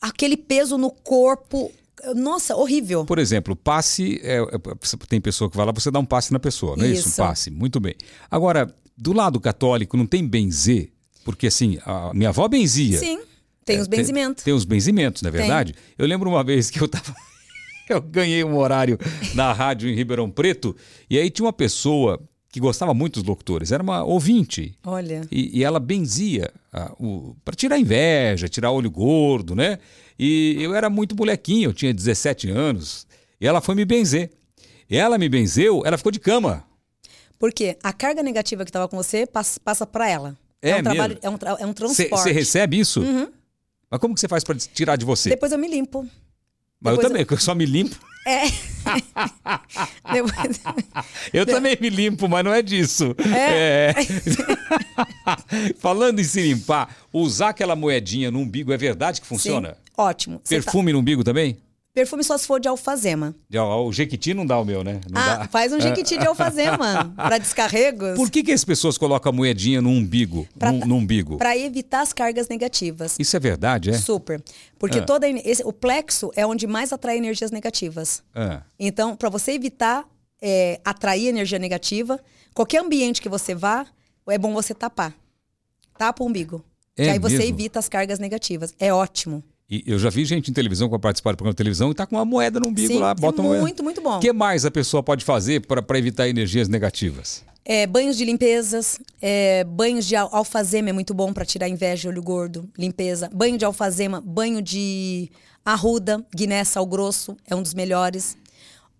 [0.00, 1.70] aquele peso no corpo.
[2.14, 3.04] Nossa, horrível.
[3.04, 4.20] Por exemplo, passe.
[4.22, 6.88] é, é, tem pessoa que vai lá, você dá um passe na pessoa, não é
[6.88, 7.06] isso?
[7.06, 7.16] Um Isso.
[7.22, 7.50] passe.
[7.50, 7.94] Muito bem.
[8.30, 10.90] Agora, do lado católico, não tem benzer?
[11.24, 12.98] Porque assim, a minha avó benzia.
[12.98, 13.20] Sim,
[13.64, 14.42] tem É, os benzimentos.
[14.44, 15.74] Tem, os benzimentos, não é verdade?
[15.96, 17.14] Eu lembro uma vez que eu tava.
[17.90, 18.98] eu ganhei um horário
[19.34, 20.76] na rádio em Ribeirão Preto,
[21.08, 22.20] e aí tinha uma pessoa
[22.50, 24.76] que gostava muito dos locutores, era uma ouvinte.
[24.84, 25.22] Olha.
[25.30, 26.50] E, e ela benzia
[27.44, 29.78] para tirar inveja, tirar olho gordo, né?
[30.18, 33.06] E eu era muito molequinho, eu tinha 17 anos,
[33.40, 34.30] e ela foi me benzer.
[34.90, 36.64] Ela me benzeu, ela ficou de cama.
[37.38, 40.36] Porque a carga negativa que estava com você passa, para ela.
[40.60, 41.38] É um trabalho, mesmo?
[41.44, 42.10] é um, é um transporte.
[42.12, 42.18] Uhum.
[42.18, 43.02] Você recebe isso?
[43.90, 45.28] Mas como que você faz para tirar de você?
[45.28, 46.06] Depois eu me limpo.
[46.80, 47.96] Mas eu também, eu só me limpo.
[48.26, 48.42] É.
[50.12, 50.60] Depois-
[51.32, 53.14] Eu também me limpo, mas não é disso.
[53.34, 53.94] É.
[55.78, 59.70] Falando em se limpar, usar aquela moedinha no umbigo é verdade que funciona?
[59.70, 60.40] Sim, ótimo.
[60.44, 61.58] Você tá- Perfume no umbigo também?
[61.98, 63.34] Perfume só se for de alfazema.
[63.52, 65.00] O Jequiti não dá o meu, né?
[65.10, 65.48] Não ah, dá.
[65.48, 68.14] faz um jequiti de alfazema para descarregos.
[68.14, 70.46] Por que, que as pessoas colocam a moedinha no umbigo?
[70.56, 71.38] Pra- no, no umbigo?
[71.38, 73.16] Para evitar as cargas negativas.
[73.18, 73.94] Isso é verdade, é?
[73.98, 74.40] Super.
[74.78, 75.02] Porque Ah.
[75.04, 78.22] toda esse- o plexo é onde mais atrai energias negativas.
[78.32, 80.04] Ah, Então, para você evitar
[80.40, 82.20] é, atrair energia negativa,
[82.54, 83.84] qualquer ambiente que você vá,
[84.28, 85.12] é bom você tapar.
[85.98, 86.64] Tapa o umbigo.
[86.96, 87.54] É que aí você mesmo?
[87.54, 88.72] evita as cargas negativas.
[88.78, 89.42] É ótimo.
[89.70, 91.94] E eu já vi gente em televisão que vai participar do programa de televisão e
[91.94, 93.62] tá com uma moeda no umbigo Sim, lá, é bota uma moeda.
[93.62, 94.16] muito, muito bom.
[94.16, 97.44] O que mais a pessoa pode fazer para evitar energias negativas?
[97.64, 102.08] É, banhos de limpezas, é, banhos de al- alfazema é muito bom para tirar inveja,
[102.08, 103.28] olho gordo, limpeza.
[103.32, 105.30] Banho de alfazema, banho de
[105.62, 108.38] arruda, guiné sal grosso, é um dos melhores.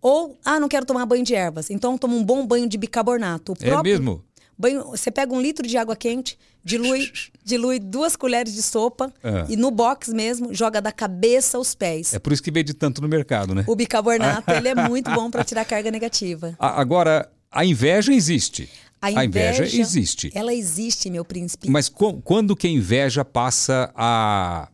[0.02, 3.52] Ou, ah, não quero tomar banho de ervas, então toma um bom banho de bicarbonato.
[3.52, 4.22] O É próprio mesmo?
[4.58, 7.10] Banho, você pega um litro de água quente, dilui,
[7.44, 9.46] dilui duas colheres de sopa Ah.
[9.48, 12.12] e no box mesmo joga da cabeça aos pés.
[12.12, 13.64] É por isso que vende tanto no mercado, né?
[13.68, 16.56] O bicarbonato ele é muito bom para tirar carga negativa.
[16.58, 18.68] A- Agora, a inveja existe.
[19.00, 20.28] A inveja, existe.
[20.34, 21.70] Ela existe, meu príncipe.
[21.70, 24.68] Mas co- quando que a inveja passa a,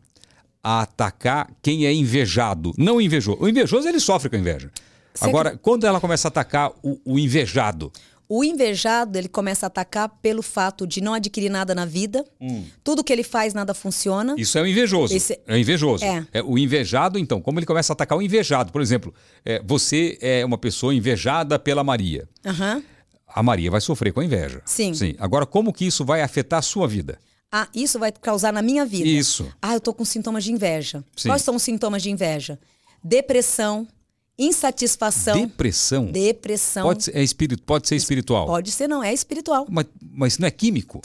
[0.63, 2.71] a atacar quem é invejado?
[2.75, 3.37] Não o invejoso.
[3.39, 4.71] O invejoso ele sofre com a inveja.
[5.13, 7.91] Você Agora, quando ela começa a atacar o, o invejado,
[8.27, 12.25] O invejado, ele começa a atacar pelo fato de não adquirir nada na vida.
[12.83, 14.35] Tudo que ele faz, nada funciona.
[14.37, 15.15] isso é o invejoso.
[15.15, 16.03] Esse- É invejoso.
[16.03, 16.25] É.
[16.43, 18.71] o invejado, então, como ele começa a atacar o invejado?
[18.71, 19.13] Por exemplo,
[19.45, 22.27] é, você é uma pessoa invejada pela Maria.
[22.45, 22.81] Aham.
[23.27, 24.61] A Maria vai sofrer com a inveja.
[24.65, 24.93] Sim.
[24.93, 25.13] Sim.
[25.19, 27.19] Agora, como que isso vai afetar a sua vida?
[27.51, 29.07] Ah, isso vai causar na minha vida.
[29.07, 29.51] Isso.
[29.61, 31.03] Ah, eu tô com sintomas de inveja.
[31.15, 31.29] Sim.
[31.29, 32.57] Quais são os sintomas de inveja?
[33.03, 33.87] Depressão,
[34.37, 36.05] insatisfação, Depressão.
[36.11, 36.83] depressão.
[36.83, 38.45] Pode ser, é espírito, pode ser espiritual.
[38.45, 39.65] Pode ser, não, é espiritual.
[39.69, 41.01] Mas, mas não é químico?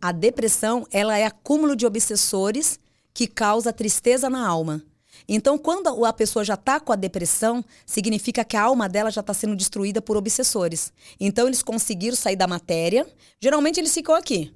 [0.00, 2.78] A depressão, ela é acúmulo de obsessores
[3.12, 4.82] que causa tristeza na alma.
[5.28, 9.20] Então, quando a pessoa já está com a depressão, significa que a alma dela já
[9.20, 10.92] está sendo destruída por obsessores.
[11.20, 13.06] Então, eles conseguiram sair da matéria.
[13.40, 14.52] Geralmente, eles ficam aqui,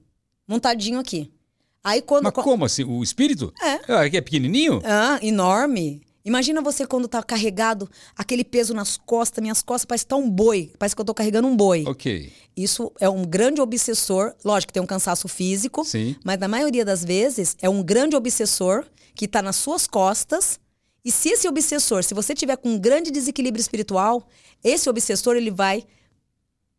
[0.49, 1.31] montadinho aqui.
[1.83, 2.25] Aí, quando.
[2.25, 2.83] Mas como assim?
[2.83, 3.53] O espírito?
[3.63, 3.93] É.
[3.93, 4.81] Ah, que é pequenininho?
[4.85, 6.01] Ah, enorme.
[6.25, 10.73] Imagina você quando tá carregado, aquele peso nas costas, minhas costas parece tá um boi,
[10.79, 11.85] parece que eu tô carregando um boi.
[11.87, 12.33] Ok.
[12.57, 16.17] Isso é um grande obsessor, lógico que tem um cansaço físico, Sim.
[16.25, 20.59] mas na maioria das vezes é um grande obsessor que está nas suas costas.
[21.05, 24.27] E se esse obsessor, se você tiver com um grande desequilíbrio espiritual,
[24.63, 25.85] esse obsessor ele vai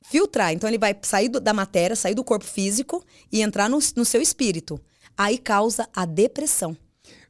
[0.08, 0.54] filtrar.
[0.54, 4.04] Então ele vai sair do- da matéria, sair do corpo físico e entrar no, no
[4.06, 4.82] seu espírito.
[5.16, 6.76] Aí causa a depressão.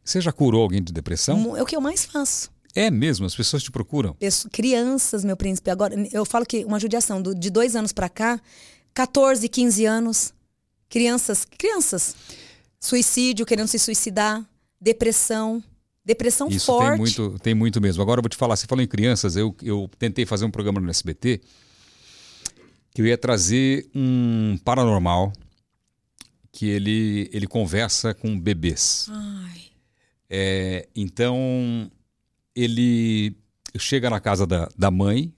[0.06, 1.58] Você já curou alguém de depressão?
[1.58, 2.50] É o que eu mais faço.
[2.76, 4.14] É mesmo, as pessoas te procuram.
[4.16, 5.70] Pesso- crianças, meu príncipe.
[5.72, 8.40] Agora, eu falo que uma judiação do- de dois anos pra cá,
[8.94, 10.34] 14, 15 anos,
[10.90, 12.16] crianças, crianças,
[12.80, 14.46] suicídio, querendo se suicidar,
[14.80, 15.64] depressão,
[16.04, 16.90] depressão Isso forte.
[16.90, 18.04] tem muito, tem muito mesmo.
[18.04, 20.80] Agora eu vou te falar, você falou em crianças, eu, eu tentei fazer um programa
[20.80, 21.42] no SBT
[22.94, 25.34] que eu ia trazer um paranormal
[26.52, 29.08] que ele, ele conversa com bebês.
[29.10, 29.62] Ai,
[30.38, 31.90] É, então,
[32.54, 33.38] ele
[33.80, 35.34] chega na casa da, da mãe,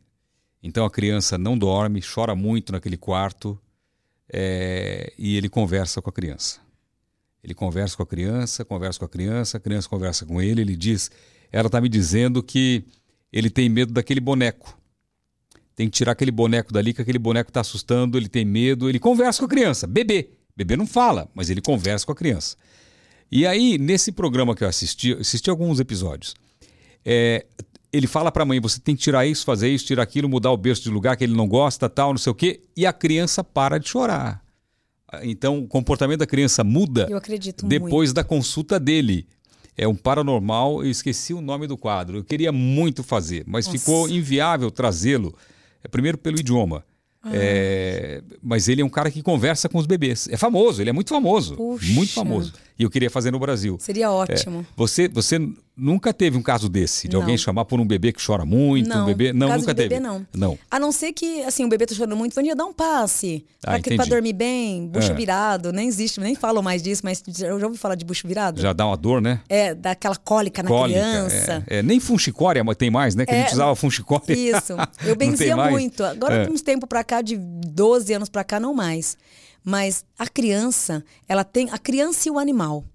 [0.63, 3.61] então a criança não dorme, chora muito naquele quarto,
[4.27, 6.59] é, e ele conversa com a criança.
[7.43, 10.75] Ele conversa com a criança, conversa com a criança, a criança conversa com ele, ele
[10.75, 11.11] diz,
[11.51, 12.83] ela está me dizendo que
[13.31, 14.75] ele tem medo daquele boneco.
[15.75, 18.99] Tem que tirar aquele boneco dali, que aquele boneco está assustando, ele tem medo, ele
[18.99, 20.31] conversa com a criança, bebê.
[20.55, 22.57] Bebê não fala, mas ele conversa com a criança.
[23.31, 26.33] E aí, nesse programa que eu assisti, assisti alguns episódios,
[27.05, 27.45] é,
[27.91, 30.51] ele fala para a mãe: você tem que tirar isso, fazer isso, tirar aquilo, mudar
[30.51, 32.93] o berço de lugar que ele não gosta, tal, não sei o quê, e a
[32.93, 34.41] criança para de chorar.
[35.23, 37.07] Então, o comportamento da criança muda
[37.63, 38.13] depois muito.
[38.13, 39.25] da consulta dele.
[39.79, 42.17] É um paranormal, eu esqueci o nome do quadro.
[42.17, 43.77] Eu queria muito fazer, mas Nossa.
[43.77, 45.37] ficou inviável trazê-lo.
[45.83, 46.83] É, primeiro pelo idioma.
[47.21, 47.29] Ah.
[47.31, 50.27] É, mas ele é um cara que conversa com os bebês.
[50.31, 51.55] É famoso, ele é muito famoso.
[51.55, 51.93] Puxa.
[51.93, 52.53] Muito famoso.
[52.79, 53.77] E eu queria fazer no Brasil.
[53.79, 54.65] Seria ótimo.
[54.75, 55.39] Você, você
[55.75, 57.21] nunca teve um caso desse, de Não.
[57.21, 59.33] alguém chamar por um bebê que chora muito, um bebê.
[59.33, 60.07] Não, caso nunca de bebê, teve.
[60.07, 60.25] não.
[60.33, 60.59] Não.
[60.69, 63.43] A não ser que, assim, o bebê tá chorando muito, Vania, dá um passe.
[63.65, 65.15] Ah, pra, dormir bem, bucho É.
[65.15, 65.71] virado.
[65.73, 68.61] Nem existe, nem falam mais disso, mas eu já ouvi falar de bucho virado.
[68.61, 69.41] Já dá uma dor, né?
[69.49, 70.99] É, daquela cólica na Cólica.
[70.99, 71.63] criança.
[71.67, 73.25] É, é, nem funchicória mas tem mais, né?
[73.25, 74.33] Que a gente É, usava funchicória.
[74.33, 74.73] Isso.
[75.03, 76.03] Eu Não benzia muito.
[76.03, 76.49] Agora, É.
[76.49, 79.17] uns tempos pra cá, de 12 anos pra cá, não mais.
[79.69, 81.69] Mas a criança, ela tem.
[81.71, 82.85] A criança e o animal,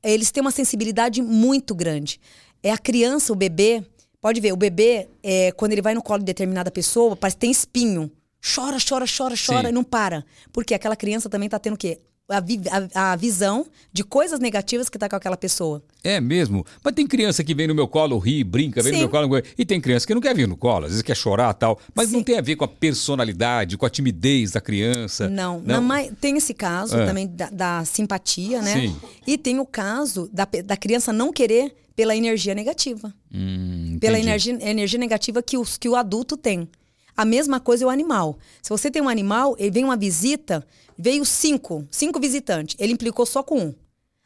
[0.00, 2.20] eles têm uma sensibilidade muito grande.
[2.62, 3.84] É a criança, o bebê.
[4.20, 7.40] Pode ver, o bebê, é, quando ele vai no colo de determinada pessoa, parece que
[7.40, 8.12] tem espinho.
[8.40, 9.68] Chora, chora, chora, chora Sim.
[9.70, 10.24] e não para.
[10.52, 11.98] Porque aquela criança também tá tendo o quê?
[12.26, 12.62] A, vi-
[12.94, 15.82] a- a visão de coisas negativas que tá com aquela pessoa.
[16.02, 16.64] É mesmo.
[16.82, 19.02] Mas tem criança que vem no meu colo, ri, brinca, vem no Sim.
[19.04, 19.42] meu colo.
[19.58, 21.78] E tem criança que não quer vir no colo, às vezes quer chorar e tal.
[21.94, 22.24] Mas não Sim.
[22.24, 25.28] tem a ver com a personalidade, com a timidez da criança.
[25.28, 27.04] Não, na mai- tem esse caso É.
[27.04, 28.72] também da, da simpatia, né?
[28.72, 28.96] Sim.
[29.26, 33.12] E tem o caso da, da criança não querer pela energia negativa.
[33.32, 36.68] Hum, Pela energia, energia negativa que, os, que o adulto tem.
[37.16, 38.38] A mesma coisa é o animal.
[38.62, 40.66] Se você tem um animal, ele vem uma visita,
[40.98, 42.76] veio cinco, cinco visitantes.
[42.78, 43.74] Ele implicou só com um.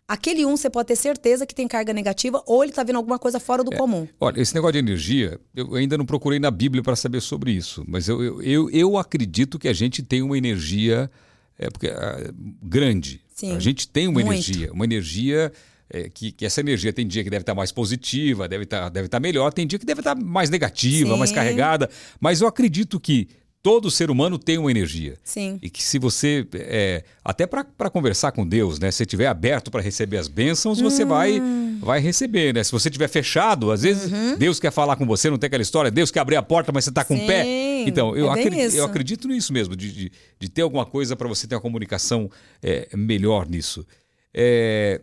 [0.07, 3.19] Aquele um, você pode ter certeza que tem carga negativa ou ele tá vendo alguma
[3.19, 3.65] coisa fora É.
[3.65, 4.09] do comum.
[4.19, 7.85] Olha, esse negócio de energia, eu ainda não procurei na Bíblia para saber sobre isso,
[7.87, 11.11] mas eu, eu, eu, eu acredito que a gente tem uma energia
[11.59, 12.33] é, porque, ah,
[12.63, 13.21] grande.
[13.35, 14.29] Sim, a gente tem uma muito.
[14.33, 15.53] energia, uma energia
[15.91, 19.07] é, que, que essa energia tem dia que deve estar mais positiva, deve estar, deve
[19.07, 21.19] estar melhor, tem dia que deve estar mais negativa, Sim.
[21.19, 21.89] mais carregada,
[22.21, 23.29] mas eu acredito que
[23.63, 25.17] todo ser humano tem uma energia.
[25.23, 25.59] Sim.
[25.61, 28.91] E que se você, é, até para conversar com Deus, né?
[28.91, 31.79] Se estiver aberto para receber as bênçãos, você vai, Hum.
[31.83, 32.63] vai receber, né?
[32.63, 35.91] Se você estiver fechado, às vezes Deus quer falar com você, não tem aquela história,
[35.91, 37.43] Deus quer abrir a porta, mas você está com o pé.
[37.45, 37.89] Uhum.
[37.89, 38.83] Então, eu, é acredito, eu isso.
[38.85, 42.31] acredito nisso mesmo, de, de, de ter alguma coisa para você ter uma comunicação
[42.63, 43.85] é, melhor nisso.
[44.33, 45.01] É,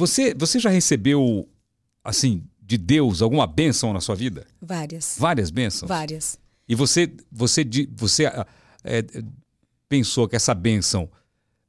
[0.00, 1.46] você, você já recebeu,
[2.02, 4.46] assim, de Deus alguma bênção na sua vida?
[4.60, 5.16] Várias.
[5.18, 5.88] Várias bênçãos?
[5.88, 6.38] Várias.
[6.66, 8.46] E você, você, você ah,
[8.82, 9.04] é,
[9.90, 11.06] pensou que essa bênção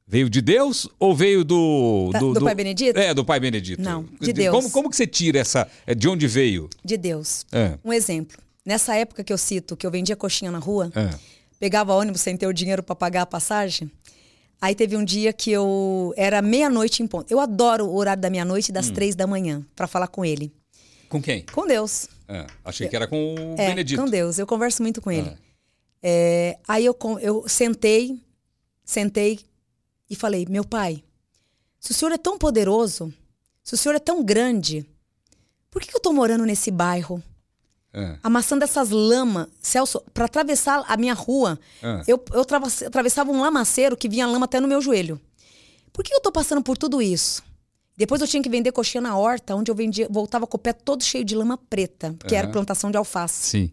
[0.06, 2.08] veio de Deus ou veio do...
[2.10, 2.98] Da- do Pai Benedito?
[2.98, 3.82] É, do Pai Benedito.
[3.82, 4.54] Não, de Deus.
[4.56, 5.68] Como, como que você tira essa...
[5.86, 6.70] é, De onde veio?
[6.82, 7.44] De Deus.
[7.52, 8.38] É, Um exemplo.
[8.64, 11.10] Nessa época que eu cito, que eu vendia coxinha na rua, é.
[11.60, 13.90] pegava ônibus sem ter o dinheiro para pagar a passagem.
[14.62, 17.28] Aí teve um dia que eu era meia-noite em ponto.
[17.32, 18.92] Eu adoro o horário da meia-noite das Hum.
[18.94, 20.52] três da manhã para falar com ele.
[21.08, 21.44] Com quem?
[21.52, 22.06] Com Deus.
[22.28, 24.00] É, achei que era com o É, Benedito.
[24.00, 24.38] com Deus.
[24.38, 25.28] Eu converso muito com ele.
[25.28, 25.38] Ah.
[26.00, 28.22] É, aí eu, eu sentei,
[28.84, 29.40] sentei
[30.08, 31.02] e falei: Meu pai,
[31.80, 33.12] se o senhor é tão poderoso,
[33.64, 34.86] se o senhor é tão grande,
[35.70, 37.20] por que, que eu tô morando nesse bairro?
[37.94, 38.16] É.
[38.22, 39.48] amassando essas lamas.
[39.60, 42.02] Celso, para atravessar a minha rua, Ah.
[42.06, 42.40] eu, eu
[42.86, 45.20] atravessava um lamaceiro que vinha lama até no meu joelho.
[45.92, 47.42] Por que eu tô passando por tudo isso?
[47.96, 50.72] Depois eu tinha que vender coxinha na horta, onde eu vendia, voltava com o pé
[50.72, 52.52] todo cheio de lama preta, porque era Aham.
[52.52, 53.46] plantação de alface.
[53.46, 53.70] Sim.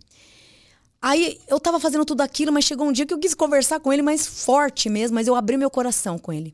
[1.01, 3.91] Aí eu tava fazendo tudo aquilo, mas chegou um dia que eu quis conversar com
[3.93, 6.53] ele mais forte mesmo, mas eu abri meu coração com ele.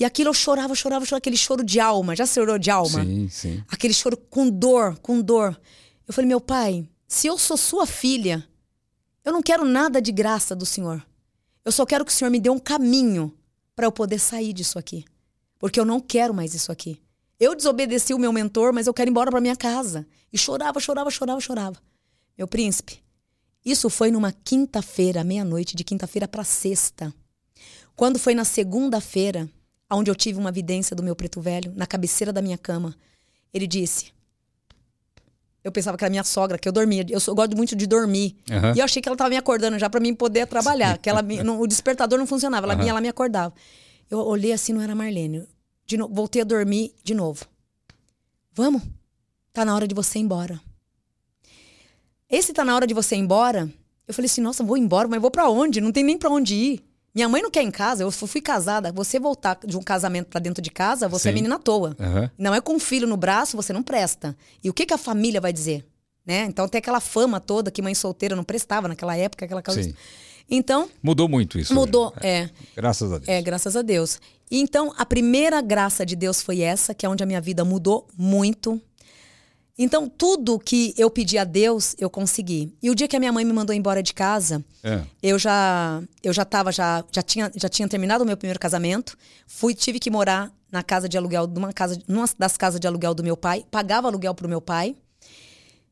[0.00, 2.16] E aquilo eu chorava, chorava, chorava, aquele choro de alma.
[2.16, 3.04] Já chorou de alma?
[3.04, 3.62] Sim, sim.
[3.70, 5.54] aquele choro com dor, com dor.
[6.08, 8.44] Eu falei, meu pai, se eu sou sua filha,
[9.24, 11.00] eu não quero nada de graça do Senhor.
[11.64, 13.32] Eu só quero que o Senhor me dê um caminho
[13.74, 15.04] para eu poder sair disso aqui.
[15.56, 17.00] Porque eu não quero mais isso aqui.
[17.38, 20.04] Eu desobedeci o meu mentor, mas eu quero ir embora para minha casa.
[20.32, 21.76] E chorava, chorava, chorava, chorava.
[22.36, 23.00] Meu príncipe,
[23.64, 27.14] isso foi numa quinta-feira, meia-noite, de quinta-feira para sexta.
[27.94, 29.48] Quando foi na segunda-feira,
[29.88, 32.92] onde eu tive uma vidência do meu preto velho, na cabeceira da minha cama,
[33.52, 34.12] ele disse:
[35.64, 37.04] Eu pensava que era minha sogra, que eu dormia.
[37.08, 38.36] Eu, eu gosto muito de dormir.
[38.50, 38.74] Aham.
[38.76, 40.98] E eu achei que ela estava me acordando já para mim poder trabalhar.
[40.98, 42.66] Que ela me- não- o despertador não funcionava.
[42.66, 42.80] Ela Aham.
[42.82, 43.54] vinha, ela me acordava.
[44.10, 45.48] Eu olhei assim, não era Marlene.
[45.86, 47.46] De no- voltei a dormir de novo.
[48.52, 48.82] Vamos?
[49.54, 50.60] Tá na hora de você ir embora.
[52.28, 53.70] Esse tá na hora de você ir embora.
[54.06, 55.80] Eu falei assim, nossa, vou embora, mas vou pra onde?
[55.80, 56.84] Não tem nem pra onde ir.
[57.14, 58.90] Minha mãe não quer em casa, eu fu- fui casada.
[58.92, 61.36] Você voltar de um casamento pra dentro de casa, você é Sim.
[61.36, 61.96] menina à toa.
[62.00, 62.30] Aham.
[62.36, 64.36] Não é com um filho no braço, você não presta.
[64.62, 65.86] E o que, que a família vai dizer?
[66.26, 66.44] Né?
[66.46, 69.82] Então tem aquela fama toda que mãe solteira não prestava naquela época, aquela coisa.
[69.82, 69.94] Sim.
[70.50, 71.72] Então, Mudou muito isso.
[71.74, 72.08] mudou.
[72.08, 72.26] hoje.
[72.26, 73.28] É, Graças a Deus.
[73.28, 74.20] é, graças a Deus.
[74.50, 78.06] Então, a primeira graça de Deus foi essa, que é onde a minha vida mudou
[78.16, 78.80] muito.
[79.76, 82.72] Então, tudo que eu pedi a Deus, eu consegui.
[82.80, 85.02] E o dia que a minha mãe me mandou embora de casa, É.
[85.20, 89.16] eu já eu já tava já já tinha já tinha terminado o meu primeiro casamento.
[89.46, 93.14] Fui tive que morar na casa de aluguel numa casa numa das casas de aluguel
[93.14, 94.94] do meu pai, pagava aluguel pro meu pai.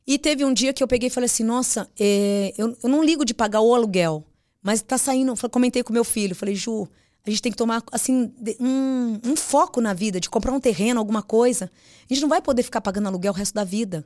[0.07, 3.03] E teve um dia que eu peguei e falei assim: "Nossa, é, eu, eu não
[3.03, 4.25] ligo de pagar o aluguel,
[4.63, 5.35] mas tá saindo".
[5.51, 6.89] Comentei com meu filho, falei: "Ju,
[7.25, 10.99] a gente tem que tomar assim um, um foco na vida, de comprar um terreno,
[10.99, 11.71] alguma coisa.
[12.11, 14.05] A gente não vai poder ficar pagando aluguel o resto da vida.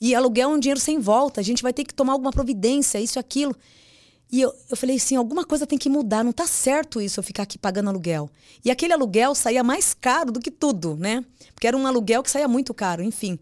[0.00, 1.40] E aluguel é um dinheiro sem volta.
[1.40, 3.54] A gente vai ter que tomar alguma providência, isso aquilo.
[4.30, 6.24] E eu, eu falei assim, alguma coisa tem que mudar.
[6.24, 8.28] Não tá certo isso, eu ficar aqui pagando aluguel.
[8.64, 11.24] E aquele aluguel saía mais caro do que tudo, né?
[11.54, 13.38] Porque era um aluguel que saía muito caro, enfim.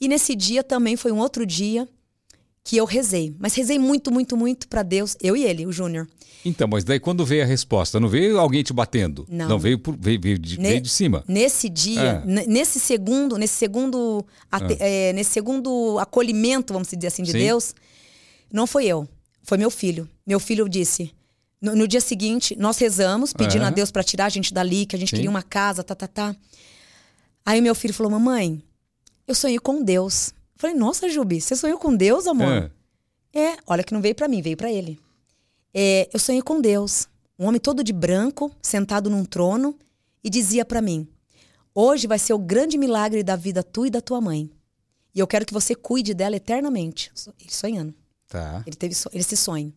[0.00, 1.88] E nesse dia também foi um outro dia
[2.68, 3.34] que eu rezei.
[3.38, 5.16] Mas rezei muito, muito, muito para Deus.
[5.22, 6.06] Eu e ele, o Júnior.
[6.44, 9.26] Então, mas daí quando veio a resposta, não veio alguém te batendo?
[9.26, 9.58] Não.
[9.58, 11.24] veio, por, veio, veio, de, Ne- veio de cima.
[11.26, 12.46] Nesse dia, É.
[12.46, 14.22] nesse segundo, nesse segundo,
[14.52, 17.38] ate- é, nesse segundo acolhimento, vamos dizer assim, de Sim.
[17.38, 17.74] Deus,
[18.52, 19.08] não foi eu,
[19.42, 20.06] foi meu filho.
[20.26, 21.10] Meu filho disse.
[21.60, 23.68] No, no dia seguinte, nós rezamos, pedindo É.
[23.68, 25.16] a Deus para tirar a gente dali, que a gente Sim.
[25.16, 26.36] queria uma casa, tá, tá, tá.
[27.46, 28.62] Aí meu filho falou: "Mamãe,
[29.26, 30.32] eu sonhei com Deus".
[30.58, 32.70] Falei: "Nossa, Jubi, você sonhou com Deus, amor?"
[33.32, 33.40] É.
[33.40, 34.98] É, olha que não veio pra mim, veio pra ele.
[35.72, 37.08] É, eu sonhei com Deus,
[37.38, 39.74] um homem todo de branco, sentado num trono,
[40.24, 41.06] e dizia pra mim:
[41.74, 44.50] Hoje vai ser o grande milagre da vida tua e da tua mãe.
[45.14, 47.10] E eu quero que você cuide dela eternamente.
[47.40, 47.94] Ele sonhando.
[48.28, 48.62] Tá.
[48.66, 49.72] Ele teve so- esse sonho.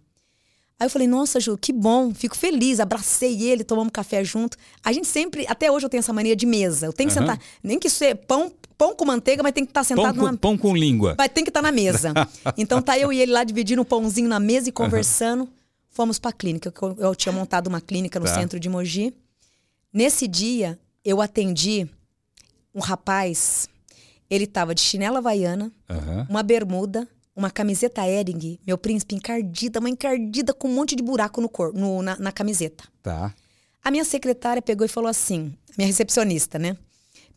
[0.80, 2.80] Aí eu falei, nossa, Ju, que bom, fico feliz.
[2.80, 4.58] Abracei ele, tomamos café junto.
[4.84, 6.88] A gente sempre, até hoje eu tenho essa mania de mesa.
[6.88, 7.28] Eu tenho que Aham.
[7.28, 8.52] sentar, nem que ser pão,
[8.82, 11.14] pão com manteiga, mas tem que estar Pão sentado com, numa, pão com língua.
[11.16, 12.14] Vai ter que estar na mesa.
[12.58, 15.48] Então tá eu e ele lá dividindo o pãozinho na mesa e conversando.
[15.92, 16.72] Fomos pra clínica.
[16.72, 18.34] que Eu, eu tinha montado uma clínica no Tá.
[18.34, 19.14] centro de Mogi.
[19.94, 21.88] Nesse dia, eu atendi
[22.74, 23.68] um rapaz.
[24.30, 26.26] Ele tava de chinela havaiana, Aham.
[26.30, 31.40] uma bermuda, uma camiseta Ering, meu príncipe, encardida, uma encardida com um monte de buraco
[31.42, 32.86] no corpo, no- na, na camiseta.
[33.04, 33.34] Tá.
[33.84, 36.78] A minha secretária pegou e falou assim, minha recepcionista, né?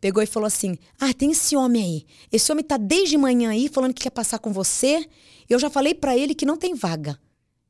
[0.05, 2.07] Pegou e falou assim: Ah, tem esse homem aí.
[2.31, 5.09] Esse homem tá desde manhã aí falando que quer passar com você.
[5.49, 7.19] Eu já falei pra ele que não tem vaga.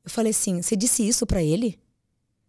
[0.03, 1.79] Eu falei assim: Você disse isso pra ele?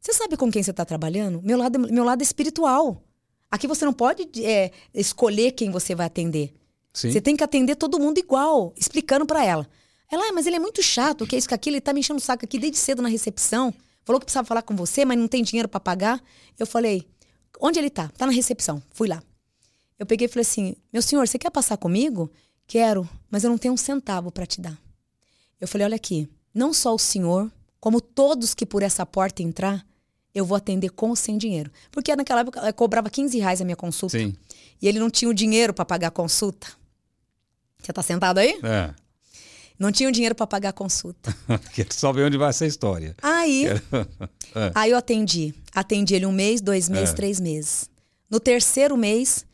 [0.00, 1.40] Você sabe com quem você tá trabalhando?
[1.40, 3.00] Meu lado, meu lado é espiritual.
[3.48, 6.52] Aqui você não pode é, escolher quem você vai atender.
[6.92, 7.12] Sim.
[7.12, 9.68] Você tem que atender todo mundo igual, explicando pra ela.
[10.10, 12.00] Ela, ah, mas ele é muito chato, que é isso, que aquilo, ele tá me
[12.00, 13.72] enchendo o saco aqui desde cedo na recepção.
[14.04, 16.20] Falou que precisava falar com você, mas não tem dinheiro pra pagar.
[16.58, 17.06] Eu falei,
[17.60, 18.08] onde ele tá?
[18.18, 18.82] Tá na recepção.
[18.90, 19.22] Fui lá.
[19.98, 22.30] Eu peguei e falei assim, meu senhor, você quer passar comigo?
[22.66, 24.78] Quero, mas eu não tenho um centavo pra te dar.
[25.60, 27.50] Eu falei, olha aqui, não só o senhor,
[27.80, 29.86] como todos que por essa porta entrar,
[30.34, 31.70] eu vou atender com ou sem dinheiro.
[31.90, 34.18] Porque naquela época eu cobrava 15 reais a minha consulta.
[34.18, 34.34] Sim.
[34.82, 36.66] E ele não tinha o dinheiro pra pagar a consulta.
[37.82, 38.58] Você tá sentado aí?
[38.62, 38.92] É.
[39.78, 41.34] Não tinha o dinheiro pra pagar a consulta.
[41.72, 43.14] Quero só ver onde vai essa história.
[43.22, 43.64] Aí,
[44.54, 44.72] É.
[44.74, 45.54] aí eu atendi.
[45.74, 47.14] Atendi ele um mês, dois meses, É.
[47.14, 47.88] três meses.
[48.28, 49.44] No terceiro mês,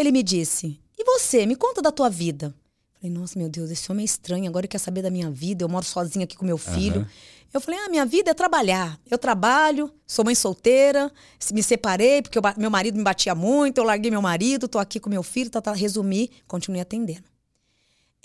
[0.00, 1.46] ele me disse: E você?
[1.46, 2.54] Me conta da tua vida.
[3.00, 4.46] Falei, nossa, meu Deus, esse homem é estranho.
[4.46, 5.64] Agora ele quer saber da minha vida.
[5.64, 7.00] Eu moro sozinha aqui com meu filho.
[7.00, 7.08] Aham.
[7.52, 9.00] Eu falei, ah, minha vida é trabalhar.
[9.10, 11.10] Eu trabalho, sou mãe solteira,
[11.52, 15.00] me separei porque eu meu marido me batia muito, eu larguei meu marido, tô aqui
[15.00, 15.72] com meu filho, tá, tá.
[15.72, 17.24] Resumi, continuei atendendo.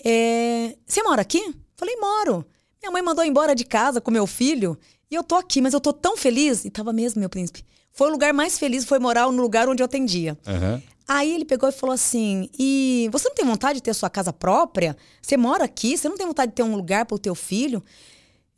[0.04, 1.54] É, Você mora aqui?
[1.76, 2.46] Falei, moro.
[2.80, 4.78] Minha mãe mandou embora de casa com meu filho
[5.10, 6.64] e eu tô aqui, mas eu tô tão feliz.
[6.64, 7.64] E tava mesmo, meu príncipe.
[7.92, 10.38] Foi o lugar mais feliz, foi morar no lugar onde eu atendia.
[10.46, 10.82] Aham.
[11.08, 14.32] Aí ele pegou e falou assim: E você não tem vontade de ter sua casa
[14.32, 14.96] própria?
[15.22, 15.96] Você mora aqui?
[15.96, 17.82] Você não tem vontade de ter um lugar para o teu filho?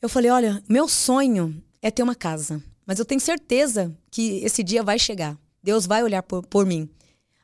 [0.00, 4.62] Eu falei: Olha, meu sonho é ter uma casa, mas eu tenho certeza que esse
[4.62, 5.36] dia vai chegar.
[5.62, 6.88] Deus vai olhar por, por mim.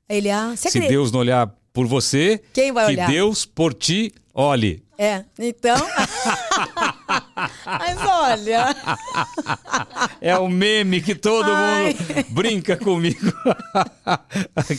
[0.09, 0.93] Aí ele: Ah, você Se acredita?
[0.93, 3.11] Deus não olhar por você, Quem vai que olhar?
[3.11, 4.83] Deus por ti olhe.
[4.97, 5.77] É, então.
[7.65, 8.77] mas olha.
[10.21, 11.95] É o meme que todo Ai.
[11.95, 13.33] mundo brinca comigo.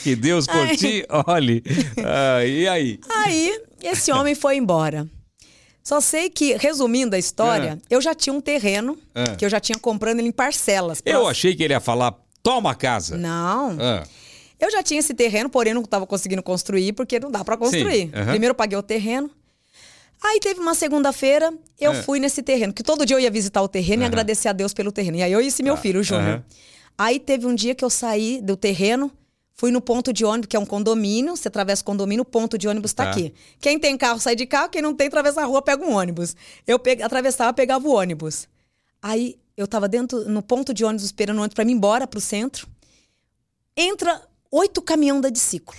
[0.04, 0.76] que Deus por Ai.
[0.78, 1.64] ti olhe.
[2.04, 3.00] Ah, e aí?
[3.24, 5.08] Aí, esse homem foi embora.
[5.84, 9.36] Só sei que, resumindo a história, eu já tinha um terreno É.
[9.36, 11.00] que eu já tinha comprando ele em parcelas.
[11.06, 13.16] Eu Próximo- achei que ele ia falar, toma a casa.
[13.18, 13.78] Não.
[13.80, 14.04] Ah,
[14.58, 18.10] Eu já tinha esse terreno, porém não estava conseguindo construir porque não dá para construir.
[18.16, 18.30] Aham.
[18.32, 19.30] Primeiro eu paguei o terreno.
[20.24, 22.02] Aí teve uma segunda-feira, eu É.
[22.04, 24.74] fui nesse terreno, que todo dia eu ia visitar o terreno e agradecer a Deus
[24.74, 25.18] pelo terreno.
[25.18, 26.28] E aí eu e esse meu Tá, filho, o Júnior.
[26.36, 26.46] aham.
[26.98, 29.12] Aí teve um dia que eu saí do terreno,
[29.54, 32.58] fui no ponto de ônibus, que é um condomínio, você atravessa o condomínio, o ponto
[32.58, 33.12] de ônibus tá, Tá.
[33.12, 33.34] aqui.
[33.60, 36.36] Quem tem carro sai de carro, quem não tem atravessa a rua, pega um ônibus.
[36.66, 37.02] Eu pe...
[37.04, 38.48] atravessava, pegava o ônibus.
[39.02, 42.08] Aí eu tava dentro, no ponto de ônibus, esperando o ônibus pra mim ir embora
[42.08, 42.68] pro centro.
[43.78, 44.22] Entra
[44.52, 45.78] oito caminhão da discípulo.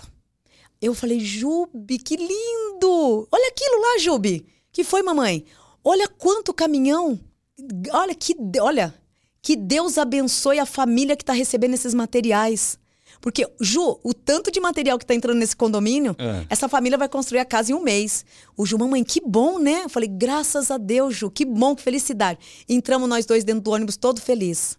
[0.86, 3.28] Eu falei, Jubi, que lindo!
[3.30, 4.46] Olha aquilo lá, Jubi.
[4.72, 5.44] Que foi, mamãe?
[5.84, 7.18] Olha quanto caminhão.
[7.92, 8.94] Olha que, olha,
[9.40, 12.78] que Deus abençoe a família que está recebendo esses materiais.
[13.20, 16.44] Porque, Ju, o tanto de material que está entrando nesse condomínio, É.
[16.50, 18.24] essa família vai construir a casa em um mês.
[18.56, 19.84] O Ju, mamãe, que bom, né?
[19.84, 22.38] Eu falei, graças a Deus, Ju, que bom, que felicidade.
[22.68, 24.76] Entramos nós dois dentro do ônibus, todo feliz.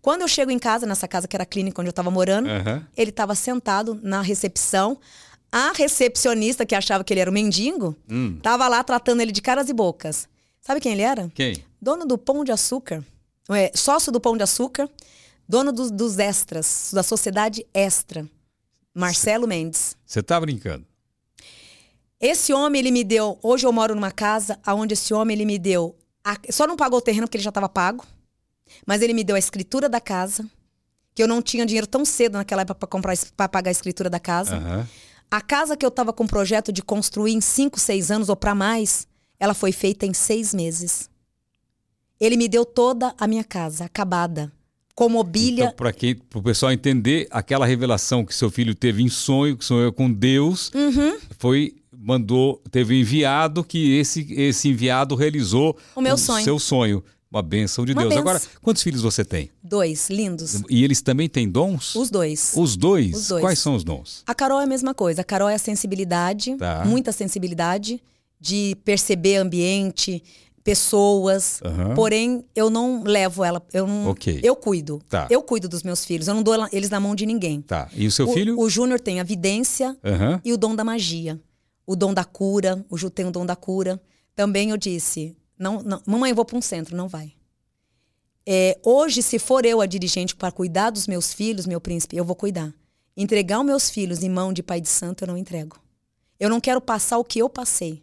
[0.00, 2.48] Quando eu chego em casa, nessa casa que era a clínica onde eu estava morando,
[2.48, 2.86] Aham.
[2.96, 4.96] ele estava sentado na recepção.
[5.50, 7.96] A recepcionista, que achava que ele era um mendigo,
[8.36, 10.28] estava lá tratando ele de caras e bocas.
[10.60, 11.30] Sabe quem ele era?
[11.34, 11.64] Quem?
[11.80, 13.02] Dono do Pão de Açúcar.
[13.50, 14.88] É, sócio do Pão de Açúcar.
[15.48, 18.28] Dono dos, dos extras, da Sociedade Extra.
[18.94, 19.96] Marcelo Mendes.
[20.04, 20.84] Você tá brincando.
[22.20, 23.38] Esse homem, ele me deu.
[23.42, 25.96] Hoje eu moro numa casa onde esse homem, ele me deu.
[26.24, 28.04] a- só não pagou o terreno porque ele já estava pago.
[28.86, 30.44] Mas ele me deu a escritura da casa.
[31.14, 34.10] Que eu não tinha dinheiro tão cedo naquela época para comprar para pagar a escritura
[34.10, 34.56] da casa.
[34.56, 34.86] Aham.
[35.30, 38.54] A casa que eu estava com projeto de construir em 5, 6 anos ou para
[38.54, 39.06] mais,
[39.38, 41.08] ela foi feita em seis meses.
[42.20, 44.50] Ele me deu toda a minha casa, acabada.
[44.94, 45.64] Com mobília.
[45.66, 49.64] Então, para que o pessoal entender aquela revelação que seu filho teve em sonho, que
[49.64, 51.16] sonhou com Deus, Uhum.
[51.38, 56.42] foi mandou, teve um enviado que esse esse enviado realizou O meu sonho.
[56.44, 58.14] seu sonho, uma bênção de Uma Deus.
[58.14, 58.22] bênção.
[58.30, 59.50] Agora, quantos filhos você tem?
[59.62, 60.62] Dois, lindos.
[60.70, 61.94] E eles também têm dons?
[61.94, 62.52] Os dois.
[62.56, 63.14] Os dois?
[63.16, 63.42] Os dois.
[63.42, 64.22] Quais são os dons?
[64.26, 65.20] A Carol é a mesma coisa.
[65.20, 66.84] A Carol é a sensibilidade, Tá.
[66.86, 68.00] muita sensibilidade,
[68.40, 70.22] de perceber ambiente,
[70.64, 71.60] pessoas.
[71.64, 71.94] Aham.
[71.94, 73.62] Porém, eu não levo ela.
[73.72, 74.40] Eu, não, Ok.
[74.42, 75.00] eu cuido.
[75.08, 75.26] Tá.
[75.30, 76.28] Eu cuido dos meus filhos.
[76.28, 77.60] Eu não dou eles na mão de ninguém.
[77.62, 77.88] Tá.
[77.94, 78.58] E o seu o, filho?
[78.58, 80.40] O Júnior tem a vidência Aham.
[80.44, 81.40] e o dom da magia.
[81.86, 82.84] O dom da cura.
[82.90, 84.00] O Ju tem o dom da cura.
[84.36, 86.96] Também eu disse: não, não, mamãe, eu vou para um centro.
[86.96, 87.32] Não vai.
[88.46, 92.24] É, hoje, se for eu a dirigente para cuidar dos meus filhos, meu príncipe, eu
[92.24, 92.72] vou cuidar.
[93.16, 95.76] Entregar os meus filhos em mão de pai de santo, eu não entrego.
[96.40, 98.02] Eu não quero passar o que eu passei.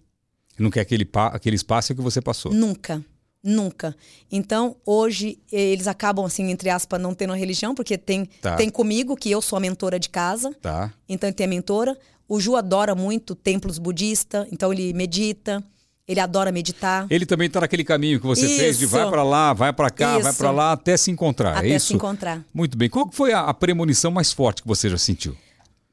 [0.59, 2.53] Não quer aquele, pa- aquele espaço que você passou.
[2.53, 3.03] Nunca.
[3.41, 3.95] Nunca.
[4.31, 8.55] Então, hoje, eles acabam, assim, entre aspas, não tendo a religião, porque tem, Tá.
[8.55, 10.53] tem comigo, que eu sou a mentora de casa.
[10.61, 10.93] Tá.
[11.07, 11.97] Então, ele tem a mentora.
[12.27, 15.63] O Ju adora muito templos budistas, então ele medita.
[16.07, 17.07] Ele adora meditar.
[17.09, 18.91] Ele também tá naquele caminho que você fez de Isso.
[18.93, 20.37] vai para lá, vai para cá, vai Isso.
[20.37, 21.57] para lá até se encontrar.
[21.57, 21.93] Até é se isso?
[21.95, 22.45] encontrar.
[22.53, 22.87] Muito bem.
[22.89, 25.35] Qual foi a, a premonição mais forte que você já sentiu?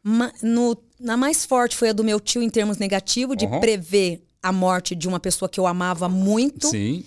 [0.03, 3.59] Ma- no- na mais forte foi a do meu tio em termos negativos, de Uhum.
[3.61, 6.67] prever a morte de uma pessoa que eu amava muito.
[6.69, 7.05] Sim.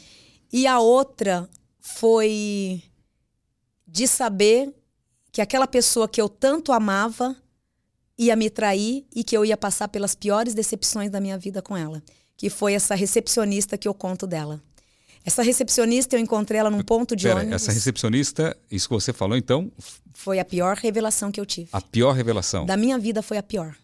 [0.51, 1.47] E a outra
[1.79, 2.81] foi
[3.87, 4.73] de saber
[5.31, 7.35] que aquela pessoa que eu tanto amava
[8.17, 11.75] ia me trair e que eu ia passar pelas piores decepções da minha vida com
[11.77, 12.01] ela.
[12.37, 14.61] Que foi essa recepcionista que eu conto dela.
[15.25, 17.55] Essa recepcionista, eu encontrei ela num ponto de Pera, ônibus.
[17.55, 19.71] essa recepcionista, isso que você falou, então,
[20.13, 21.67] Foi a pior revelação que eu tive.
[21.73, 22.65] a pior revelação.
[22.65, 23.75] Da minha vida foi a pior.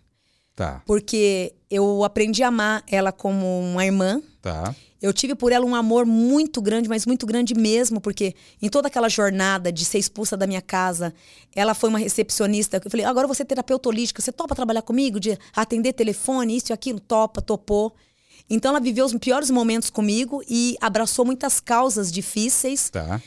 [0.56, 4.22] Tá, Porque eu aprendi a amar ela como uma irmã.
[4.42, 4.76] tá.
[5.02, 8.88] Eu tive por ela um amor muito grande, mas muito grande mesmo, porque em toda
[8.88, 11.12] aquela jornada de ser expulsa da minha casa,
[11.56, 12.80] ela foi uma recepcionista.
[12.86, 16.72] Eu falei, agora você é terapeuta holística, você topa trabalhar comigo, de atender telefone, isso
[16.72, 17.00] e aquilo?
[17.00, 17.96] Topa, topou.
[18.54, 22.90] Então ela viveu os piores momentos comigo e abraçou muitas causas difíceis.
[22.90, 23.22] Tá.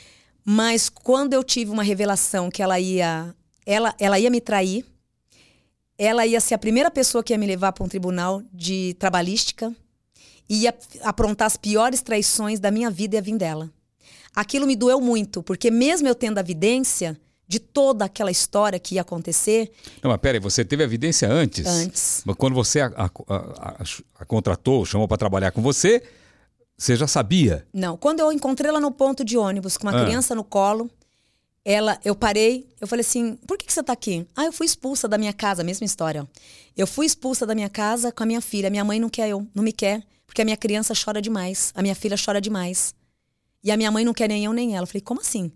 [0.45, 3.35] Mas quando eu tive uma revelação que ela ia,
[3.65, 4.85] ela, ela ia me trair,
[5.97, 9.75] ela ia ser a primeira pessoa que ia me levar para um tribunal de trabalhística,
[10.47, 13.73] ia aprontar as piores traições da minha vida e a vir dela.
[14.37, 18.95] Aquilo me doeu muito, porque mesmo eu tendo a evidência de toda aquela história que
[18.95, 19.71] ia acontecer,
[20.03, 21.67] Não, mas peraí, você teve evidência antes?
[21.67, 22.23] Antes.
[22.25, 23.37] Mas quando você a, a- a-
[23.81, 23.85] a-
[24.21, 26.03] a contratou, chamou para trabalhar com você,
[26.77, 27.67] você já sabia?
[27.73, 30.05] Não, quando eu encontrei ela no ponto de ônibus com uma Ah.
[30.05, 30.91] criança no colo,
[31.65, 34.67] ela, eu parei, eu falei assim: "Por que, que você tá aqui?" "Ah, eu fui
[34.67, 36.27] expulsa da minha casa, mesma história.
[36.77, 38.69] Eu fui expulsa da minha casa com a minha filha.
[38.71, 41.81] Minha mãe não quer eu, não me quer, porque a minha criança chora demais, a
[41.83, 42.95] minha filha chora demais.
[43.63, 44.83] E a minha mãe não quer nem eu nem ela.
[44.85, 45.51] Eu falei: "Como assim?"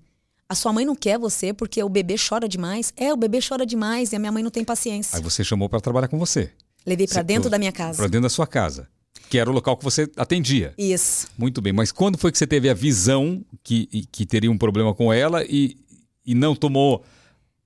[0.48, 2.90] A sua mãe não quer você porque o bebê chora demais?
[2.96, 5.16] É, o bebê chora demais e a minha mãe não tem paciência.
[5.16, 6.50] Aí você chamou para trabalhar com você.
[6.86, 7.98] Levei Você- dentro da minha casa.
[7.98, 8.88] Para dentro da sua casa,
[9.28, 10.72] que era o local que você atendia.
[10.78, 11.28] Isso.
[11.36, 14.94] Muito bem, mas quando foi que você teve a visão que, que teria um problema
[14.94, 15.76] com ela e,
[16.24, 17.04] e não tomou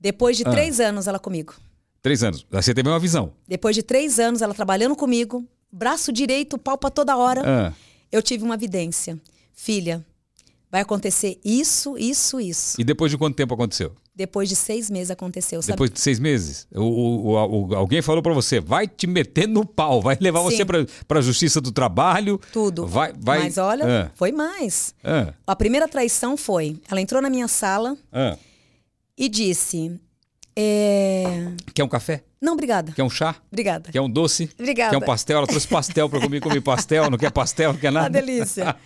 [0.00, 0.50] Depois de Ah.
[0.50, 1.54] três anos ela comigo.
[2.02, 2.44] três anos?
[2.50, 3.32] Você teve uma visão.
[3.46, 7.72] Depois de três anos, ela trabalhando comigo, braço direito, pau pra toda hora, Ah,
[8.10, 9.16] eu tive uma evidência.
[9.54, 10.04] Filha,
[10.72, 12.80] vai acontecer isso, isso, isso.
[12.80, 13.92] e depois de quanto tempo aconteceu?
[14.16, 15.72] Depois de seis meses aconteceu, sabe?
[15.72, 16.66] Depois de seis meses?
[16.74, 20.44] O, o- o- alguém falou para você, vai te meter no pau, vai levar Sim.
[20.56, 22.40] você para a justiça do trabalho.
[22.52, 22.86] Tudo.
[22.86, 23.40] Vai, vai...
[23.44, 24.94] Mas olha, Ah, foi mais.
[25.04, 28.36] ah, A primeira traição foi, ela entrou na minha sala ah.
[29.16, 29.98] e disse:
[30.54, 31.48] É...
[31.74, 32.22] Quer um café?
[32.40, 32.92] Não, obrigada.
[32.92, 33.36] Quer um chá?
[33.50, 33.90] Obrigada.
[33.90, 34.50] Quer um doce?
[34.58, 34.90] Obrigada.
[34.90, 35.38] Quer um pastel?
[35.38, 37.08] Ela trouxe pastel para comer, comer pastel.
[37.10, 38.06] Não quer pastel, não quer nada.
[38.06, 38.76] Uma delícia.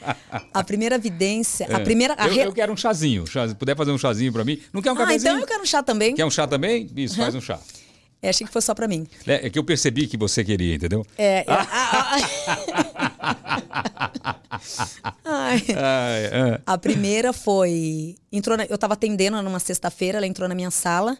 [0.54, 2.14] A primeira evidência, a primeira...
[2.18, 2.28] A É.
[2.28, 3.26] Eu, re- eu quero um chazinho.
[3.26, 4.60] Chá- Se puder fazer um chazinho para mim.
[4.72, 5.30] Não quer um Ah, cafezinho?
[5.30, 6.14] então eu quero um chá também.
[6.14, 6.88] Quer um chá também?
[6.94, 7.58] Isso, faz um chá.
[8.22, 9.06] É, achei que fosse só pra mim.
[9.26, 11.04] É, é que eu percebi que você queria, entendeu?
[11.18, 11.38] É.
[11.40, 12.16] é- ah,
[13.20, 13.36] ah,
[15.24, 15.62] Ai.
[15.76, 16.60] Ah, é.
[16.66, 18.16] A primeira foi.
[18.32, 21.16] Entrou na- eu tava atendendo numa sexta-feira, ela entrou na minha sala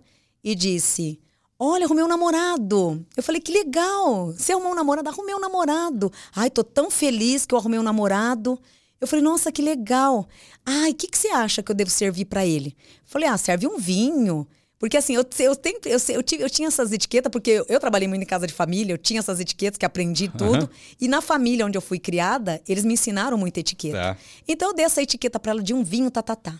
[0.48, 1.18] e disse:
[1.59, 3.05] Olha, arrumei um namorado.
[3.16, 4.32] Eu falei, que legal.
[4.32, 5.09] Você arrumou um namorado?
[5.09, 6.12] Arrumei um namorado.
[6.35, 8.56] Ai, tô tão feliz que eu arrumei um namorado.
[9.01, 10.27] Eu falei, nossa, que legal.
[10.64, 12.77] Ai, o que, que você acha que eu devo servir pra ele?
[12.78, 14.47] Eu falei, ah, serve um vinho.
[14.78, 17.81] Porque assim, eu, eu, tenho, eu, eu, tive- eu tinha essas etiquetas, porque eu, eu
[17.81, 20.55] trabalhei muito em casa de família, eu tinha essas etiquetas que aprendi tudo.
[20.64, 20.68] Aham.
[21.01, 23.97] E na família onde eu fui criada, eles me ensinaram muita etiqueta.
[23.97, 24.16] Tá.
[24.47, 26.59] Então eu dei essa etiqueta pra ela de um vinho, tá, tá, tá.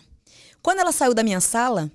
[0.63, 1.91] Quando ela saiu da minha sala,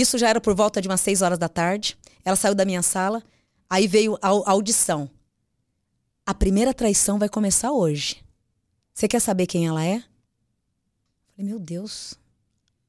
[0.00, 2.82] isso já era por volta de umas seis horas da tarde, ela saiu da minha
[2.82, 3.22] sala,
[3.68, 5.10] aí veio a, a audição.
[6.24, 8.22] A primeira traição vai começar hoje.
[8.94, 9.98] Você quer saber quem ela é?
[11.34, 12.14] Falei, meu Deus.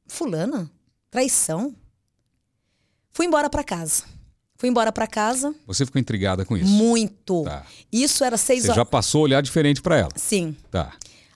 [0.07, 0.69] Fulana?
[1.09, 1.73] Traição?
[3.11, 4.03] Fui embora pra casa.
[4.55, 6.69] Fui embora pra casa, Você ficou intrigada com isso.
[6.71, 7.43] muito.
[7.43, 7.65] Tá.
[7.91, 8.75] Isso era seis Você horas.
[8.77, 10.09] já passou a olhar diferente para ela.
[10.15, 10.55] Sim.
[10.71, 10.93] Tá.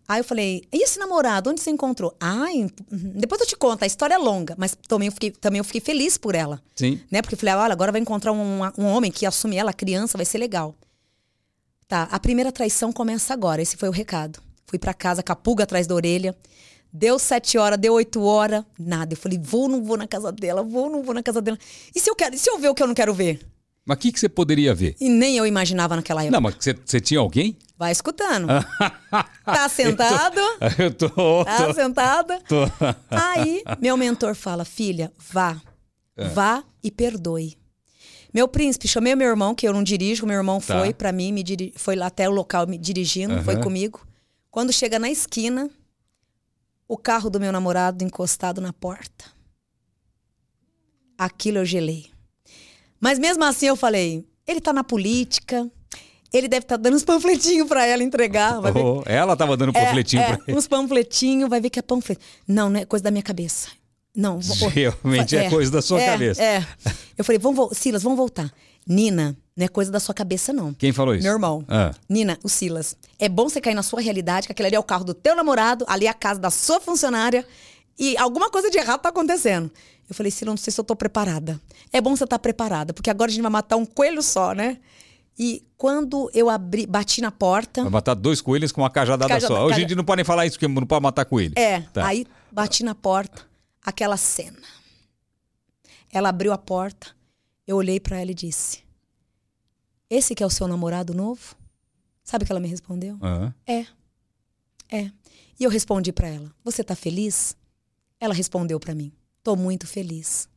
[0.07, 2.15] Aí eu falei, e esse namorado, onde você encontrou?
[2.17, 2.61] Ai,
[2.91, 5.65] uhum, depois eu te conto, a história é longa, mas também eu fiquei, também eu
[5.65, 6.61] fiquei feliz por ela.
[6.75, 7.01] Sim.
[7.11, 7.21] Né?
[7.21, 10.25] Porque eu falei, olha, agora vai encontrar um, um homem que assume ela, criança, vai
[10.25, 10.73] ser legal.
[11.89, 14.39] Tá, a primeira traição começa agora, esse foi o recado.
[14.65, 16.35] Fui pra casa com a pulga atrás da orelha.
[16.91, 19.13] Deu sete horas, deu oito horas, nada.
[19.13, 21.41] Eu falei, vou ou não vou na casa dela, vou ou não vou na casa
[21.41, 21.57] dela.
[21.93, 23.39] E se eu quero, e se eu ver o que eu não quero ver?
[23.87, 24.95] Mas o que, que você poderia ver?
[24.99, 26.31] E nem eu imaginava naquela época.
[26.35, 27.57] Não, mas você, você tinha alguém?
[27.77, 28.47] Vai escutando.
[29.45, 30.39] tá sentado?
[30.77, 31.09] Eu tô.
[31.09, 32.39] tô, Tá sentada?
[32.41, 32.63] tô.
[33.09, 35.59] Aí, meu mentor fala: filha, vá.
[36.17, 36.27] É.
[36.27, 37.57] Vá e perdoe.
[38.33, 40.77] Meu príncipe, chamei meu irmão, que eu não dirijo, meu irmão Tá.
[40.79, 43.63] foi pra mim, me diri- foi lá até o local me dirigindo, foi Aham.
[43.63, 44.05] comigo.
[44.51, 45.69] Quando chega na esquina,
[46.87, 49.25] o carro do meu namorado encostado na porta.
[51.17, 52.07] Aquilo eu gelei.
[52.99, 55.69] Mas mesmo assim eu falei: ele tá na política,
[56.33, 58.59] ele deve estar dando uns panfletinhos pra ela entregar.
[58.75, 60.57] Oh, ela tava dando panfletinho é, pra ele.
[60.57, 62.21] uns panfletinhos, vai ver que é panfleto.
[62.47, 63.69] Não, não é coisa da minha cabeça.
[64.15, 64.39] Não.
[64.39, 66.41] vou- Realmente é coisa da sua é, cabeça.
[66.41, 66.65] É.
[67.17, 68.51] Eu falei, vamos, Silas, vamos voltar.
[68.85, 70.73] Nina, não é coisa da sua cabeça, não.
[70.73, 71.23] Quem falou isso?
[71.23, 71.63] Meu irmão.
[71.67, 71.93] Ah.
[72.09, 72.95] Nina, o Silas.
[73.19, 75.35] É bom você cair na sua realidade, que aquele ali é o carro do teu
[75.35, 77.45] namorado, ali é a casa da sua funcionária,
[77.99, 79.69] e alguma coisa de errado tá acontecendo.
[80.09, 81.59] Eu falei, Silas, não sei se eu tô preparada.
[81.91, 84.79] É bom você estar preparada, porque agora a gente vai matar um coelho só, né?
[85.37, 87.81] E quando eu abri, bati na porta.
[87.83, 89.65] Vai matar dois coelhos com uma cajadada Cajada- só.
[89.65, 91.53] Hoje caja- dia não podem falar isso, porque não pode matar coelho.
[91.57, 92.07] É, Tá.
[92.07, 93.45] aí bati na porta,
[93.83, 94.57] aquela cena.
[96.11, 97.09] Ela abriu a porta,
[97.67, 98.79] eu olhei pra ela e disse:
[100.09, 101.55] Esse que é o seu namorado novo?
[102.23, 103.17] Sabe o que ela me respondeu?
[103.21, 103.53] Aham.
[103.67, 103.85] É.
[104.89, 105.11] É.
[105.59, 107.55] E eu respondi pra ela: Você tá feliz?
[108.19, 109.11] Ela respondeu pra mim:
[109.47, 110.49] Tô muito feliz.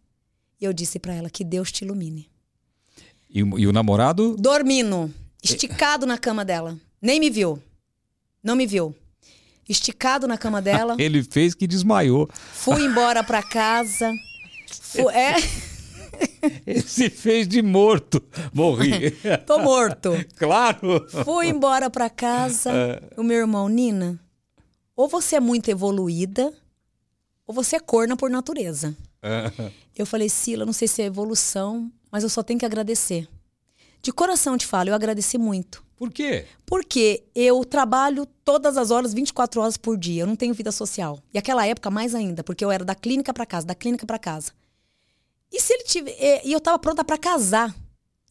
[0.61, 2.29] E eu disse pra ela: Que Deus te ilumine.
[3.33, 4.35] E, o- e o namorado?
[4.37, 6.77] Dormindo, esticado na cama dela.
[7.01, 7.63] Nem me viu.
[8.43, 8.93] Não me viu.
[9.69, 10.97] Esticado na cama dela.
[10.99, 12.29] Ele fez que desmaiou.
[12.35, 14.13] Fui embora pra casa.
[14.69, 15.37] Fu- é,
[16.67, 18.21] Ele se fez de morto.
[18.53, 19.13] Morri.
[19.47, 20.11] tô morto.
[20.35, 21.07] claro.
[21.25, 22.73] Fui embora pra casa.
[23.17, 24.19] O meu irmão, Nina,
[24.97, 26.53] ou você é muito evoluída,
[27.51, 28.97] ou você é corna por natureza.
[29.97, 33.29] Eu falei, Sila, não sei se é evolução, mas eu só tenho que agradecer.
[34.01, 35.85] De coração te falo, eu agradeci muito.
[35.97, 36.47] Por quê?
[36.65, 40.23] Porque eu trabalho todas as horas, 24 horas por dia.
[40.23, 41.19] Eu não tenho vida social.
[41.35, 44.19] E aquela época, mais ainda, porque eu era da clínica pra casa, da clínica pra
[44.19, 44.53] casa.
[45.53, 46.13] E se ele tiver.
[46.21, 47.75] é, E eu tava pronta pra casar.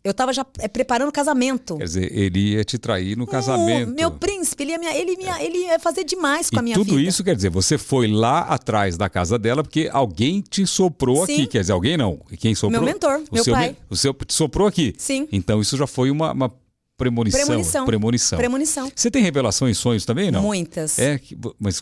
[0.02, 1.78] Eu tava já é, preparando o casamento.
[1.78, 3.92] Quer dizer, ele ia te trair no casamento.
[3.92, 6.64] O meu príncipe, ele ia, me- ele, me- ele ia fazer demais com a E
[6.64, 7.10] minha tudo vida.
[7.10, 11.34] isso quer dizer, você foi lá atrás da casa dela porque alguém te soprou Sim.
[11.34, 11.48] aqui.
[11.48, 12.18] Quer dizer, alguém não.
[12.40, 12.82] Quem soprou?
[12.82, 13.70] Meu mentor, o meu pai.
[13.72, 14.94] me- O seu te soprou aqui.
[14.98, 15.28] Sim.
[15.34, 16.52] Então isso já foi uma, uma
[17.00, 17.40] premonição.
[17.46, 17.86] Premonição.
[17.86, 18.38] Premonição.
[18.38, 18.92] Premonição.
[18.96, 20.42] Você tem revelação em sonhos também, não?
[20.44, 21.00] Muitas.
[21.00, 21.82] É, que- mas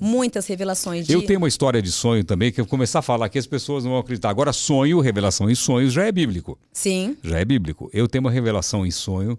[0.00, 1.12] Muitas revelações de.
[1.12, 3.84] eu tenho uma história de sonho também que eu começar a falar aqui as pessoas
[3.84, 4.30] não vão acreditar.
[4.30, 6.58] Agora, sonho, revelação em sonhos já é bíblico.
[6.72, 7.16] Sim.
[7.22, 7.90] Já é bíblico.
[7.92, 9.36] Eu tenho uma revelação em sonho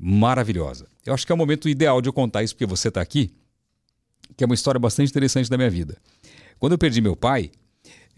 [0.00, 0.86] maravilhosa.
[1.04, 3.32] Eu acho que é o momento ideal de eu contar isso porque você está aqui,
[4.36, 5.96] que é uma história bastante interessante da minha vida.
[6.58, 7.50] Quando eu perdi meu pai,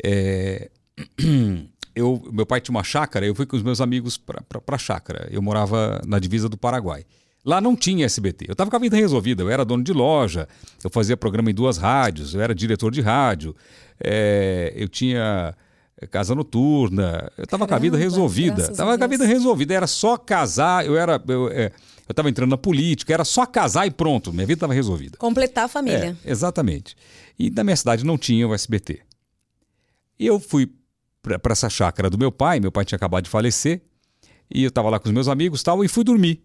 [0.03, 0.71] é,
[1.99, 5.29] eu, meu pai tinha uma chácara, eu fui com os meus amigos para a chácara.
[5.31, 7.05] Eu morava na divisa do Paraguai.
[7.45, 8.47] Lá não tinha SBT.
[8.49, 9.43] Eu estava com a vida resolvida.
[9.43, 10.49] Eu era dono de loja,
[10.83, 13.55] eu fazia programa em duas rádios, eu era diretor de rádio,
[14.01, 15.55] é, eu tinha
[16.01, 17.31] eh, casa noturna.
[17.37, 18.57] Eu tava com a vida resolvida.
[18.57, 19.75] graças a Tava com a vida resolvida.
[19.75, 20.87] Era só casar.
[20.87, 21.21] Eu era.
[21.27, 21.73] Eu, é,
[22.09, 24.33] eu tava entrando na política, era só casar e pronto.
[24.33, 25.19] Minha vida tava resolvida.
[25.19, 26.17] Completar a família.
[26.25, 26.97] É, exatamente.
[27.39, 29.01] E na minha cidade não tinha o SBT.
[30.19, 30.71] E eu fui
[31.23, 33.83] para essa chácara do meu pai, meu pai tinha acabado de falecer,
[34.53, 36.43] e eu estava lá com os meus amigos tal, e fui dormir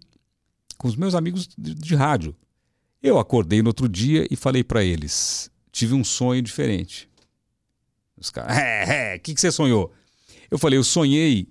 [0.77, 2.35] com os meus amigos de, de rádio.
[3.01, 7.09] Eu acordei no outro dia e falei para eles: tive um sonho diferente.
[8.17, 9.91] Os caras, é, é, o que, que você sonhou?
[10.49, 11.47] Eu falei: eu sonhei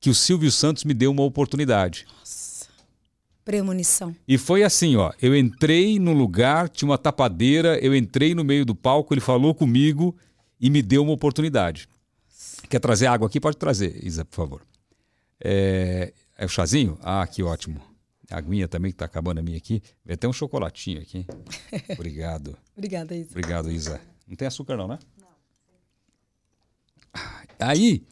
[0.00, 2.06] que o Silvio Santos me deu uma oportunidade.
[3.44, 4.16] Premonição.
[4.26, 5.12] E foi assim, ó.
[5.20, 9.54] Eu entrei no lugar, tinha uma tapadeira, eu entrei no meio do palco, ele falou
[9.54, 10.16] comigo
[10.58, 11.88] e me deu uma oportunidade.
[12.74, 13.38] Quer trazer água aqui?
[13.38, 14.66] Pode trazer, Isa, por favor.
[15.40, 16.98] É, é o chazinho?
[17.02, 17.80] Ah, que ótimo.
[18.28, 19.80] A aguinha também que tá acabando a minha aqui.
[20.04, 21.24] Vem até um chocolatinho aqui.
[21.94, 22.58] Obrigado.
[22.76, 23.30] Obrigada, Isa.
[23.30, 24.00] Obrigado, Isa.
[24.26, 24.98] Não tem açúcar não, né?
[27.60, 28.04] Aí,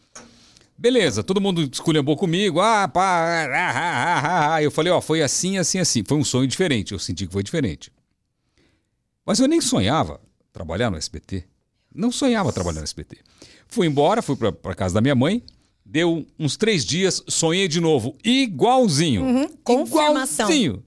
[0.79, 2.61] beleza, todo mundo esculhambou comigo.
[2.61, 4.63] Ah, pá, ah, ah, ah, ah.
[4.63, 6.05] Eu falei, ó, foi assim, assim, assim.
[6.07, 7.93] Foi um sonho diferente, eu senti que foi diferente.
[9.27, 10.21] Mas eu nem sonhava
[10.53, 11.49] trabalhar no SBT.
[11.93, 13.19] Não sonhava trabalhar no SBT.
[13.73, 15.43] Fui embora, fui pra casa da minha mãe.
[15.83, 19.25] Deu uns três dias, sonhei de novo, igualzinho.
[19.25, 20.47] Uhum, confirmação.
[20.47, 20.85] Igualzinho.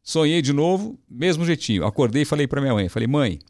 [0.00, 1.84] Sonhei de novo, mesmo jeitinho.
[1.84, 3.40] Acordei e falei pra minha mãe, falei, mãe,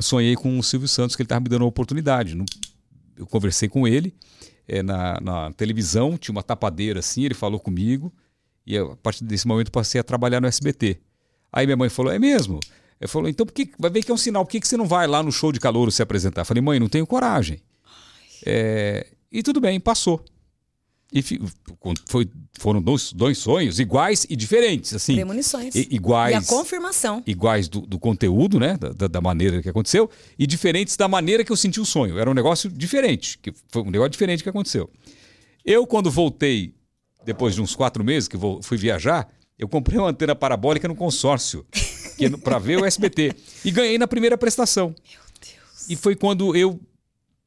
[0.00, 2.36] sonhei com o Silvio Santos que ele estava me dando uma oportunidade.
[3.16, 4.12] Eu conversei com ele
[4.66, 8.12] é, na, na televisão, tinha uma tapadeira assim, ele falou comigo
[8.66, 10.98] e eu, a partir desse momento passei a trabalhar no SBT.
[11.52, 12.58] Aí minha mãe falou, é mesmo?
[13.00, 14.76] Ele falou, então por que, vai ver que é um sinal, por que, que você
[14.76, 16.42] não vai lá no show de calor se apresentar?
[16.42, 17.60] Eu falei, mãe, não tenho coragem.
[18.44, 20.22] É, e tudo bem, passou.
[21.12, 21.22] E
[22.06, 25.14] foi- foram dois, dois sonhos iguais e diferentes, assim.
[25.16, 25.74] Premonições.
[25.74, 27.20] I- iguais E a confirmação.
[27.26, 28.76] iguais do, do conteúdo, né?
[28.78, 30.08] Da, da- da maneira que aconteceu,
[30.38, 32.16] e diferentes da maneira que eu senti o sonho.
[32.18, 34.88] Era um negócio diferente, que foi um negócio diferente que aconteceu.
[35.64, 36.74] Eu, quando voltei,
[37.24, 39.28] depois de uns quatro meses que vou, fui viajar,
[39.58, 41.66] eu comprei uma antena parabólica no consórcio
[42.38, 43.34] para ver o SBT.
[43.64, 44.88] E ganhei na primeira prestação.
[44.88, 45.88] Meu Deus.
[45.88, 46.78] E foi quando eu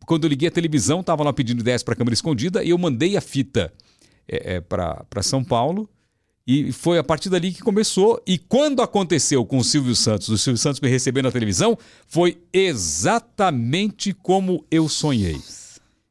[0.05, 3.15] quando eu liguei a televisão, estava lá pedindo ideias para câmera escondida e eu mandei
[3.15, 3.71] a fita
[4.27, 5.89] é, para São Paulo.
[6.45, 8.21] E foi a partir dali que começou.
[8.27, 12.37] E quando aconteceu com o Silvio Santos, o Silvio Santos me recebendo na televisão, foi
[12.51, 15.39] exatamente como eu sonhei.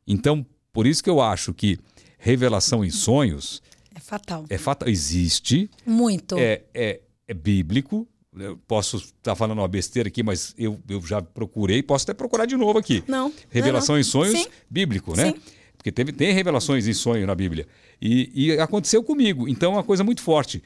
[0.07, 1.79] Então, por isso que eu acho que
[2.19, 3.63] revelação em sonhos
[3.95, 4.47] É fatal.
[4.49, 4.89] é fatal.
[4.89, 6.39] Existe, Muito.
[6.39, 8.09] é, é, é bíblico.
[8.39, 12.47] Eu posso estar falando uma besteira aqui, mas eu, eu já procurei, posso até procurar
[12.47, 13.05] de novo aqui.
[13.07, 14.01] Não, não, Revelação não.
[14.01, 14.47] em sonhos, Sim.
[14.71, 15.33] bíblico, né?
[15.33, 15.41] Sim.
[15.77, 17.67] Porque teve, tem revelações em sonho na Bíblia.
[18.01, 19.49] E, e aconteceu comigo.
[19.49, 20.63] Então é uma coisa muito forte.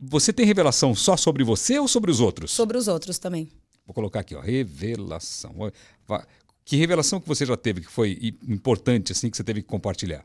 [0.00, 2.52] Você tem revelação só sobre você ou sobre os outros?
[2.52, 3.48] Sobre os outros também.
[3.84, 5.70] Vou colocar aqui, ó, revelação.
[6.64, 10.24] Que revelação que você já teve que foi importante assim que você teve que compartilhar?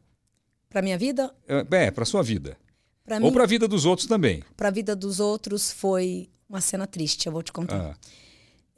[0.69, 2.55] Pra minha vida, É, para sua vida.
[3.03, 4.43] pra Ou para a vida dos outros também.
[4.55, 7.91] pra vida dos outros foi uma cena triste, eu vou te contar.
[7.91, 7.95] Ah,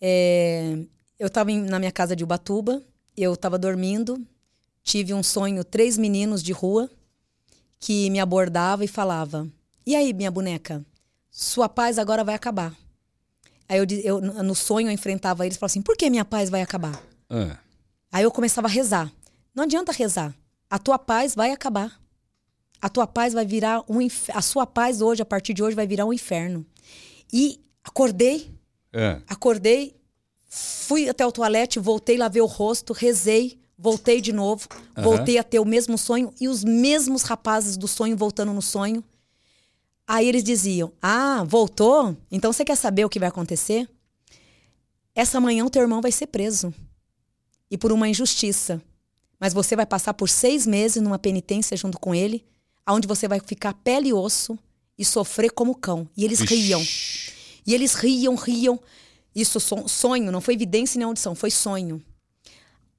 [0.02, 0.77] É,
[1.19, 2.84] eu estava na minha casa de Ubatuba,
[3.15, 4.26] eu estava dormindo,
[4.84, 6.89] tive um sonho, três meninos de rua
[7.80, 9.48] que me abordava e falava:
[9.85, 10.85] "E aí, minha boneca,
[11.31, 12.76] sua paz agora vai acabar".
[13.69, 16.49] Aí eu, eu no sonho eu enfrentava eles e falava assim: "Por que minha paz
[16.49, 17.02] vai acabar?".
[17.30, 17.57] ah.
[18.11, 19.11] Aí eu começava a rezar.
[19.53, 20.34] Não adianta rezar.
[20.69, 21.99] A tua paz vai acabar.
[22.81, 23.99] A tua paz vai virar um
[24.34, 26.65] a sua paz hoje, a partir de hoje vai virar um inferno.
[27.32, 28.58] E acordei
[28.94, 29.22] ah.
[29.28, 29.95] Acordei,
[30.48, 35.04] fui até o toalete, voltei, lavei o rosto, rezei, voltei de novo, Aham.
[35.04, 39.04] voltei a ter o mesmo sonho e os mesmos rapazes do sonho voltando no sonho.
[40.08, 42.18] Aí eles diziam: Ah, voltou?
[42.32, 43.88] Então você quer saber o que vai acontecer?
[45.14, 46.74] Essa manhã o teu irmão vai ser preso.
[47.70, 48.82] E por uma injustiça.
[49.40, 52.44] Mas você vai passar por seis meses numa penitência junto com ele,
[52.90, 54.58] onde você vai ficar pele e osso
[54.98, 56.07] e sofrer como cão.
[56.18, 56.82] E eles riam.
[56.82, 57.32] Ixi.
[57.65, 58.80] E eles riam, riam.
[59.36, 62.02] Isso son- sonho, não foi evidência nem audição, foi sonho.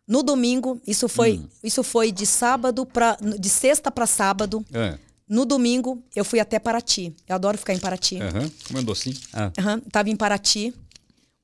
[0.07, 4.65] No domingo, isso foi, isso foi de sábado para de sexta para sábado.
[4.73, 4.99] Ah,
[5.29, 7.15] No domingo, eu fui até Paraty.
[7.29, 8.19] Eu adoro ficar em Paraty.
[8.23, 8.51] aham.
[8.67, 9.17] Como é docinho?
[9.35, 9.53] Ah.
[9.59, 10.73] Aham, tava em Paraty.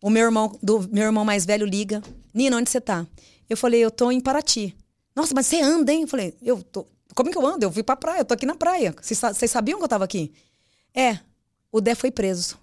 [0.02, 2.02] O meu irmão, do meu irmão mais velho liga.
[2.32, 3.06] Nina, onde você tá?
[3.48, 4.74] Eu falei, eu tô em Paraty.
[5.14, 6.02] Nossa, mas você anda, hein?
[6.02, 6.86] Eu falei, eu tô.
[7.15, 7.65] Como que eu ando?
[7.65, 8.95] Eu fui pra praia, eu tô aqui na praia.
[9.01, 10.32] Vocês sa- vocês sabiam que eu tava aqui?
[10.95, 11.19] É,
[11.70, 12.59] o Dé foi preso.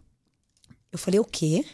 [0.91, 1.65] Eu falei, o quê?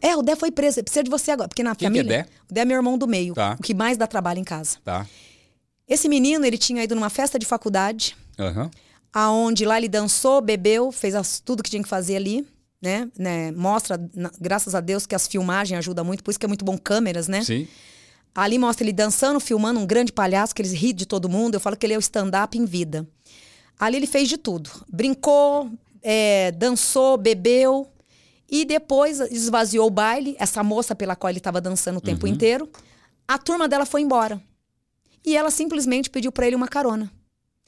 [0.00, 0.82] É, o Dé foi preso.
[0.82, 1.48] Precisa de você agora.
[1.48, 2.24] Porque na Quem que é família.
[2.24, 2.28] Dé?
[2.50, 3.34] O Dé é meu irmão do meio.
[3.34, 3.56] Tá.
[3.58, 4.76] O que mais dá trabalho em casa.
[4.84, 5.06] Tá.
[5.88, 8.70] Esse menino, ele tinha ido numa festa de faculdade Aham.
[9.12, 12.46] aonde lá ele dançou, bebeu, fez as- tudo que tinha que fazer ali,
[12.80, 13.08] né?
[13.18, 13.50] né?
[13.52, 16.64] Mostra, na- graças a Deus, que as filmagens ajudam muito, por isso que é muito
[16.64, 17.42] bom câmeras, né?
[17.44, 17.68] Sim.
[18.34, 21.54] Ali mostra ele dançando, filmando, um grande palhaço, que ele ri de todo mundo.
[21.54, 23.06] Eu falo que ele é o stand-up em vida.
[23.78, 24.70] Ali ele fez de tudo.
[24.88, 25.70] Brincou,
[26.02, 27.88] é, dançou, bebeu.
[28.50, 32.32] E depois esvaziou o baile, essa moça pela qual ele estava dançando o tempo Uhum.
[32.32, 32.70] inteiro.
[33.26, 34.40] A turma dela foi embora.
[35.24, 37.10] E ela simplesmente pediu para ele uma carona.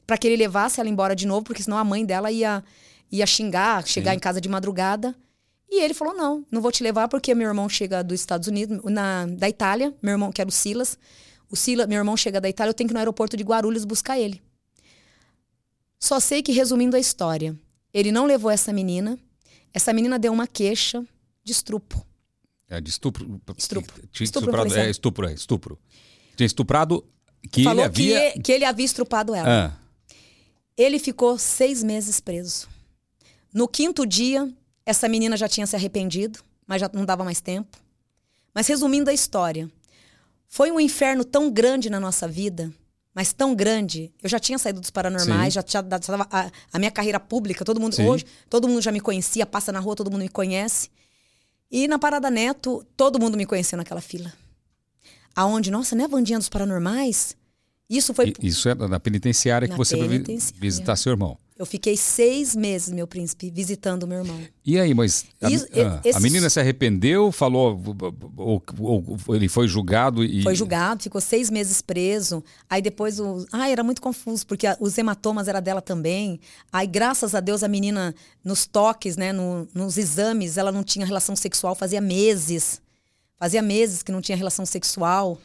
[0.07, 2.63] para que ele levasse ela embora de novo, porque senão a mãe dela ia,
[3.11, 4.17] ia xingar, chegar Sim.
[4.17, 5.15] em casa de madrugada.
[5.69, 8.79] E ele falou: não, não vou te levar porque meu irmão chega dos Estados Unidos,
[8.85, 10.97] na, da Itália, meu irmão, que era o Silas.
[11.49, 13.85] O Silas, meu irmão chega da Itália, eu tenho que ir no aeroporto de Guarulhos
[13.85, 14.41] buscar ele.
[15.99, 17.57] Só sei que, resumindo a história,
[17.93, 19.17] ele não levou essa menina.
[19.73, 21.03] Essa menina deu uma queixa
[21.43, 22.05] de estrupo.
[22.67, 23.41] É de estupro.
[23.57, 23.93] Estupro.
[24.11, 24.75] Tinha Estupro, estuprado.
[24.79, 25.79] É, estupro, é, estupro.
[26.35, 27.05] Tinha estuprado
[27.51, 28.31] que Falou ele havia.
[28.33, 29.67] que, que ele havia estrupado ela.
[29.67, 29.77] Ah,
[30.77, 32.67] Ele ficou seis meses preso.
[33.53, 34.51] No quinto dia,
[34.85, 37.77] essa menina já tinha se arrependido, mas já não dava mais tempo.
[38.53, 39.69] Mas resumindo a história,
[40.47, 42.71] foi um inferno tão grande na nossa vida,
[43.13, 44.13] mas tão grande.
[44.21, 45.55] Eu já tinha saído dos paranormais, Sim.
[45.55, 48.07] já tinha já tava a, a minha carreira pública, todo mundo Sim.
[48.07, 50.89] hoje, todo mundo já me conhecia, passa na rua, todo mundo me conhece.
[51.71, 54.31] E na Parada Neto, todo mundo me conheceu naquela fila.
[55.35, 57.35] Aonde, nossa, é a Vandinha dos Paranormais?
[57.89, 60.59] Isso foi isso é na penitenciária que Na você foi vi- penitenciária.
[60.61, 61.37] visitar seu irmão.
[61.57, 64.37] Eu fiquei seis meses, meu príncipe, visitando o meu irmão.
[64.65, 67.81] E aí, mas a, Isso- ah, esse- a menina se arrependeu, falou,
[68.35, 70.43] ou, ou- ou ele foi julgado e.
[70.43, 72.43] Foi julgado, ficou seis meses preso.
[72.69, 73.45] Aí depois o.
[73.53, 76.41] Ai, era muito confuso, porque os hematomas era dela também.
[76.73, 78.13] Aí, graças a Deus, a menina,
[78.43, 82.81] nos toques, né, no- nos exames, ela não tinha relação sexual, fazia meses.
[83.39, 85.39] Fazia meses que não tinha relação sexual.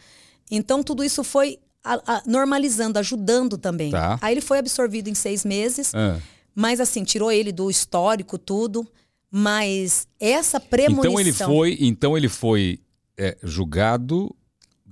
[0.51, 3.91] Então, tudo isso foi a- a- normalizando, ajudando também.
[3.91, 4.19] Tá.
[4.21, 5.93] Aí ele foi absorvido em seis meses.
[5.95, 6.19] Ah.
[6.55, 8.87] Mas assim, tirou ele do histórico, tudo.
[9.31, 11.11] Mas essa premonição.
[11.13, 12.81] Então ele foi, então ele foi
[13.17, 14.35] é, julgado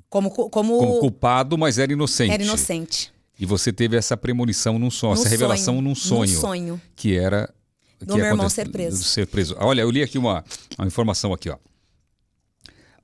[0.09, 2.33] Como, como, como culpado, mas era inocente.
[2.33, 3.13] era inocente.
[3.41, 6.83] E você teve essa premonição num sonho, Num essa revelação sonho, num sonho, Num sonho.
[6.97, 7.53] que era
[8.01, 9.03] Do que meu irmão ser preso.
[9.05, 9.57] ser preso.
[9.59, 10.45] Olha, eu li aqui uma,
[10.79, 11.57] uma informação aqui, ó.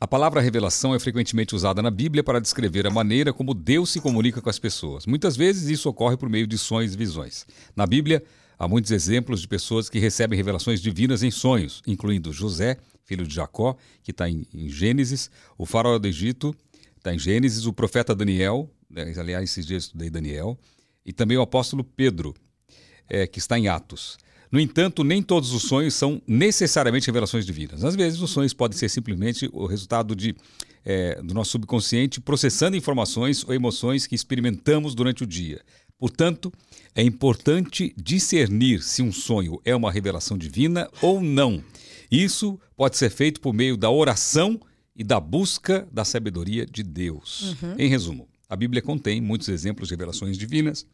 [0.00, 4.00] A palavra revelação é frequentemente usada na Bíblia para descrever a maneira como Deus se
[4.00, 5.06] comunica com as pessoas.
[5.06, 7.46] Muitas vezes isso ocorre por meio de sonhos e visões.
[7.76, 8.22] Na Bíblia,
[8.58, 13.34] há muitos exemplos de pessoas que recebem revelações divinas em sonhos, incluindo José, filho de
[13.34, 16.54] Jacó, que está em, Gênesis, o faraó do Egito,
[16.96, 20.58] está em Gênesis, o profeta Daniel, né, aliás, esses dias eu estudei Daniel,
[21.06, 22.34] e também o apóstolo Pedro,
[23.08, 24.18] é, que está em Atos.
[24.54, 27.82] No entanto, nem todos os sonhos são necessariamente revelações divinas.
[27.82, 30.32] Às vezes, os sonhos podem ser simplesmente o resultado de,
[30.84, 35.60] é, do nosso subconsciente processando informações ou emoções que experimentamos durante o dia.
[35.98, 36.52] Portanto,
[36.94, 41.60] é importante discernir se um sonho é uma revelação divina ou não.
[42.08, 44.60] Isso pode ser feito por meio da oração
[44.94, 47.56] e da busca da sabedoria de Deus.
[47.76, 50.86] Em resumo, a Bíblia contém muitos exemplos de revelações divinas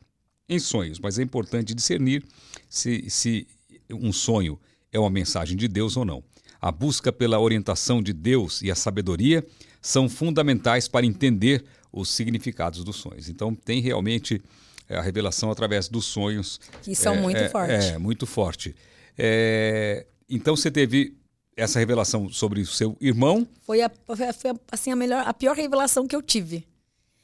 [0.51, 2.25] em sonhos, mas é importante discernir
[2.69, 3.47] se, se
[3.89, 4.59] um sonho
[4.93, 6.23] é uma mensagem de Deus ou não.
[6.61, 9.47] A busca pela orientação de Deus e a sabedoria
[9.81, 13.29] são fundamentais para entender os significados dos sonhos.
[13.29, 14.43] Então, tem realmente
[14.89, 16.61] é, a revelação através dos sonhos.
[16.83, 17.85] Que são é, muito é, fortes.
[17.87, 18.77] É, muito forte.
[19.17, 21.17] É, então, você teve
[21.57, 26.07] essa revelação sobre o seu irmão Foi, a, foi, assim, a, melhor, a pior revelação
[26.07, 26.67] que eu tive.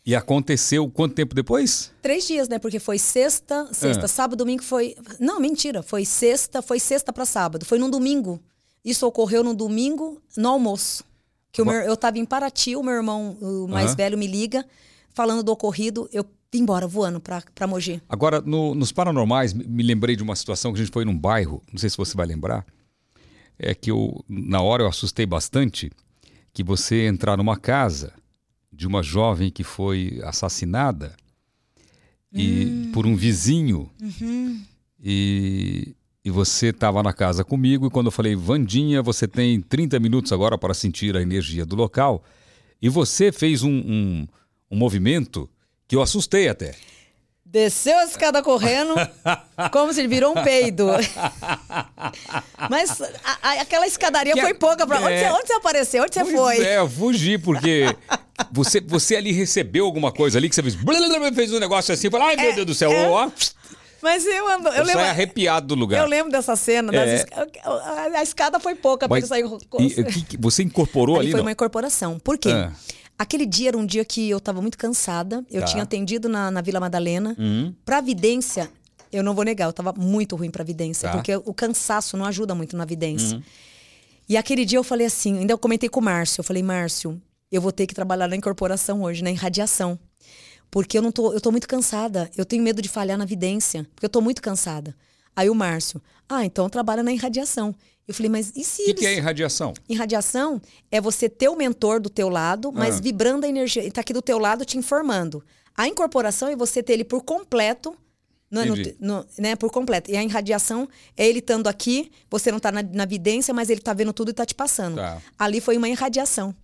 [0.07, 1.93] E aconteceu quanto tempo depois?
[2.01, 2.59] Três dias, né?
[2.61, 4.09] Porque foi sexta, sexta, Ah.
[4.09, 4.95] sábado, domingo foi.
[5.19, 5.83] Não, mentira.
[5.83, 7.65] Foi sexta, foi sexta para sábado.
[7.67, 8.41] Foi num domingo.
[8.85, 11.05] Isso ocorreu no domingo, no almoço.
[11.51, 13.97] Que o meu, eu tava em Paraty, o meu irmão, o mais Aham.
[13.97, 14.65] velho, me liga,
[15.13, 16.09] falando do ocorrido.
[16.13, 18.01] Eu vim embora voando pra, pra Mogi.
[18.09, 21.63] Agora, no- nos paranormais, me lembrei de uma situação que a gente foi num bairro,
[21.73, 22.65] não sei se você vai lembrar,
[23.59, 25.91] é que eu, na hora eu assustei bastante
[26.53, 28.13] que você entrar numa casa
[28.77, 31.17] de uma jovem que foi assassinada
[32.33, 33.91] e por um vizinho.
[35.03, 35.95] E,
[36.25, 40.33] e você estava na casa comigo e quando eu falei, Vandinha, você tem 30 minutos
[40.33, 42.23] agora para sentir a energia do local.
[42.81, 44.29] E você fez um, um,
[44.71, 45.49] um movimento
[45.89, 46.75] que eu assustei até.
[47.49, 48.95] Desceu a escada correndo,
[49.73, 50.89] como se ele virou um peido.
[52.69, 54.87] Mas a- a- aquela escadaria Que foi é- pouca.
[54.87, 54.99] Pra...
[55.01, 55.29] Onde, é.
[55.29, 56.03] você, onde você apareceu?
[56.03, 56.59] Onde você Pois foi?
[56.67, 57.87] É, eu fugi, porque
[58.53, 60.77] você, você ali recebeu alguma coisa ali que você fez,
[61.35, 63.07] fez um negócio assim, falou, ai meu É, Deus do céu, é.
[63.09, 63.31] ó,
[64.03, 65.03] Mas eu, ando, eu, eu lembro.
[65.03, 66.01] arrepiado do lugar.
[66.03, 66.93] Eu lembro dessa cena.
[66.93, 67.27] das É.
[67.65, 69.45] a, a escada foi pouca para ele sair.
[69.79, 71.45] e, que- você incorporou Ali ali, foi não?
[71.47, 72.19] uma incorporação.
[72.19, 72.51] Por quê?
[72.51, 72.73] Ah.
[73.19, 75.45] Aquele dia era um dia que eu estava muito cansada.
[75.51, 75.67] Eu Tá.
[75.67, 77.35] tinha atendido na, na Vila Madalena.
[77.39, 77.73] Hum.
[77.85, 78.71] Pra vidência,
[79.11, 81.09] eu não vou negar, eu estava muito ruim pra vidência.
[81.09, 81.15] Tá.
[81.17, 83.43] Porque o cansaço não ajuda muito na vidência.
[84.29, 86.41] E aquele dia eu falei assim, ainda eu comentei com o Márcio.
[86.41, 87.21] Eu falei, Márcio,
[87.51, 89.99] eu vou ter que trabalhar na incorporação hoje, na irradiação.
[90.71, 92.29] Porque eu não tô, eu tô muito cansada.
[92.37, 94.95] Eu tenho medo de falhar na vidência, porque eu tô muito cansada.
[95.35, 97.75] Aí o Márcio, ah, então trabalha na irradiação.
[98.09, 99.01] Eu falei, mas e se O que, eles...
[99.01, 99.75] que é irradiação?
[99.89, 100.61] Irradiação
[100.91, 103.01] é você ter o mentor do teu lado, mas Ah.
[103.01, 103.83] vibrando a energia.
[103.83, 105.45] Ele tá aqui do teu lado te informando.
[105.77, 107.97] A incorporação é você ter ele por completo,
[108.49, 108.97] no- no- Entendi.
[109.01, 110.09] no- né, por completo.
[110.11, 113.81] E a irradiação é ele estando aqui, você não tá na, na vidência, mas ele
[113.81, 114.97] tá vendo tudo e tá te passando.
[114.97, 115.21] Tá.
[115.37, 116.55] Ali foi uma irradiação.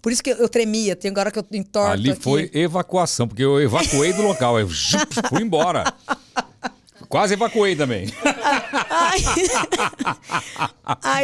[0.00, 2.22] Por isso que eu, eu tremia, tem agora que eu entorto Ali aqui.
[2.22, 4.58] foi evacuação, porque eu evacuei do local.
[4.58, 4.68] Eu
[5.28, 5.92] fui embora.
[7.10, 8.06] Quase evacuei também.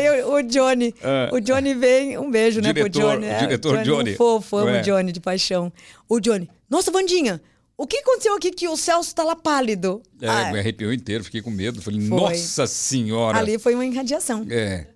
[0.04, 0.92] Eu- o Johnny.
[1.02, 1.30] Ah.
[1.32, 2.18] O Johnny vem.
[2.18, 3.26] Um beijo, né, pro Diretor- Johnny.
[3.26, 4.12] É, diretor Johnny.
[4.12, 5.72] Um fofo, amo o Johnny de paixão.
[6.08, 6.50] O Johnny.
[6.68, 7.40] Nossa, Vandinha,
[7.76, 10.02] o que aconteceu aqui que o Celso tá lá pálido?
[10.20, 11.80] É, Ah, me arrepiou inteiro, fiquei com medo.
[11.80, 12.18] Falei, Foi.
[12.20, 13.38] nossa senhora.
[13.38, 14.44] ali foi uma irradiação.
[14.50, 14.86] É.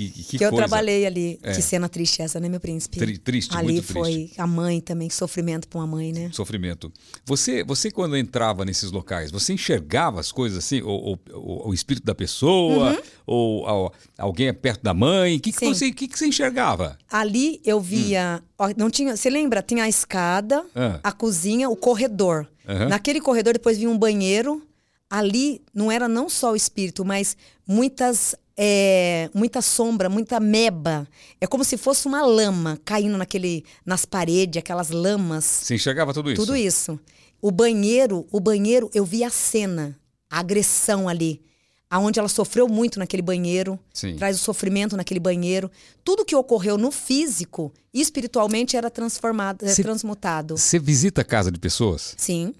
[0.00, 0.66] Que, que, que que eu coisa.
[0.66, 1.38] trabalhei ali.
[1.42, 1.52] É.
[1.52, 2.96] Que cena triste essa, né, meu príncipe?
[2.98, 6.30] Tri- triste, ali muito foi a mãe também, sofrimento pra uma mãe, né?
[6.32, 6.90] Sofrimento.
[7.26, 12.04] Você, você quando entrava nesses locais, você enxergava as coisas assim, o, o, o- espírito
[12.06, 15.36] da pessoa, ou, al- alguém é perto da mãe?
[15.36, 15.74] O que, que, Uhum.
[15.74, 16.96] Você, que, que você enxergava?
[17.10, 18.42] Ali eu via.
[18.58, 19.16] ó, não tinha.
[19.16, 19.60] Você lembra?
[19.60, 20.98] Tinha a escada, Ah.
[21.02, 22.46] a cozinha, o corredor.
[22.66, 22.88] Aham.
[22.88, 24.62] Naquele corredor depois vinha um banheiro.
[25.10, 27.36] Ali não era não só o espírito, mas
[27.66, 28.34] muitas.
[28.62, 31.08] É, muita sombra, muita meba.
[31.40, 35.44] É como se fosse uma lama caindo naquele, nas paredes, aquelas lamas.
[35.46, 36.42] Você enxergava tudo isso?
[36.42, 37.00] Tudo isso.
[37.40, 41.40] O banheiro, o banheiro, eu vi a cena, a agressão ali.
[41.88, 44.14] Aonde ela sofreu muito naquele banheiro, Sim.
[44.16, 45.70] traz o sofrimento naquele banheiro.
[46.04, 50.58] Tudo que ocorreu no físico, espiritualmente era transformado, Se- transmutado.
[50.58, 52.14] Você visita a casa de pessoas?
[52.18, 52.48] Sim.
[52.48, 52.54] O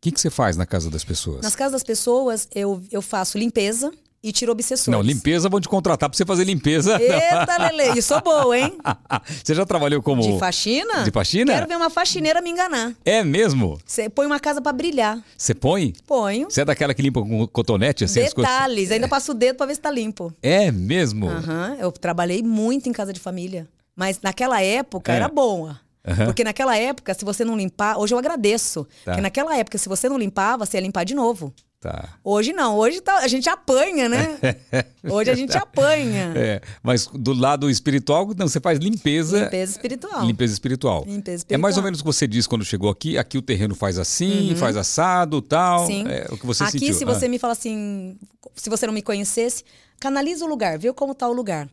[0.00, 1.42] que, que você faz na casa das pessoas?
[1.42, 4.92] Nas casas das pessoas, eu, eu faço limpeza e tiro obsessores.
[4.92, 7.00] Não, limpeza vão te contratar pra você fazer limpeza.
[7.00, 8.76] Eita, Lele, e sou boa, hein?
[9.44, 10.22] você já trabalhou como.
[10.22, 11.04] De faxina?
[11.04, 11.52] De faxina?
[11.52, 12.92] Quero ver uma faxineira me enganar.
[13.04, 13.78] É mesmo?
[13.86, 15.22] Você põe uma casa pra brilhar.
[15.36, 15.92] Você põe?
[16.06, 16.50] Ponho.
[16.50, 18.52] Você é daquela que limpa com cotonete assim as coisas?
[18.52, 20.32] Detalhes, ainda passo o dedo pra ver se tá limpo.
[20.42, 21.28] É mesmo?
[21.28, 23.68] Aham, eu trabalhei muito em casa de família.
[23.94, 25.16] Mas naquela época É.
[25.16, 25.80] era boa.
[26.06, 26.26] Aham.
[26.26, 27.98] Porque naquela época, se você não limpar.
[27.98, 28.84] Hoje eu agradeço.
[29.04, 29.12] Tá.
[29.12, 31.52] Porque naquela época, se você não limpava, você ia limpar de novo.
[31.80, 32.08] Tá.
[32.24, 34.36] Hoje não, hoje tá- a gente apanha, né?
[35.08, 36.32] Hoje a gente apanha.
[36.34, 39.44] É, mas do lado espiritual, não, você faz limpeza.
[39.44, 40.24] Limpeza espiritual.
[40.26, 41.04] Limpeza espiritual.
[41.06, 41.84] Limpeza É mais ou espiritual.
[41.84, 43.16] menos o que você disse quando chegou aqui.
[43.16, 45.82] Aqui o terreno faz assim, faz assado, tal.
[45.82, 45.86] Uhum.
[45.86, 46.04] Sim.
[46.08, 46.94] É o que você Aqui, sentiu.
[46.94, 47.06] se Ah.
[47.06, 48.18] você me fala assim,
[48.56, 49.62] se você não me conhecesse,
[50.00, 51.68] canaliza o lugar, vê como tá o lugar.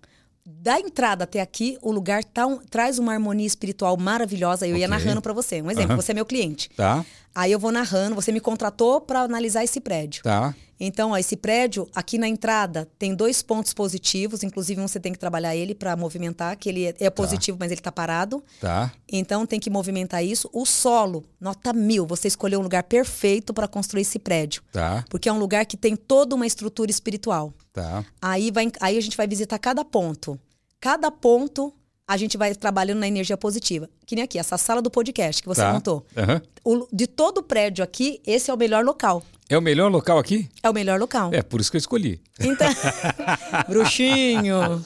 [0.45, 4.67] Da entrada até aqui, o lugar tá um- traz uma harmonia espiritual maravilhosa.
[4.67, 4.97] Eu ia Ok.
[4.97, 5.59] narrando pra você.
[5.61, 6.01] Um exemplo, Aham.
[6.01, 6.69] você é meu cliente.
[6.75, 7.03] Tá,
[7.33, 10.23] Aí eu vou narrando, você me contratou para analisar esse prédio.
[10.23, 10.53] tá.
[10.79, 15.11] Então, ó, esse prédio, aqui na entrada, tem dois pontos positivos, inclusive um você tem
[15.13, 18.43] que trabalhar ele para movimentar, que ele é, é positivo, mas ele tá parado.
[18.59, 18.91] Tá.
[19.11, 20.49] Então tem que movimentar isso.
[20.51, 24.61] O solo, nota mil, você escolheu um lugar perfeito para construir esse prédio.
[24.71, 27.53] Tá, Porque é um lugar que tem toda uma estrutura espiritual.
[27.73, 28.03] tá.
[28.21, 30.39] Aí, vai, aí a gente vai visitar cada ponto.
[30.79, 31.73] Cada ponto
[32.07, 33.89] a gente vai trabalhando na energia positiva.
[34.05, 35.73] Que nem aqui, essa sala do podcast que você tá.
[35.73, 36.05] montou.
[36.15, 36.39] Aham.
[36.63, 39.23] O- de todo o prédio aqui, esse é o melhor local.
[39.47, 40.49] É o melhor local aqui?
[40.63, 41.29] É o melhor local.
[41.33, 42.19] É, por isso que eu escolhi.
[42.39, 42.67] Então,
[43.69, 44.83] bruxinho.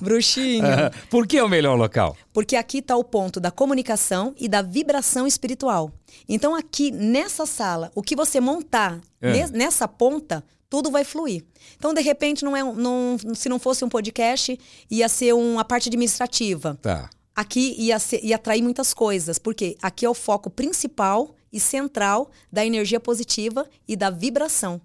[0.00, 0.64] Bruxinho.
[1.10, 2.16] Por que é o melhor local?
[2.32, 5.92] Porque aqui está o ponto da comunicação e da vibração espiritual.
[6.28, 9.32] Então, aqui nessa sala, o que você montar É.
[9.32, 11.44] ne- nessa ponta, tudo vai fluir.
[11.76, 14.58] Então, de repente, não é, um- não, se não fosse um podcast,
[14.90, 16.78] ia ser uma parte administrativa.
[16.80, 17.10] Tá.
[17.36, 22.30] Aqui ia, ser- ia atrair muitas coisas, porque aqui é o foco principal e central
[22.52, 24.80] da energia positiva e da vibração.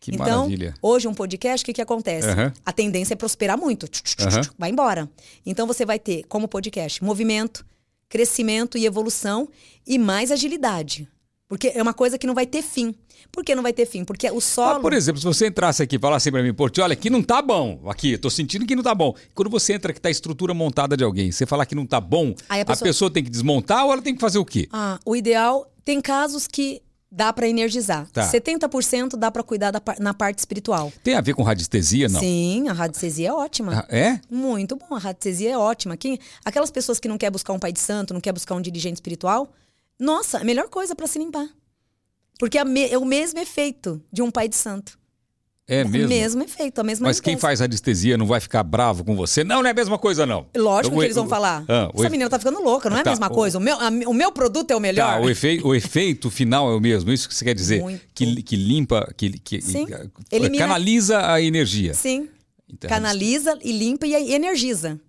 [0.00, 0.74] Que então, maravilha.
[0.82, 2.28] hoje um podcast, o que, que acontece?
[2.28, 2.52] Aham.
[2.66, 3.88] A tendência é prosperar muito.
[3.88, 4.14] Tch,
[4.58, 5.08] Vai embora.
[5.46, 7.64] Então você vai ter, como podcast, movimento,
[8.08, 9.48] crescimento e evolução
[9.86, 11.08] e mais agilidade.
[11.48, 12.94] Porque é uma coisa que não vai ter fim.
[13.32, 14.04] Por que não vai ter fim?
[14.04, 14.80] Porque o Ah, solo.
[14.80, 17.40] por exemplo, se você entrasse aqui e falasse pra mim, Porti, olha, aqui não tá
[17.42, 17.80] bom.
[17.88, 19.14] Aqui, tô sentindo que não tá bom.
[19.34, 22.00] Quando você entra que tá a estrutura montada de alguém, você falar que não tá
[22.00, 22.86] bom, a a pessoa...
[22.88, 24.68] pessoa- tem que desmontar ou ela tem que fazer o quê?
[24.72, 25.70] Ah, o ideal.
[25.84, 26.80] Tem casos que
[27.10, 28.08] dá para energizar.
[28.10, 28.28] Tá.
[28.30, 30.92] 70% dá para cuidar da na parte espiritual.
[31.02, 32.18] Tem a ver com radiestesia, não?
[32.20, 33.86] Sim, a radiestesia é ótima.
[33.88, 34.20] Ah, É?
[34.28, 35.96] Muito bom, a radiestesia é ótima.
[35.96, 38.60] Quem, aquelas pessoas que não quer buscar um pai de santo, não quer buscar um
[38.60, 39.52] dirigente espiritual,
[39.98, 41.46] nossa, a melhor coisa para se limpar.
[42.38, 44.98] Porque me- é o mesmo efeito de um pai de santo.
[45.66, 46.08] É O mesmo?
[46.08, 49.42] mesmo efeito, a mesma Mas quem faz radiestesia não vai ficar bravo com você?
[49.42, 50.46] Não, não é a mesma coisa, não.
[50.54, 51.64] Lógico O- que eles vão o- falar.
[51.66, 53.56] Ah, Essa efe- menina tá ficando louca, não é a Tá, mesma coisa.
[53.56, 55.14] O meu, a- o meu produto é o melhor.
[55.14, 55.60] Tá, o, efe...
[55.64, 57.80] o efeito final é o mesmo, isso que você quer dizer?
[57.80, 58.02] Muito.
[58.14, 59.86] Que, que limpa, que, que Sim.
[60.30, 61.94] Elimina- canaliza a energia.
[61.94, 62.28] Sim.
[62.70, 65.00] Então, Canaliza e limpa e energiza.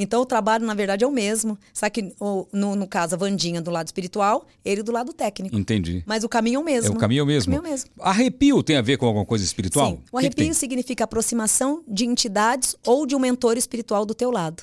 [0.00, 1.58] Então o trabalho, na verdade, é o mesmo.
[1.74, 5.56] Só que, o- no, no caso, a Vandinha do lado espiritual, ele do lado técnico.
[5.56, 6.04] Entendi.
[6.06, 6.92] Mas o caminho é o mesmo.
[6.92, 7.52] É o caminho mesmo.
[7.52, 7.90] O caminho é o mesmo.
[7.98, 9.88] Arrepio tem a ver com alguma coisa espiritual?
[9.90, 9.92] Sim.
[9.94, 10.52] O que que arrepio tem?
[10.52, 14.62] significa aproximação de entidades ou de um mentor espiritual do teu lado,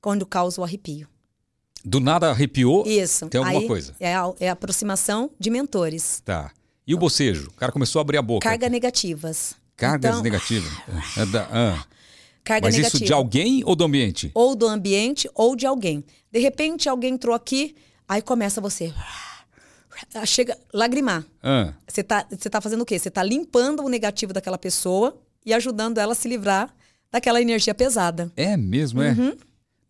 [0.00, 1.06] quando causa o arrepio.
[1.84, 2.84] Do nada arrepiou?
[2.84, 3.28] Isso.
[3.28, 3.94] Tem alguma Aí coisa?
[4.00, 6.20] É a, é a aproximação de mentores.
[6.24, 6.50] Tá.
[6.84, 7.48] E o bocejo?
[7.48, 8.48] O cara começou a abrir a boca.
[8.48, 9.54] Cargas negativas.
[9.76, 10.72] Cargas Então, negativas.
[11.16, 11.84] É ah.
[12.44, 12.96] Carga Mas negativa.
[12.96, 14.30] isso de alguém ou do ambiente?
[14.34, 16.04] Ou do ambiente ou de alguém.
[16.30, 17.74] De repente, alguém entrou aqui,
[18.08, 18.92] aí começa você.
[20.26, 21.24] Chega a lagrimar.
[21.42, 21.72] Ah.
[21.86, 22.98] Você tá, você tá fazendo o quê?
[22.98, 25.16] Você tá limpando o negativo daquela pessoa
[25.46, 26.74] e ajudando ela a se livrar
[27.10, 28.32] daquela energia pesada.
[28.36, 29.12] É mesmo, é?
[29.12, 29.36] Uhum.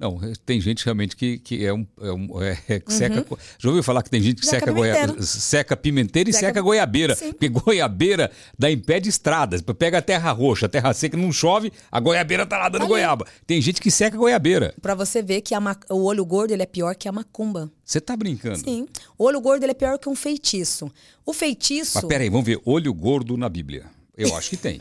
[0.02, 1.86] Não, tem gente realmente que, que é um.
[2.00, 3.22] É um é, é que seca.
[3.22, 4.50] co- Já ouviu falar que tem gente que Uhum.
[4.50, 5.22] Seca seca, pimenteira.
[5.22, 7.14] seca pimenteira e Seca- seca goiabeira?
[7.14, 7.30] Sim.
[7.30, 9.62] Porque goiabeira dá em pé de estradas.
[9.78, 12.88] Pega a terra roxa, a terra seca, não chove, a goiabeira tá lá dando Ali.
[12.88, 13.26] goiaba.
[13.46, 14.74] Tem gente que seca goiabeira.
[14.82, 17.70] Pra você ver que ma- o olho gordo ele é pior que a macumba.
[17.84, 18.58] Você tá brincando?
[18.58, 18.88] Sim.
[19.16, 20.90] O olho gordo ele é pior que um feitiço.
[21.24, 21.92] O feitiço.
[21.94, 22.60] Mas peraí, vamos ver.
[22.64, 23.84] Olho gordo na Bíblia.
[24.16, 24.78] Eu acho que tem.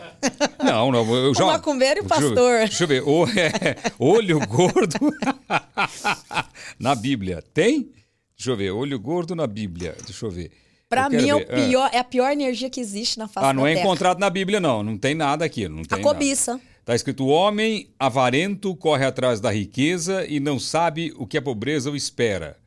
[0.64, 1.45] Não, não, eu já.
[1.45, 2.60] macumbeiro e o pastor.
[2.60, 3.02] Deixa eu ver.
[3.08, 4.98] O- é, olho gordo
[6.78, 7.41] na Bíblia.
[7.53, 7.90] Tem?
[8.38, 8.72] Deixa eu ver.
[8.72, 9.95] Olho gordo na Bíblia.
[10.06, 10.52] Deixa eu ver.
[10.90, 11.40] Quero mim é, o.
[11.40, 11.45] Ah.
[11.45, 13.86] pior, é a pior energia que existe na face Ah, não é Terra.
[13.86, 14.84] encontrado na Bíblia, não.
[14.84, 15.68] Não tem nada aqui.
[15.70, 16.53] Não tem A cobiça.
[16.53, 16.64] Nada.
[16.84, 21.41] Tá escrito: o homem avarento corre atrás da riqueza e não sabe o que a
[21.41, 22.58] pobreza o espera.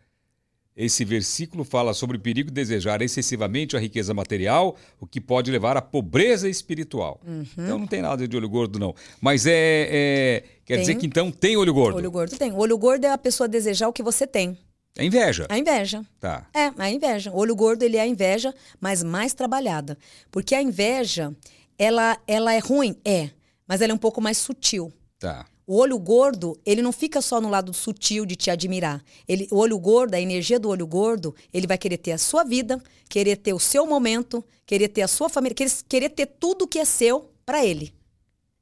[0.76, 5.50] Esse versículo fala sobre o perigo de desejar excessivamente a riqueza material, o que pode
[5.50, 7.20] levar à pobreza espiritual.
[7.24, 7.44] Uhum.
[7.52, 8.92] Então não tem nada de olho gordo, não.
[9.20, 9.52] Mas é.
[9.52, 10.80] é- quer Tem.
[10.80, 11.96] dizer que então tem olho gordo.
[11.96, 12.50] Olho gordo tem.
[12.50, 14.58] O olho gordo é a pessoa desejar o que você tem.
[14.96, 15.46] É inveja.
[15.48, 16.04] A inveja.
[16.18, 16.46] Tá.
[16.54, 17.30] É, a inveja.
[17.30, 19.96] O olho gordo, ele é a inveja, mas mais trabalhada.
[20.30, 21.34] Porque a inveja,
[21.78, 22.96] ela, ela é ruim?
[23.04, 23.30] É.
[23.66, 24.92] Mas ela é um pouco mais sutil.
[25.18, 25.46] Tá.
[25.66, 29.02] O olho gordo, ele não fica só no lado sutil de te admirar.
[29.26, 32.44] Ele, o olho gordo, a energia do olho gordo, ele vai querer ter a sua
[32.44, 36.68] vida, querer ter o seu momento, querer ter a sua família, querer, querer ter tudo
[36.68, 37.94] que é seu para ele.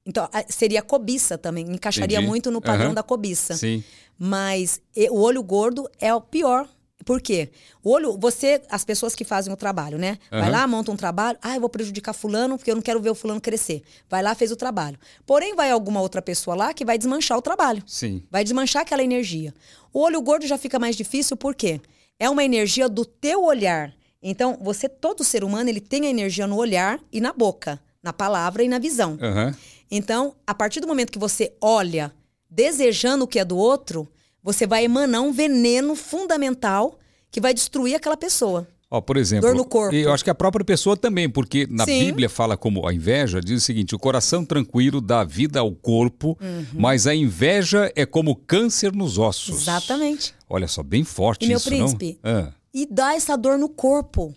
[0.04, 2.28] Então, seria cobiça também, encaixaria Entendi.
[2.28, 2.94] muito no padrão Aham.
[2.94, 3.56] da cobiça.
[3.56, 3.82] Sim.
[4.18, 4.80] Mas
[5.10, 6.68] o olho gordo é o pior.
[7.04, 7.50] Por quê?
[7.82, 10.18] O olho, você, as pessoas que fazem o trabalho, né?
[10.30, 13.10] Vai lá, monta um trabalho, ah, eu vou prejudicar fulano porque eu não quero ver
[13.10, 13.82] o fulano crescer.
[14.08, 14.98] Vai lá, fez o trabalho.
[15.26, 17.82] Porém, vai alguma outra pessoa lá que vai desmanchar o trabalho.
[17.86, 18.22] Sim.
[18.30, 19.54] Vai desmanchar aquela energia.
[19.92, 21.80] O olho gordo já fica mais difícil por quê?
[22.18, 23.92] É uma energia do teu olhar.
[24.22, 28.12] Então, você, todo ser humano, ele tem a energia no olhar e na boca, na
[28.12, 29.18] palavra e na visão.
[29.20, 29.54] Aham.
[29.90, 32.12] Então, a partir do momento que você olha
[32.48, 34.08] desejando o que é do outro,
[34.42, 36.98] você vai emanar um veneno fundamental
[37.30, 38.66] que vai destruir aquela pessoa.
[38.90, 39.94] Ó, por exemplo, Dor no corpo.
[39.94, 42.04] e eu acho que a própria pessoa também, porque na Sim.
[42.06, 46.36] Bíblia fala como a inveja, diz o seguinte: o coração tranquilo dá vida ao corpo,
[46.42, 46.66] Uhum.
[46.74, 49.62] mas a inveja é como câncer nos ossos.
[49.62, 50.34] Exatamente.
[50.48, 52.18] Olha só, bem forte E meu isso, príncipe?
[52.22, 52.30] não?
[52.30, 54.34] Ah, E dá essa dor no corpo.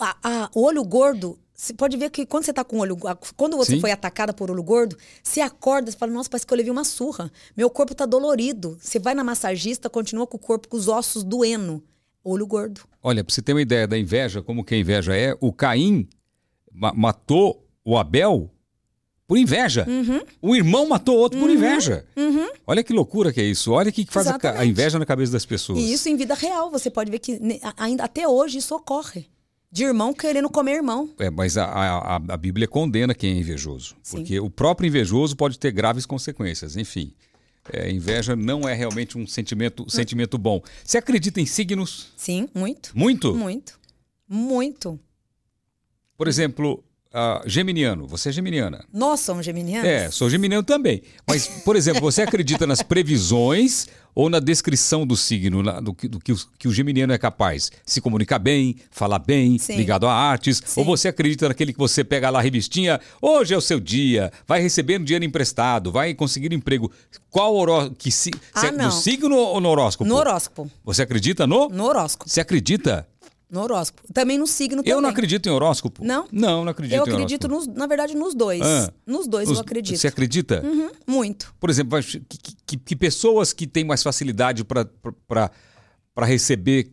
[0.00, 2.96] A- a- o olho gordo, você pode ver que quando você tá com olho.
[3.36, 3.80] Quando você Sim.
[3.80, 6.84] foi atacada por olho gordo, você acorda e fala, nossa, parece que eu levei uma
[6.84, 7.32] surra.
[7.56, 8.78] Meu corpo tá dolorido.
[8.80, 11.82] Você vai na massagista, continua com o corpo, com os ossos doendo.
[12.22, 12.82] Olho gordo.
[13.02, 16.08] olha, pra você ter uma ideia da inveja, como que a inveja é, o Caim
[16.72, 18.50] ma- matou o Abel
[19.26, 19.84] por inveja.
[19.88, 20.20] Uhum.
[20.40, 22.06] O irmão matou outro por inveja.
[22.66, 23.72] Olha que loucura que é isso.
[23.72, 25.78] Olha o que faz a, a inveja na cabeça das pessoas.
[25.80, 27.40] E isso em vida real, você pode ver que
[27.76, 29.26] ainda até hoje isso ocorre.
[29.70, 31.10] De irmão querendo comer irmão.
[31.18, 33.94] É, mas a, a, a- Bíblia condena quem é invejoso.
[34.02, 34.18] Sim.
[34.18, 36.74] Porque o próprio invejoso pode ter graves consequências.
[36.76, 37.12] Enfim,
[37.70, 40.62] é, inveja não é realmente um sentimento, sentimento bom.
[40.82, 42.12] Você acredita em signos?
[42.16, 42.92] Sim, muito.
[42.94, 43.34] Muito?
[43.34, 43.78] Muito.
[44.26, 44.98] Muito.
[46.16, 46.82] Por exemplo,
[47.12, 48.06] ah, geminiano.
[48.06, 48.84] Você é geminiana.
[48.92, 49.88] Nós somos geminianos?
[49.88, 51.02] É, sou geminiano também.
[51.26, 53.86] Mas, por exemplo, você acredita nas previsões
[54.20, 57.18] ou na descrição do signo, na- do, que, do que o, que o geminiano é
[57.18, 57.70] capaz?
[57.86, 59.76] Se comunicar bem, falar bem, Sim.
[59.76, 60.60] ligado a artes?
[60.66, 60.80] Sim.
[60.80, 64.32] Ou você acredita naquele que você pega lá a revistinha, hoje é o seu dia,
[64.44, 66.90] vai recebendo dinheiro emprestado, vai conseguir emprego.
[67.30, 70.08] Qual horó que se, Ah, é no signo ou no horóscopo?
[70.08, 70.68] No horóscopo.
[70.84, 71.68] Você acredita no?
[71.68, 72.28] No horóscopo.
[72.28, 73.06] Você acredita?
[73.50, 74.12] No horóscopo.
[74.12, 74.92] Também no signo também.
[74.92, 76.04] Eu não acredito em horóscopo.
[76.04, 76.28] Não?
[76.30, 78.60] Não, não acredito Eu em acredito, nos, na verdade, nos dois.
[78.62, 78.92] Ah.
[79.06, 79.96] Nos dois Os- eu acredito.
[79.98, 80.60] Você acredita?
[80.62, 81.54] Uhum, muito.
[81.58, 85.50] Por exemplo, que, que- que pessoas que têm mais facilidade para
[86.26, 86.92] receber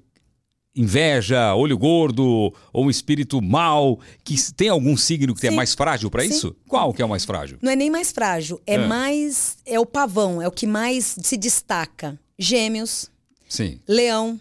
[0.75, 5.55] inveja, olho gordo ou um espírito mau, que tem algum signo que é Sim.
[5.55, 6.55] mais frágil para isso?
[6.67, 7.57] Qual que é o mais frágil?
[7.61, 8.87] Não é nem mais frágil, é Ah.
[8.87, 9.57] mais.
[9.65, 12.19] É o pavão, é o que mais se destaca.
[12.37, 13.09] Gêmeos,
[13.47, 13.79] Sim.
[13.87, 14.39] leão,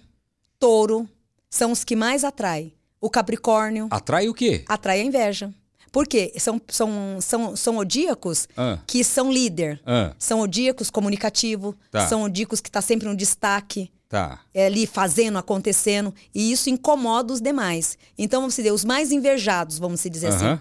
[0.58, 1.08] touro
[1.54, 2.72] são os que mais atraem.
[3.00, 4.64] O Capricórnio Atrai o quê?
[4.68, 5.52] atrai a inveja.
[5.92, 6.32] Por quê?
[6.38, 6.90] São, são,
[7.20, 8.78] são, são odíacos Ah.
[8.86, 9.80] que são líder.
[9.86, 10.12] Ah.
[10.18, 11.76] São odíacos comunicativo.
[11.92, 12.08] Tá.
[12.08, 13.90] São odíacos que está sempre no destaque.
[14.08, 14.40] Tá.
[14.54, 17.98] é, ali fazendo, acontecendo, e isso incomoda os demais.
[18.16, 20.52] Então, vamos dizer, os mais invejados, vamos se dizer Aham.
[20.52, 20.60] assim,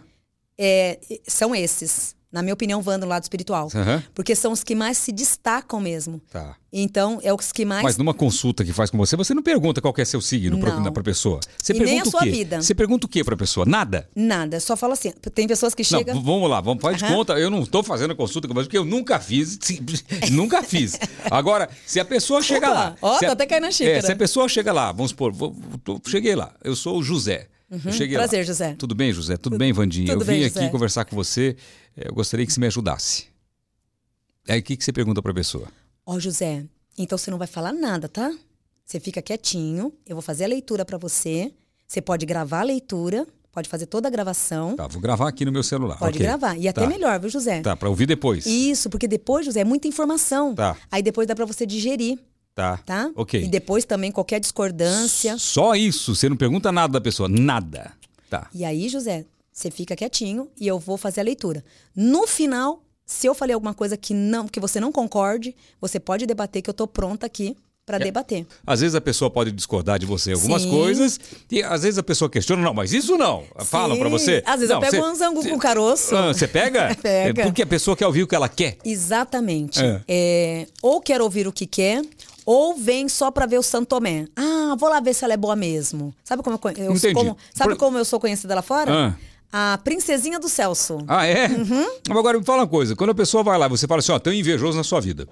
[0.57, 2.15] é, são esses.
[2.34, 3.69] Na minha opinião, vão no lado espiritual.
[3.76, 4.03] Aham.
[4.15, 6.19] Porque são os que mais se destacam mesmo.
[6.31, 6.55] Tá.
[6.76, 7.84] Então, é os que mais.
[7.84, 10.57] Mas numa consulta que faz com você, você não pergunta qual que é seu signo
[10.57, 10.91] Não.
[10.91, 11.39] pra pessoa.
[11.61, 12.31] Você E pergunta nem a o sua quê?
[12.31, 12.60] vida.
[12.64, 13.64] Você pergunta o quê pra pessoa?
[13.68, 14.10] Nada?
[14.15, 15.11] Nada, só fala assim.
[15.35, 16.19] Tem pessoas que chegam.
[16.23, 17.14] vamos lá, vamos faz de Aham.
[17.18, 17.34] conta.
[17.34, 19.60] Eu não estou fazendo a consulta com você, porque eu nunca fiz.
[20.31, 20.97] nunca fiz.
[21.30, 22.95] Agora, se a pessoa chega Opa, lá.
[22.99, 23.97] ó, a- tá até caindo na xícara.
[23.97, 25.55] É, se a pessoa chega lá, vamos supor, vou-
[25.85, 27.47] vou- cheguei lá, eu sou o José.
[27.73, 28.09] Uhum.
[28.13, 28.43] Prazer, lá.
[28.45, 28.75] José.
[28.77, 29.37] Tudo bem, José?
[29.37, 30.07] Tudo bem, Vandinha?
[30.13, 30.69] tudo eu vim bem, aqui José.
[30.69, 31.55] conversar com você.
[31.97, 33.25] eh, Eu gostaria que você me ajudasse.
[34.47, 35.67] Aí o que, que você pergunta pra pessoa?
[36.05, 36.65] Ó, José,
[36.97, 38.31] então você não vai falar nada, tá?
[38.85, 41.51] Você fica quietinho, eu vou fazer a leitura pra você.
[41.87, 44.75] Você pode gravar a leitura, pode fazer toda a gravação.
[44.75, 45.97] Tá, vou gravar aqui no meu celular.
[45.97, 46.27] Pode ok.
[46.27, 46.57] gravar.
[46.57, 46.87] E até Tá.
[46.87, 47.61] melhor, viu, José?
[47.61, 48.45] Tá, pra ouvir depois.
[48.45, 50.53] Isso, porque depois, José, é muita informação.
[50.53, 50.75] Tá.
[50.91, 52.19] Aí depois dá pra você digerir,
[52.55, 52.77] Tá.
[52.85, 53.09] tá?
[53.15, 53.43] Ok.
[53.43, 55.38] E depois também qualquer discordância.
[55.38, 57.91] Só isso, você não pergunta nada da pessoa, nada.
[58.30, 58.47] Tá.
[58.53, 61.63] E aí, José, você fica quietinho e eu vou fazer a leitura.
[61.95, 66.25] No final, se eu falei alguma coisa que não, que você não concorde, você pode
[66.25, 67.55] debater que eu tô pronta aqui
[67.85, 68.47] pra debater.
[68.65, 70.69] Às vezes a pessoa pode discordar de você em algumas Sim.
[70.69, 71.19] coisas
[71.51, 73.43] e às vezes a pessoa questiona, não, mas isso não.
[73.65, 73.99] Falam Sim.
[73.99, 74.41] pra você.
[74.45, 76.15] Às vezes não, eu pego você- um anzango com caroço.
[76.15, 76.95] Ah, você pega?
[77.01, 77.41] Pega.
[77.41, 78.77] É porque a pessoa quer ouvir o que ela quer.
[78.85, 79.80] Exatamente.
[79.84, 80.01] É.
[80.07, 82.01] É, ou quer ouvir o que quer,
[82.45, 84.28] ou vem só pra ver o Santomé.
[84.36, 86.14] Ah, vou lá ver se ela é boa mesmo.
[86.24, 89.15] Sabe como eu, eu como- sabe Por- como eu sou conhecida lá fora?
[89.52, 89.74] Ah.
[89.74, 90.98] A princesinha do Celso.
[91.07, 91.48] Ah, é?
[91.48, 91.88] Uhum.
[92.10, 94.34] Agora me fala uma coisa: quando a pessoa vai lá, você fala assim, ó, tem
[94.34, 95.28] um invejoso na sua vida.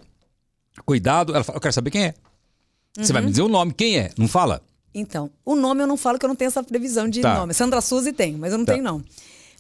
[0.86, 2.14] Cuidado, ela fala, eu quero saber quem é.
[2.96, 3.14] Você Uhum.
[3.14, 4.12] vai me dizer o nome, quem é?
[4.18, 4.62] Não fala?
[4.94, 7.36] Então, o nome eu não falo que eu não tenho essa previsão de Tá.
[7.36, 7.54] nome.
[7.54, 8.74] Sandra Suzy tem, mas eu não Tá.
[8.74, 9.04] tenho, não.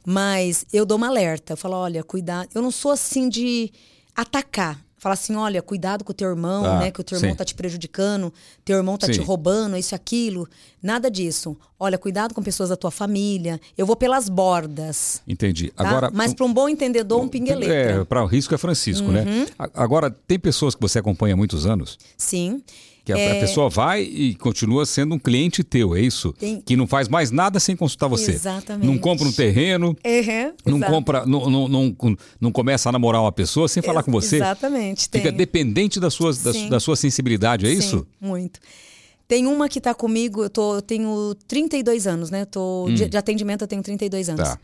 [0.05, 1.53] Mas eu dou uma alerta.
[1.53, 2.49] Eu falo, olha, cuidado.
[2.53, 3.71] Eu não sou assim de
[4.15, 4.79] atacar.
[5.01, 6.91] Falar assim, olha, cuidado com o teu irmão, Tá, né?
[6.91, 7.35] Que o teu irmão sim.
[7.35, 8.31] tá te prejudicando,
[8.63, 9.21] teu irmão tá te Sim.
[9.23, 10.47] roubando, isso e aquilo.
[10.79, 11.57] Nada disso.
[11.79, 13.59] Olha, cuidado com pessoas da tua família.
[13.75, 15.23] Eu vou pelas bordas.
[15.27, 15.71] Entendi.
[15.71, 15.87] Tá?
[15.89, 16.11] Agora.
[16.13, 18.01] Mas para um bom entendedor, um pingueletra.
[18.01, 19.13] É, para o risco é Francisco, Uhum.
[19.13, 19.47] né?
[19.73, 22.61] Agora, tem pessoas que você acompanha há muitos anos Sim.
[23.03, 26.31] Que a, a pessoa vai e continua sendo um cliente teu, é isso?
[26.33, 28.31] Tem- Que não faz mais nada sem consultar você.
[28.31, 28.85] Exatamente.
[28.85, 30.91] Não compra um terreno, Uhum, não exato.
[30.91, 31.95] compra, não, não, não,
[32.39, 34.35] não começa a namorar uma pessoa sem falar com você.
[34.37, 35.03] Exatamente.
[35.11, 35.33] Fica tem.
[35.33, 37.99] dependente da sua, da, da sua sensibilidade, é isso?
[37.99, 38.59] Sim, muito.
[39.27, 42.43] Tem uma que tá comigo, eu, tô, eu tenho 32 anos, né?
[42.45, 44.41] Tô, de, de atendimento eu tenho 32 anos.
[44.41, 44.51] Hum.
[44.51, 44.59] Tá.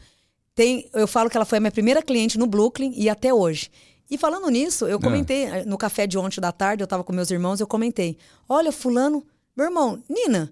[0.54, 3.70] Tem, eu falo que ela foi a minha primeira cliente no Brooklyn e até hoje.
[4.10, 4.90] E falando nisso, Ah.
[4.90, 7.68] eu comentei, eh, no café de ontem da tarde, eu tava com meus irmãos, eu
[7.68, 8.18] comentei.
[8.48, 9.26] Olha, fulano,
[9.56, 10.52] meu irmão, Nina,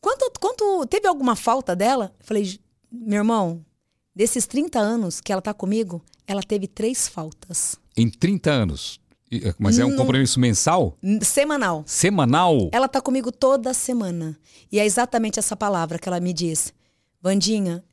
[0.00, 2.12] quanto, quanto teve alguma falta dela?
[2.18, 2.60] Eu falei, "J-
[2.90, 3.64] meu irmão,
[4.14, 7.76] desses 30 anos que ela tá comigo, ela teve três faltas.
[7.96, 8.98] Em 30 anos.
[9.30, 10.96] E, Mas é um compromisso mensal?
[11.20, 11.82] Semanal.
[11.86, 12.68] Semanal?
[12.72, 14.38] Ela tá comigo toda semana.
[14.70, 16.72] E é exatamente essa palavra que ela me diz.
[17.20, 17.84] Vandinha,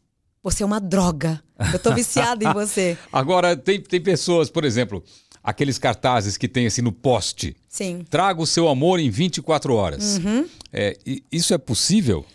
[0.43, 1.41] você é uma droga.
[1.71, 2.97] Eu tô viciada em você.
[3.11, 5.03] Agora, tem, tem pessoas, por exemplo,
[5.43, 7.55] aqueles cartazes que tem assim no poste.
[7.69, 8.05] Sim.
[8.09, 10.17] Traga o seu amor em 24 horas.
[10.17, 10.45] Uhum.
[10.71, 10.97] É,
[11.31, 12.25] isso é possível?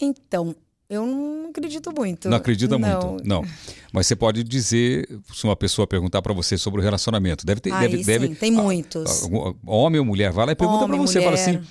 [0.00, 0.54] Então,
[0.88, 2.28] eu não acredito muito.
[2.28, 3.08] Não acredita Não.
[3.10, 3.26] muito?
[3.26, 3.44] Não.
[3.92, 7.72] Mas você pode dizer, se uma pessoa perguntar pra você sobre o relacionamento, deve ter.
[7.72, 9.22] Aí deve, sim, deve, tem muitos.
[9.22, 11.48] algum- homem ou mulher, vai lá e pergunta pra Homem, você, fala mulher.
[11.58, 11.66] assim.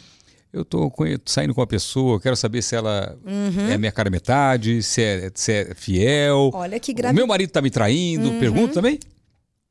[0.55, 3.69] Eu tô conhe- saindo com uma pessoa, quero saber se ela Uhum.
[3.69, 6.49] é a minha cara metade, se é, se é fiel.
[6.53, 7.13] Olha que O grave.
[7.13, 8.39] meu marido tá me traindo, Uhum.
[8.39, 8.97] pergunta também?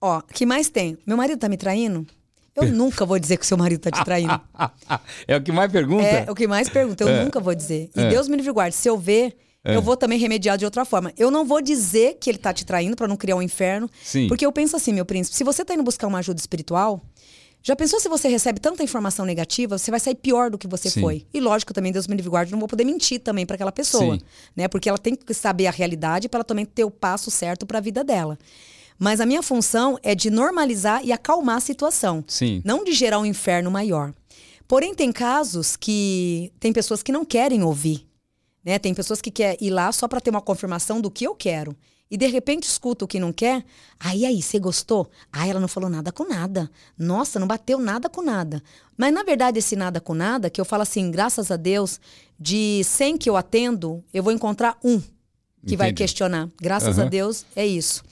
[0.01, 0.99] Ó, que mais tem?
[1.07, 2.07] Meu marido tá me traindo?
[2.55, 4.39] Eu nunca vou dizer que o seu marido tá te traindo.
[5.27, 6.05] é o que mais pergunta?
[6.05, 7.25] É o que mais pergunta, eu É.
[7.25, 7.89] nunca vou dizer.
[7.97, 8.09] E É.
[8.11, 8.77] Deus me livre guarde.
[8.77, 9.35] Se eu ver,
[9.65, 11.11] eu vou também remediar de outra forma.
[11.17, 13.89] Eu não vou dizer que ele tá te traindo pra não criar um inferno.
[14.05, 14.29] Sim.
[14.29, 17.01] Porque eu penso assim, meu príncipe, se você tá indo buscar uma ajuda espiritual,
[17.67, 20.91] já pensou se você recebe tanta informação negativa, você vai sair pior do que você
[20.91, 21.01] Sim.
[21.01, 21.27] foi.
[21.33, 24.17] E lógico, também Deus me livre guarde, não vou poder mentir também pra aquela pessoa,
[24.17, 24.23] Sim.
[24.55, 24.69] né?
[24.69, 27.81] Porque ela tem que saber a realidade para ela também ter o passo certo pra
[27.81, 28.39] vida dela.
[28.99, 32.61] Mas a minha função é de normalizar e acalmar a situação Sim.
[32.63, 34.13] não de gerar um inferno maior.
[34.69, 38.07] Porém, tem casos que tem pessoas que não querem ouvir.
[38.63, 38.79] Né?
[38.79, 41.75] Tem pessoas que querem ir lá só para ter uma confirmação do que eu quero.
[42.11, 43.65] E de repente escuta o que não quer.
[43.99, 45.11] Aí, aí, você gostou?
[45.33, 46.71] Ah, ela não falou nada com nada.
[46.99, 48.63] Nossa, não bateu nada com nada.
[48.97, 52.01] Mas na verdade, esse nada com nada, que eu falo assim, graças a Deus,
[52.39, 55.01] de 100 que eu atendo, eu vou encontrar um
[55.67, 56.03] que vai Entendi.
[56.03, 56.49] questionar.
[56.61, 57.11] Graças a Aham.
[57.11, 58.03] Deus, é isso.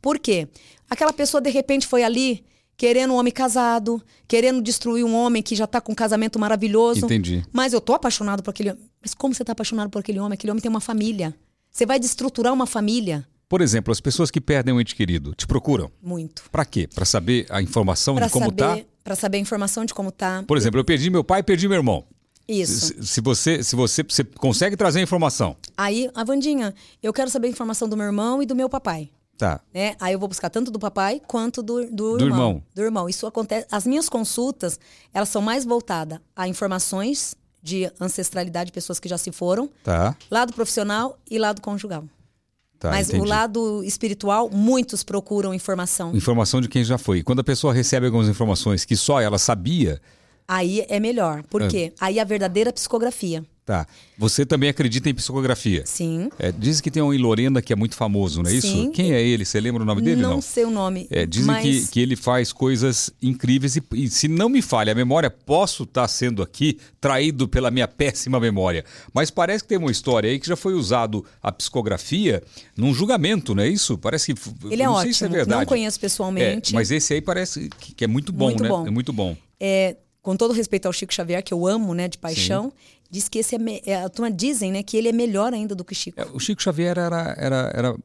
[0.00, 0.48] Por quê?
[0.88, 2.44] Aquela pessoa, de repente, foi ali
[2.76, 7.04] querendo um homem casado, querendo destruir um homem que já tá com um casamento maravilhoso.
[7.04, 7.44] Entendi.
[7.52, 8.82] Mas eu tô apaixonado por aquele homem.
[9.00, 10.34] Mas como você tá apaixonado por aquele homem?
[10.34, 11.34] Aquele homem tem uma família.
[11.70, 15.46] Você vai destruturar uma família Por exemplo, as pessoas que perdem um ente querido te
[15.46, 15.90] procuram.
[16.02, 16.42] Muito.
[16.50, 16.88] Pra quê?
[16.94, 18.70] Pra saber a informação Pra de como tá?
[18.70, 20.42] saber, Pra saber a informação de como tá.
[20.48, 22.02] Por exemplo, eu perdi meu pai e perdi meu irmão.
[22.48, 22.94] Isso.
[22.94, 27.28] Se, se você, se você, você consegue trazer a informação, Aí, a Vandinha, eu quero
[27.28, 29.10] saber a informação do meu irmão e do meu papai.
[29.36, 29.60] tá?
[29.74, 29.96] Né?
[30.00, 32.48] Aí eu vou buscar tanto do papai quanto do, do, Do irmão.
[32.48, 32.62] irmão.
[32.74, 33.06] Do irmão.
[33.06, 33.66] Isso acontece.
[33.70, 34.80] As minhas consultas,
[35.12, 40.16] elas são mais voltadas a informações de ancestralidade de pessoas que já se foram, Tá.
[40.30, 42.04] lado profissional e lado conjugal.
[42.82, 43.22] Tá, Mas entendi.
[43.22, 46.12] o lado espiritual, muitos procuram informação.
[46.16, 47.18] Informação de quem já foi.
[47.18, 50.00] E Quando a pessoa recebe algumas informações que só ela sabia,
[50.48, 51.44] Aí é melhor.
[51.44, 51.92] Por quê?
[52.00, 53.44] Aí a verdadeira psicografia.
[53.64, 53.86] Tá.
[54.18, 55.82] Você também acredita em psicografia?
[55.86, 56.28] Sim.
[56.38, 58.66] É, diz que tem um em Lorena que é muito famoso, não é isso?
[58.68, 58.90] Sim.
[58.92, 59.44] Quem é ele?
[59.44, 60.20] Você lembra o nome dele?
[60.22, 60.40] não, Não.
[60.40, 61.06] sei o nome.
[61.10, 64.92] É, dizem mas que, que ele faz coisas incríveis e, e se não me falha
[64.92, 68.84] a memória, posso estar sendo aqui traído pela minha péssima memória.
[69.12, 72.42] Mas parece que tem uma história aí que já foi usado a psicografia
[72.76, 73.96] num julgamento, não é isso?
[73.98, 74.40] Parece que.
[74.70, 75.04] ele é não ótimo.
[75.04, 75.60] sei se é verdade.
[75.60, 76.74] não conheço É, pessoalmente.
[76.74, 78.68] mas esse aí parece que, que é muito bom, Muito né?
[78.68, 78.86] bom.
[78.86, 79.36] É muito bom.
[79.58, 82.72] É, com todo respeito ao Chico Xavier, que eu amo, né, de paixão,
[83.10, 85.84] diz que esse é, é, a turma dizem, né, que ele é melhor ainda do
[85.84, 86.20] que Chico.
[86.20, 87.34] É, o Chico Xavier era.
[87.36, 88.00] era, era assim,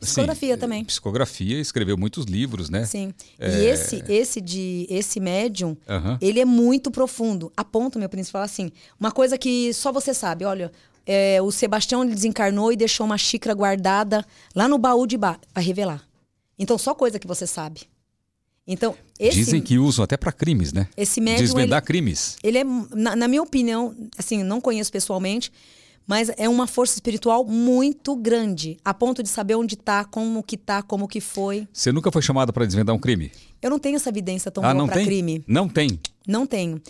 [0.00, 0.84] Psicografia também.
[0.84, 2.84] Psicografia, escreveu muitos livros, né?
[2.84, 3.14] Sim.
[3.38, 3.60] É.
[3.60, 6.18] E esse, esse de esse médium, Aham.
[6.20, 7.52] ele é muito profundo.
[7.56, 10.72] A ponto, meu príncipe, fala assim, uma coisa que só você sabe, olha,
[11.06, 15.62] é, o Sebastião desencarnou e deixou uma xícara guardada lá no baú de baixo, para
[15.62, 16.02] revelar.
[16.58, 17.91] Então, só coisa que você sabe.
[18.66, 20.88] Então, esse, Dizem que usam até para crimes, né?
[20.96, 22.36] esse médium, Desvendar ele, crimes.
[22.42, 25.50] ele é, na, na minha opinião, assim, não conheço pessoalmente,
[26.06, 30.56] mas é uma força espiritual muito grande, a ponto de saber onde tá, como que
[30.56, 31.66] tá, como que foi.
[31.72, 33.32] Você nunca foi chamado para desvendar um crime?
[33.60, 35.44] Eu não tenho essa evidência tão ah, boa para crime.
[35.46, 35.98] Não tem.
[36.26, 36.80] Não tenho.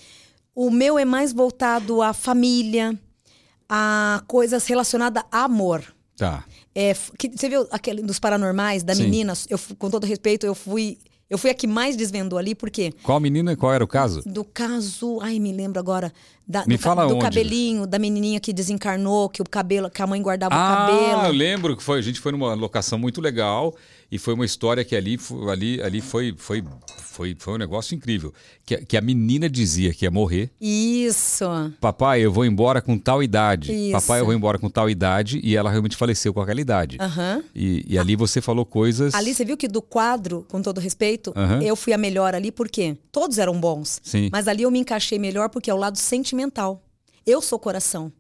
[0.55, 2.99] O meu é mais voltado à família,
[3.69, 5.83] a coisas relacionadas a amor.
[6.17, 6.45] Tá.
[6.75, 9.05] É, que, você viu aquele dos paranormais, da Sim.
[9.05, 9.33] menina?
[9.49, 10.99] Eu, com todo respeito, eu fui.
[11.33, 12.93] Eu fui a que mais desvendou ali, por quê?
[13.03, 14.21] Qual menina e qual era o caso?
[14.27, 15.19] Do caso.
[15.23, 16.13] Ai, me lembro agora.
[16.47, 17.25] Da, Me do, fala do onde?
[17.25, 21.17] cabelinho, da menininha que desencarnou, que o cabelo, que a mãe guardava o Ah, eu
[21.17, 21.33] cabelo.
[21.35, 23.75] lembro que foi, a gente foi numa locação muito legal
[24.13, 25.19] e foi uma história que ali,
[25.51, 26.63] ali, ali foi, foi,
[26.99, 28.33] foi, foi um negócio incrível.
[28.65, 30.51] Que, a- que a menina dizia que ia morrer.
[30.61, 31.45] Isso.
[31.81, 33.73] Papai, eu vou embora com tal idade.
[33.73, 33.93] Isso.
[33.93, 35.41] Papai, eu vou embora com tal idade.
[35.43, 36.99] E ela realmente faleceu com aquela idade.
[37.01, 37.43] Aham.
[37.55, 39.15] E, e ali você falou coisas.
[39.15, 41.63] Ali você viu que do quadro, com todo respeito, Aham.
[41.63, 43.99] eu fui a melhor ali, porque todos eram bons.
[44.03, 44.29] Sim.
[44.31, 46.83] Mas ali eu me encaixei melhor porque é o lado sentimental.
[47.25, 48.13] Eu sou coração.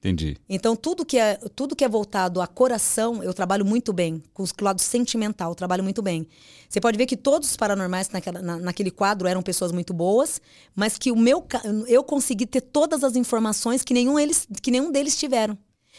[0.00, 0.38] Entendi.
[0.48, 4.22] Então, tudo que é, tudo que é voltado a coração, eu trabalho muito bem.
[4.32, 6.26] Com o lado sentimental, eu trabalho muito bem.
[6.68, 10.40] Você pode ver que todos os paranormais naquela, na- naquele quadro eram pessoas muito boas,
[10.74, 11.44] mas que o meu,
[11.86, 15.58] eu consegui ter todas as informações que nenhum, eles, que nenhum deles tiveram.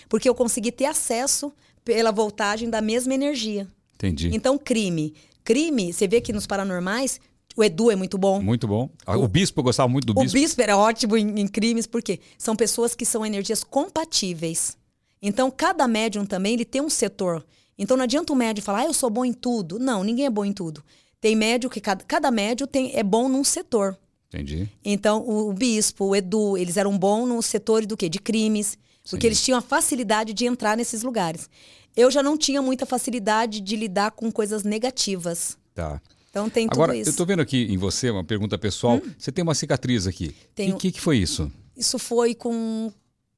[0.09, 1.53] Porque eu consegui ter acesso
[1.85, 3.67] pela voltagem da mesma energia.
[3.95, 4.31] Entendi.
[4.33, 5.13] Então, crime.
[5.43, 7.19] Crime, você vê que nos paranormais,
[7.55, 8.41] o Edu é muito bom.
[8.41, 8.89] Muito bom.
[9.05, 10.37] Ah, O bispo, eu gostava muito do O bispo.
[10.37, 14.77] bispo era ótimo em, em crimes, porque são pessoas que são energias compatíveis.
[15.21, 17.45] Então, cada médium também ele tem um setor.
[17.77, 19.77] Então, não adianta o médium falar, ah, eu sou bom em tudo.
[19.79, 20.83] Não, ninguém é bom em tudo.
[21.19, 23.97] Tem médium que cada, cada médium tem, é bom num setor.
[24.33, 24.67] Entendi.
[24.83, 28.07] Então, o, o bispo, o Edu, eles eram bons no setor do quê?
[28.09, 28.77] De crimes.
[29.09, 29.27] Porque Sim.
[29.27, 31.49] eles tinham a facilidade de entrar nesses lugares.
[31.95, 35.57] Eu já não tinha muita facilidade de lidar com coisas negativas.
[35.73, 36.01] Tá.
[36.31, 37.09] Então, tem tudo Agora, isso.
[37.09, 37.13] Hum?
[37.13, 38.99] eu tô vendo aqui em você uma pergunta pessoal.
[39.19, 40.33] Você tem uma cicatriz aqui.
[40.55, 40.71] Tenho.
[40.71, 41.51] E o que, que foi isso?
[41.75, 42.91] Isso foi com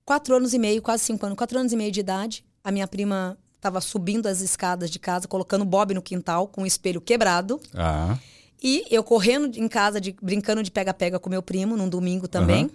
[0.06, 2.46] quatro anos e meio, quase cinco anos, quatro anos e meio de idade.
[2.64, 6.66] A minha prima estava subindo as escadas de casa, colocando Bob no quintal com o
[6.68, 7.60] espelho quebrado.
[7.74, 8.18] Ah,
[8.62, 12.66] E eu correndo em casa, de- brincando de pega-pega com meu primo, num domingo também.
[12.66, 12.72] Aham.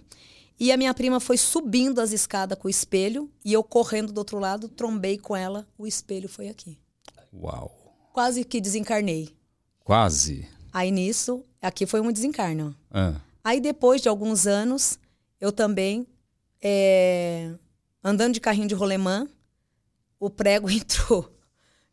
[0.61, 3.31] E a minha prima foi subindo as escadas com o espelho.
[3.45, 5.65] E eu correndo do outro lado, trombei com ela.
[5.79, 6.77] O espelho foi aqui.
[7.33, 7.71] uau.
[8.13, 9.29] Quase que desencarnei.
[9.89, 10.47] Quase.
[10.71, 12.77] Aí nisso, aqui foi um desencarno.
[12.91, 14.99] Ah, Aí depois de alguns anos,
[15.41, 16.07] eu também,
[16.61, 17.55] é,
[18.05, 19.27] andando de carrinho de rolemã,
[20.21, 21.35] o prego entrou.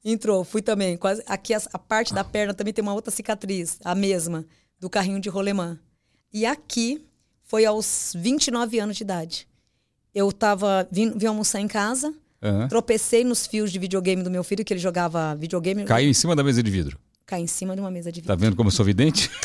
[0.04, 0.98] Entrou, fui também.
[0.98, 4.46] Quase, aqui a, a parte da perna também tem uma outra cicatriz, a mesma,
[4.78, 5.80] do carrinho de rolemã.
[6.34, 7.02] E aqui
[7.44, 9.48] foi aos 29 anos de idade.
[10.14, 12.68] Eu tava, vim, vim almoçar em casa, ah.
[12.68, 15.86] tropecei nos fios de videogame do meu filho, que ele jogava videogame.
[15.86, 17.00] Caiu em cima da mesa de vidro.
[17.26, 18.46] Caí em cima de uma mesa de Tá vidro.
[18.48, 19.32] vendo como eu sou vidente?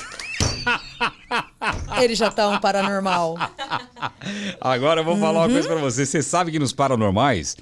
[2.02, 3.36] Ele já tá um paranormal.
[4.60, 5.52] Agora eu vou falar uma Uhum.
[5.52, 6.04] coisa pra você.
[6.04, 7.56] Você sabe que nos paranormais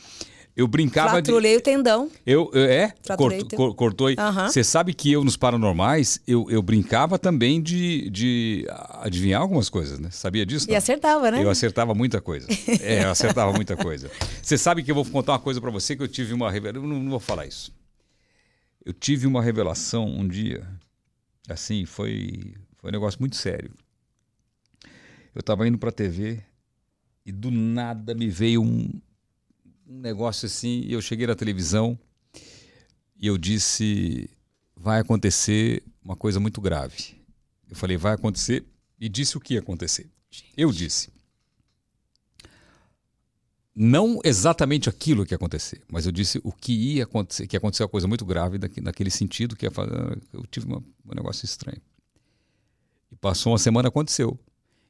[0.57, 1.31] eu brincava de.
[1.31, 2.11] Fraturei o tendão.
[2.27, 2.93] Eu, eu- é?
[3.01, 4.16] Fraturei Cortou, teu- cor- cortou aí.
[4.49, 8.66] Você sabe que eu, nos paranormais, eu, eu brincava também de, de
[9.01, 10.09] adivinhar algumas coisas, né?
[10.11, 10.66] Sabia disso?
[10.69, 10.78] E não?
[10.78, 11.45] acertava, né?
[11.45, 12.49] Eu acertava muita coisa.
[12.82, 14.11] É, eu acertava muita coisa.
[14.43, 16.89] Você sabe que eu vou contar uma coisa pra você que eu tive uma revelação.
[16.89, 17.73] Não, não vou falar isso.
[18.89, 20.66] Eu tive uma revelação um dia,
[21.47, 23.70] assim, foi, foi um negócio muito sério.
[25.35, 26.43] Eu estava indo para a TV
[27.23, 28.90] e do nada me veio um,
[29.86, 31.98] um negócio assim, e eu cheguei na televisão
[33.15, 34.31] e eu disse:
[34.74, 37.15] vai acontecer uma coisa muito grave.
[37.69, 38.65] Eu falei: vai acontecer,
[38.98, 40.09] e disse o que ia acontecer.
[40.56, 41.12] Eu disse.
[43.81, 47.59] Não exatamente aquilo que ia acontecer, mas eu disse o que ia acontecer, que ia
[47.59, 51.81] acontecer uma coisa muito grave naquele sentido, que fazer, eu tive uma, um negócio estranho.
[53.13, 54.37] E passou uma semana, aconteceu.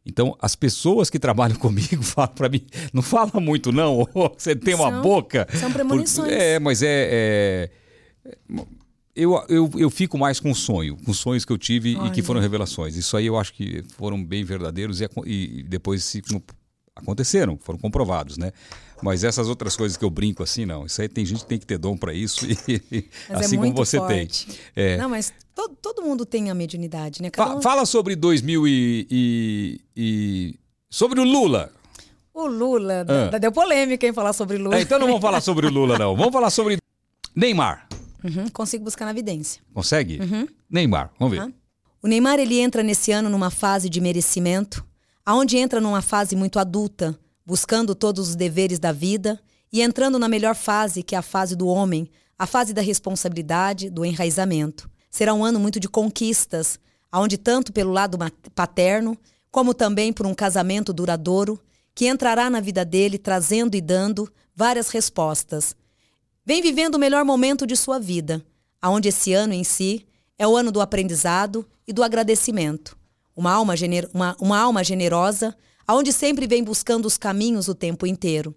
[0.06, 4.08] Então, as pessoas que trabalham comigo falam para mim, não fala muito não,
[4.38, 5.46] você tem uma São- boca.
[5.60, 6.32] são premonições.
[6.32, 7.70] É, mas é...
[8.48, 8.68] é-
[9.14, 12.22] eu, eu, eu fico mais com sonho, com sonhos que eu tive e que Olha.
[12.22, 12.94] foram revelações.
[12.96, 16.22] Isso aí eu acho que foram bem verdadeiros e, e depois se,
[16.98, 18.52] aconteceram, foram comprovados, né?
[19.02, 20.84] Mas essas outras coisas que eu brinco assim, não.
[20.84, 22.56] Isso aí tem gente que tem que ter dom para isso, e,
[23.28, 24.46] Mas assim é como você forte.
[24.46, 24.56] tem.
[24.74, 24.96] É.
[24.96, 27.30] Não, mas to- todo mundo tem a mediunidade, né?
[27.30, 30.54] Cada Fa- um- Fala sobre 2000 e, e- e-
[30.90, 31.70] sobre o Lula.
[32.34, 33.28] O Lula, Ah.
[33.30, 34.76] da- deu polêmica em falar sobre Lula.
[34.76, 36.16] É, então não vamos falar sobre o Lula, não.
[36.16, 36.78] Vamos falar sobre
[37.34, 37.88] Neymar.
[38.24, 39.62] Uhum, consigo buscar na evidência.
[39.72, 40.18] Consegue?
[40.20, 40.48] Uhum.
[40.68, 41.42] Neymar, vamos ver.
[41.44, 41.52] Ah.
[42.02, 44.84] O Neymar ele entra nesse ano numa fase de merecimento,
[45.28, 47.14] aonde entra numa fase muito adulta,
[47.44, 49.38] buscando todos os deveres da vida
[49.70, 53.90] e entrando na melhor fase, que é a fase do homem, a fase da responsabilidade,
[53.90, 54.88] do enraizamento.
[55.10, 56.80] Será um ano muito de conquistas,
[57.12, 58.16] aonde tanto pelo lado
[58.54, 59.18] paterno,
[59.50, 61.60] como também por um casamento duradouro,
[61.94, 65.76] que entrará na vida dele trazendo e dando várias respostas.
[66.42, 68.42] Vem vivendo o melhor momento de sua vida,
[68.80, 70.06] aonde esse ano em si
[70.38, 72.97] é o ano do aprendizado e do agradecimento.
[73.38, 75.56] Uma alma, gener uma, uma alma generosa,
[75.86, 78.52] aonde sempre vem buscando os caminhos o tempo inteiro.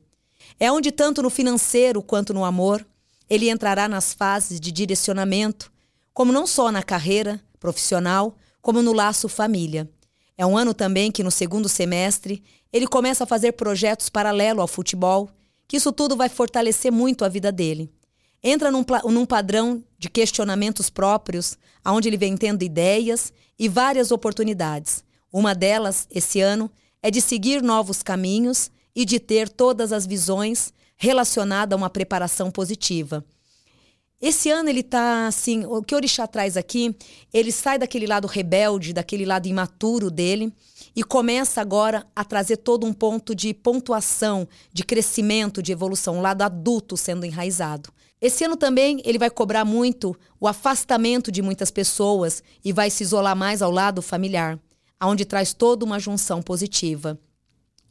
[0.60, 2.84] É onde, tanto no financeiro quanto no amor,
[3.30, 5.72] ele entrará nas fases de direcionamento,
[6.16, 9.88] como não só na carreira profissional, como no laço família.
[10.36, 12.44] É um ano também que, no segundo semestre,
[12.74, 15.30] ele começa a fazer projetos paralelo ao futebol,
[15.68, 17.94] que isso tudo vai fortalecer muito a vida dele.
[18.43, 25.03] Entra num, num padrão de questionamentos próprios, aonde ele vem tendo ideias e várias oportunidades.
[25.31, 26.69] Uma delas, esse ano,
[27.03, 32.51] é de seguir novos caminhos e de ter todas as visões relacionadas a uma preparação
[32.51, 33.23] positiva.
[34.22, 36.95] Esse ano ele tá assim, o que o Orixá traz aqui,
[37.34, 40.53] ele sai daquele lado rebelde, daquele lado imaturo dele
[40.95, 46.22] e começa agora a trazer todo um ponto de pontuação, de crescimento, de evolução, um
[46.22, 47.91] lado adulto sendo enraizado.
[48.22, 53.02] Esse ano também ele vai cobrar muito o afastamento de muitas pessoas e vai se
[53.03, 54.60] isolar mais ao lado familiar,
[54.99, 57.19] aonde traz toda uma junção positiva.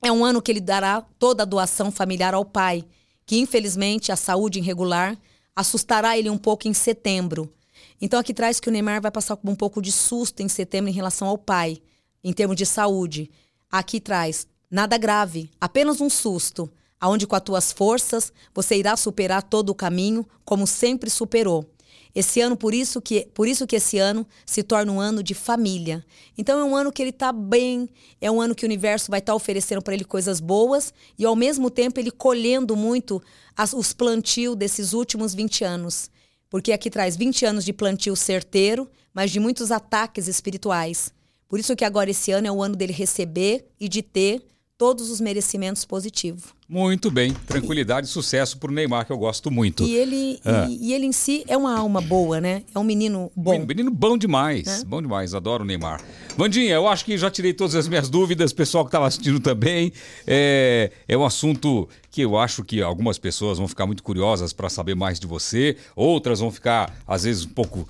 [0.00, 2.84] É um ano que ele dará toda a doação familiar ao pai,
[3.26, 5.18] que infelizmente a saúde irregular
[5.54, 7.52] assustará ele um pouco em setembro.
[8.00, 10.94] Então aqui traz que o Neymar vai passar um pouco de susto em setembro em
[10.94, 11.82] relação ao pai,
[12.22, 13.28] em termos de saúde.
[13.68, 16.70] Aqui traz nada grave, apenas um susto,
[17.00, 21.68] aonde com as tuas forças você irá superar todo o caminho como sempre superou.
[22.14, 25.32] Esse ano, por isso que, por isso que esse ano se torna um ano de
[25.32, 26.04] família.
[26.36, 27.88] Então é um ano que ele está bem,
[28.20, 31.36] é um ano que o universo vai estar oferecendo para ele coisas boas e ao
[31.36, 33.22] mesmo tempo ele colhendo muito
[33.56, 36.10] as- os plantios desses últimos 20 anos.
[36.48, 41.12] Porque aqui traz 20 anos de plantio certeiro, mas de muitos ataques espirituais.
[41.48, 44.42] Por isso que agora esse ano é o ano dele receber e de ter
[44.80, 46.44] todos os merecimentos positivos.
[46.66, 47.34] Muito bem.
[47.46, 49.82] Tranquilidade e sucesso pro Neymar, que eu gosto muito.
[49.82, 50.66] E ele, Ah.
[50.70, 52.62] e, e ele em si é uma alma boa, né?
[52.74, 53.50] É um menino bom.
[53.50, 54.82] Menino, menino bom demais, Né?
[54.86, 56.00] bom demais, adoro o Neymar.
[56.34, 59.92] Vandinha, eu acho que já tirei todas as minhas dúvidas, pessoal que estava assistindo também.
[60.26, 64.70] É, é um assunto que eu acho que algumas pessoas vão ficar muito curiosas para
[64.70, 67.86] saber mais de você, outras vão ficar, às vezes, um pouco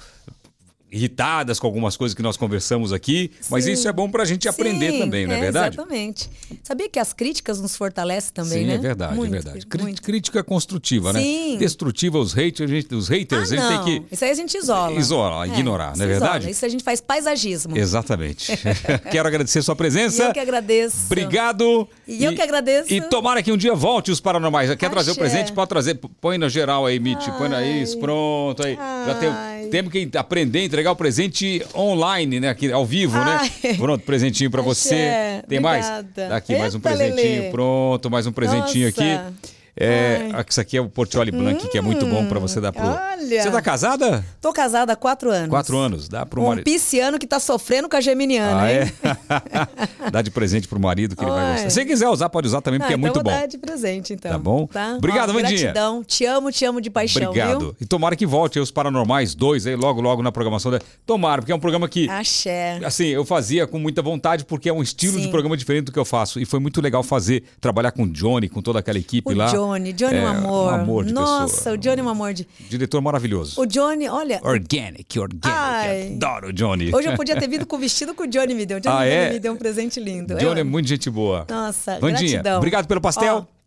[0.91, 3.73] irritadas com algumas coisas que nós conversamos aqui, mas Sim.
[3.73, 5.77] isso é bom para a gente aprender Sim, também, não é, verdade?
[5.77, 6.31] Exatamente.
[6.63, 8.75] Sabia que as críticas nos fortalecem também, Sim, né?
[8.75, 9.67] é verdade, Muito, é verdade.
[9.67, 10.03] Cri- muito.
[10.03, 11.21] Crítica construtiva, né?
[11.23, 11.57] Sim.
[11.59, 13.85] Destrutiva, os haters, a gente- os haters, Ah, eles não.
[13.85, 14.99] têm que Isso aí a gente isola.
[14.99, 16.31] Isola, ignorar, isso não é isola.
[16.33, 16.51] verdade?
[16.51, 17.77] Isso a gente faz paisagismo.
[17.77, 18.53] Exatamente.
[19.11, 20.23] Quero agradecer sua E presença.
[20.25, 21.07] eu que agradeço.
[21.07, 21.89] Obrigado.
[22.07, 22.93] E eu que agradeço.
[22.93, 24.75] E tomara que um dia volte os Paranormais.
[24.75, 25.21] Quer trazer o Axé.
[25.21, 25.53] presente?
[25.53, 25.95] Pode trazer.
[26.21, 27.29] Põe na geral aí, Mitch.
[27.39, 27.99] Põe na isso.
[27.99, 28.75] Pronto aí.
[28.75, 29.61] Já Ai.
[29.61, 32.49] tem, temos que aprender a entregar o presente online, né?
[32.49, 33.51] Aqui, ao vivo, Ai.
[33.63, 33.75] né?
[33.75, 34.95] Pronto, presentinho pra você.
[34.95, 35.43] Axé.
[35.49, 35.87] Tem mais?
[35.87, 36.29] Obrigada.
[36.31, 37.17] Daqui mais um Eita, presentinho.
[37.17, 37.51] Lelê.
[37.51, 39.03] Pronto, mais um presentinho Nossa.
[39.03, 39.60] aqui.
[39.81, 42.85] É, isso aqui é o Portioli Blanc, que é muito bom para você dar pro.
[42.87, 43.43] olha.
[43.43, 44.25] Você tá casada?
[44.41, 45.49] Tô casada há quatro anos.
[45.49, 46.09] Quatro anos.
[46.09, 46.65] Dá pro Um marido.
[46.65, 48.79] pisciano que tá sofrendo com a geminiana, Ah, hein?
[48.81, 50.11] é?
[50.11, 51.71] Dá de presente pro marido que ele vai gostar.
[51.71, 53.31] Se quiser usar, pode usar também, porque Ah, é muito então bom.
[53.31, 54.31] vou dar de presente, então.
[54.33, 54.67] Tá bom?
[54.67, 54.95] Tá?
[54.99, 55.59] Obrigado, Ó, Vandinha.
[55.61, 56.03] Gratidão.
[56.05, 57.59] Te amo, te amo de paixão, Obrigado.
[57.61, 57.77] viu?
[57.81, 60.71] E tomara que volte aí os Paranormais 2 aí logo, logo na programação.
[60.73, 60.81] Da...
[61.07, 62.09] Tomara, porque é um programa que.
[62.11, 62.81] Axé.
[62.85, 65.31] Assim, eu fazia com muita vontade, porque é um estilo de Sim.
[65.31, 66.41] programa diferente do que eu faço.
[66.41, 69.47] E foi muito legal fazer, trabalhar com o Johnny, com toda aquela equipe O lá.
[69.47, 70.73] Johnny, Johnny é um amor.
[70.73, 71.75] Um amor de Nossa, pessoa.
[71.75, 72.47] o Johnny é um amor de.
[72.69, 73.61] Diretor maravilhoso.
[73.61, 74.41] O Johnny, olha.
[74.43, 75.47] Organic, organic.
[75.49, 76.13] Ai.
[76.15, 76.95] Adoro o Johnny.
[76.95, 78.79] Hoje eu podia ter vido com o vestido que o Johnny me deu.
[78.79, 79.33] O Johnny Ah, é?
[79.33, 80.35] me deu um presente lindo.
[80.37, 81.47] Johnny é Eu- muito gente boa.
[81.49, 82.57] Nossa, Vandinha, gratidão.
[82.59, 83.47] obrigado pelo pastel.
[83.49, 83.60] Ó,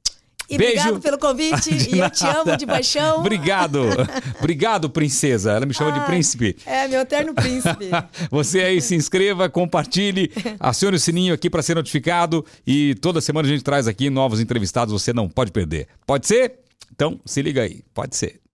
[0.49, 0.73] e Beijo.
[0.73, 1.73] obrigado pelo convite.
[1.73, 2.39] De e eu te nada.
[2.41, 3.19] amo de paixão.
[3.19, 3.81] Obrigado.
[4.39, 5.51] Obrigado, princesa.
[5.53, 6.55] Ela me chama de Ai, príncipe.
[6.65, 7.89] É, meu eterno príncipe.
[8.29, 13.47] Você aí se inscreva, compartilhe, acione o sininho aqui para ser notificado e toda semana
[13.47, 15.87] a gente traz aqui novos entrevistados, você não pode perder.
[16.05, 16.59] Pode ser?
[16.91, 17.81] Então, se liga aí.
[17.93, 18.42] Pode ser.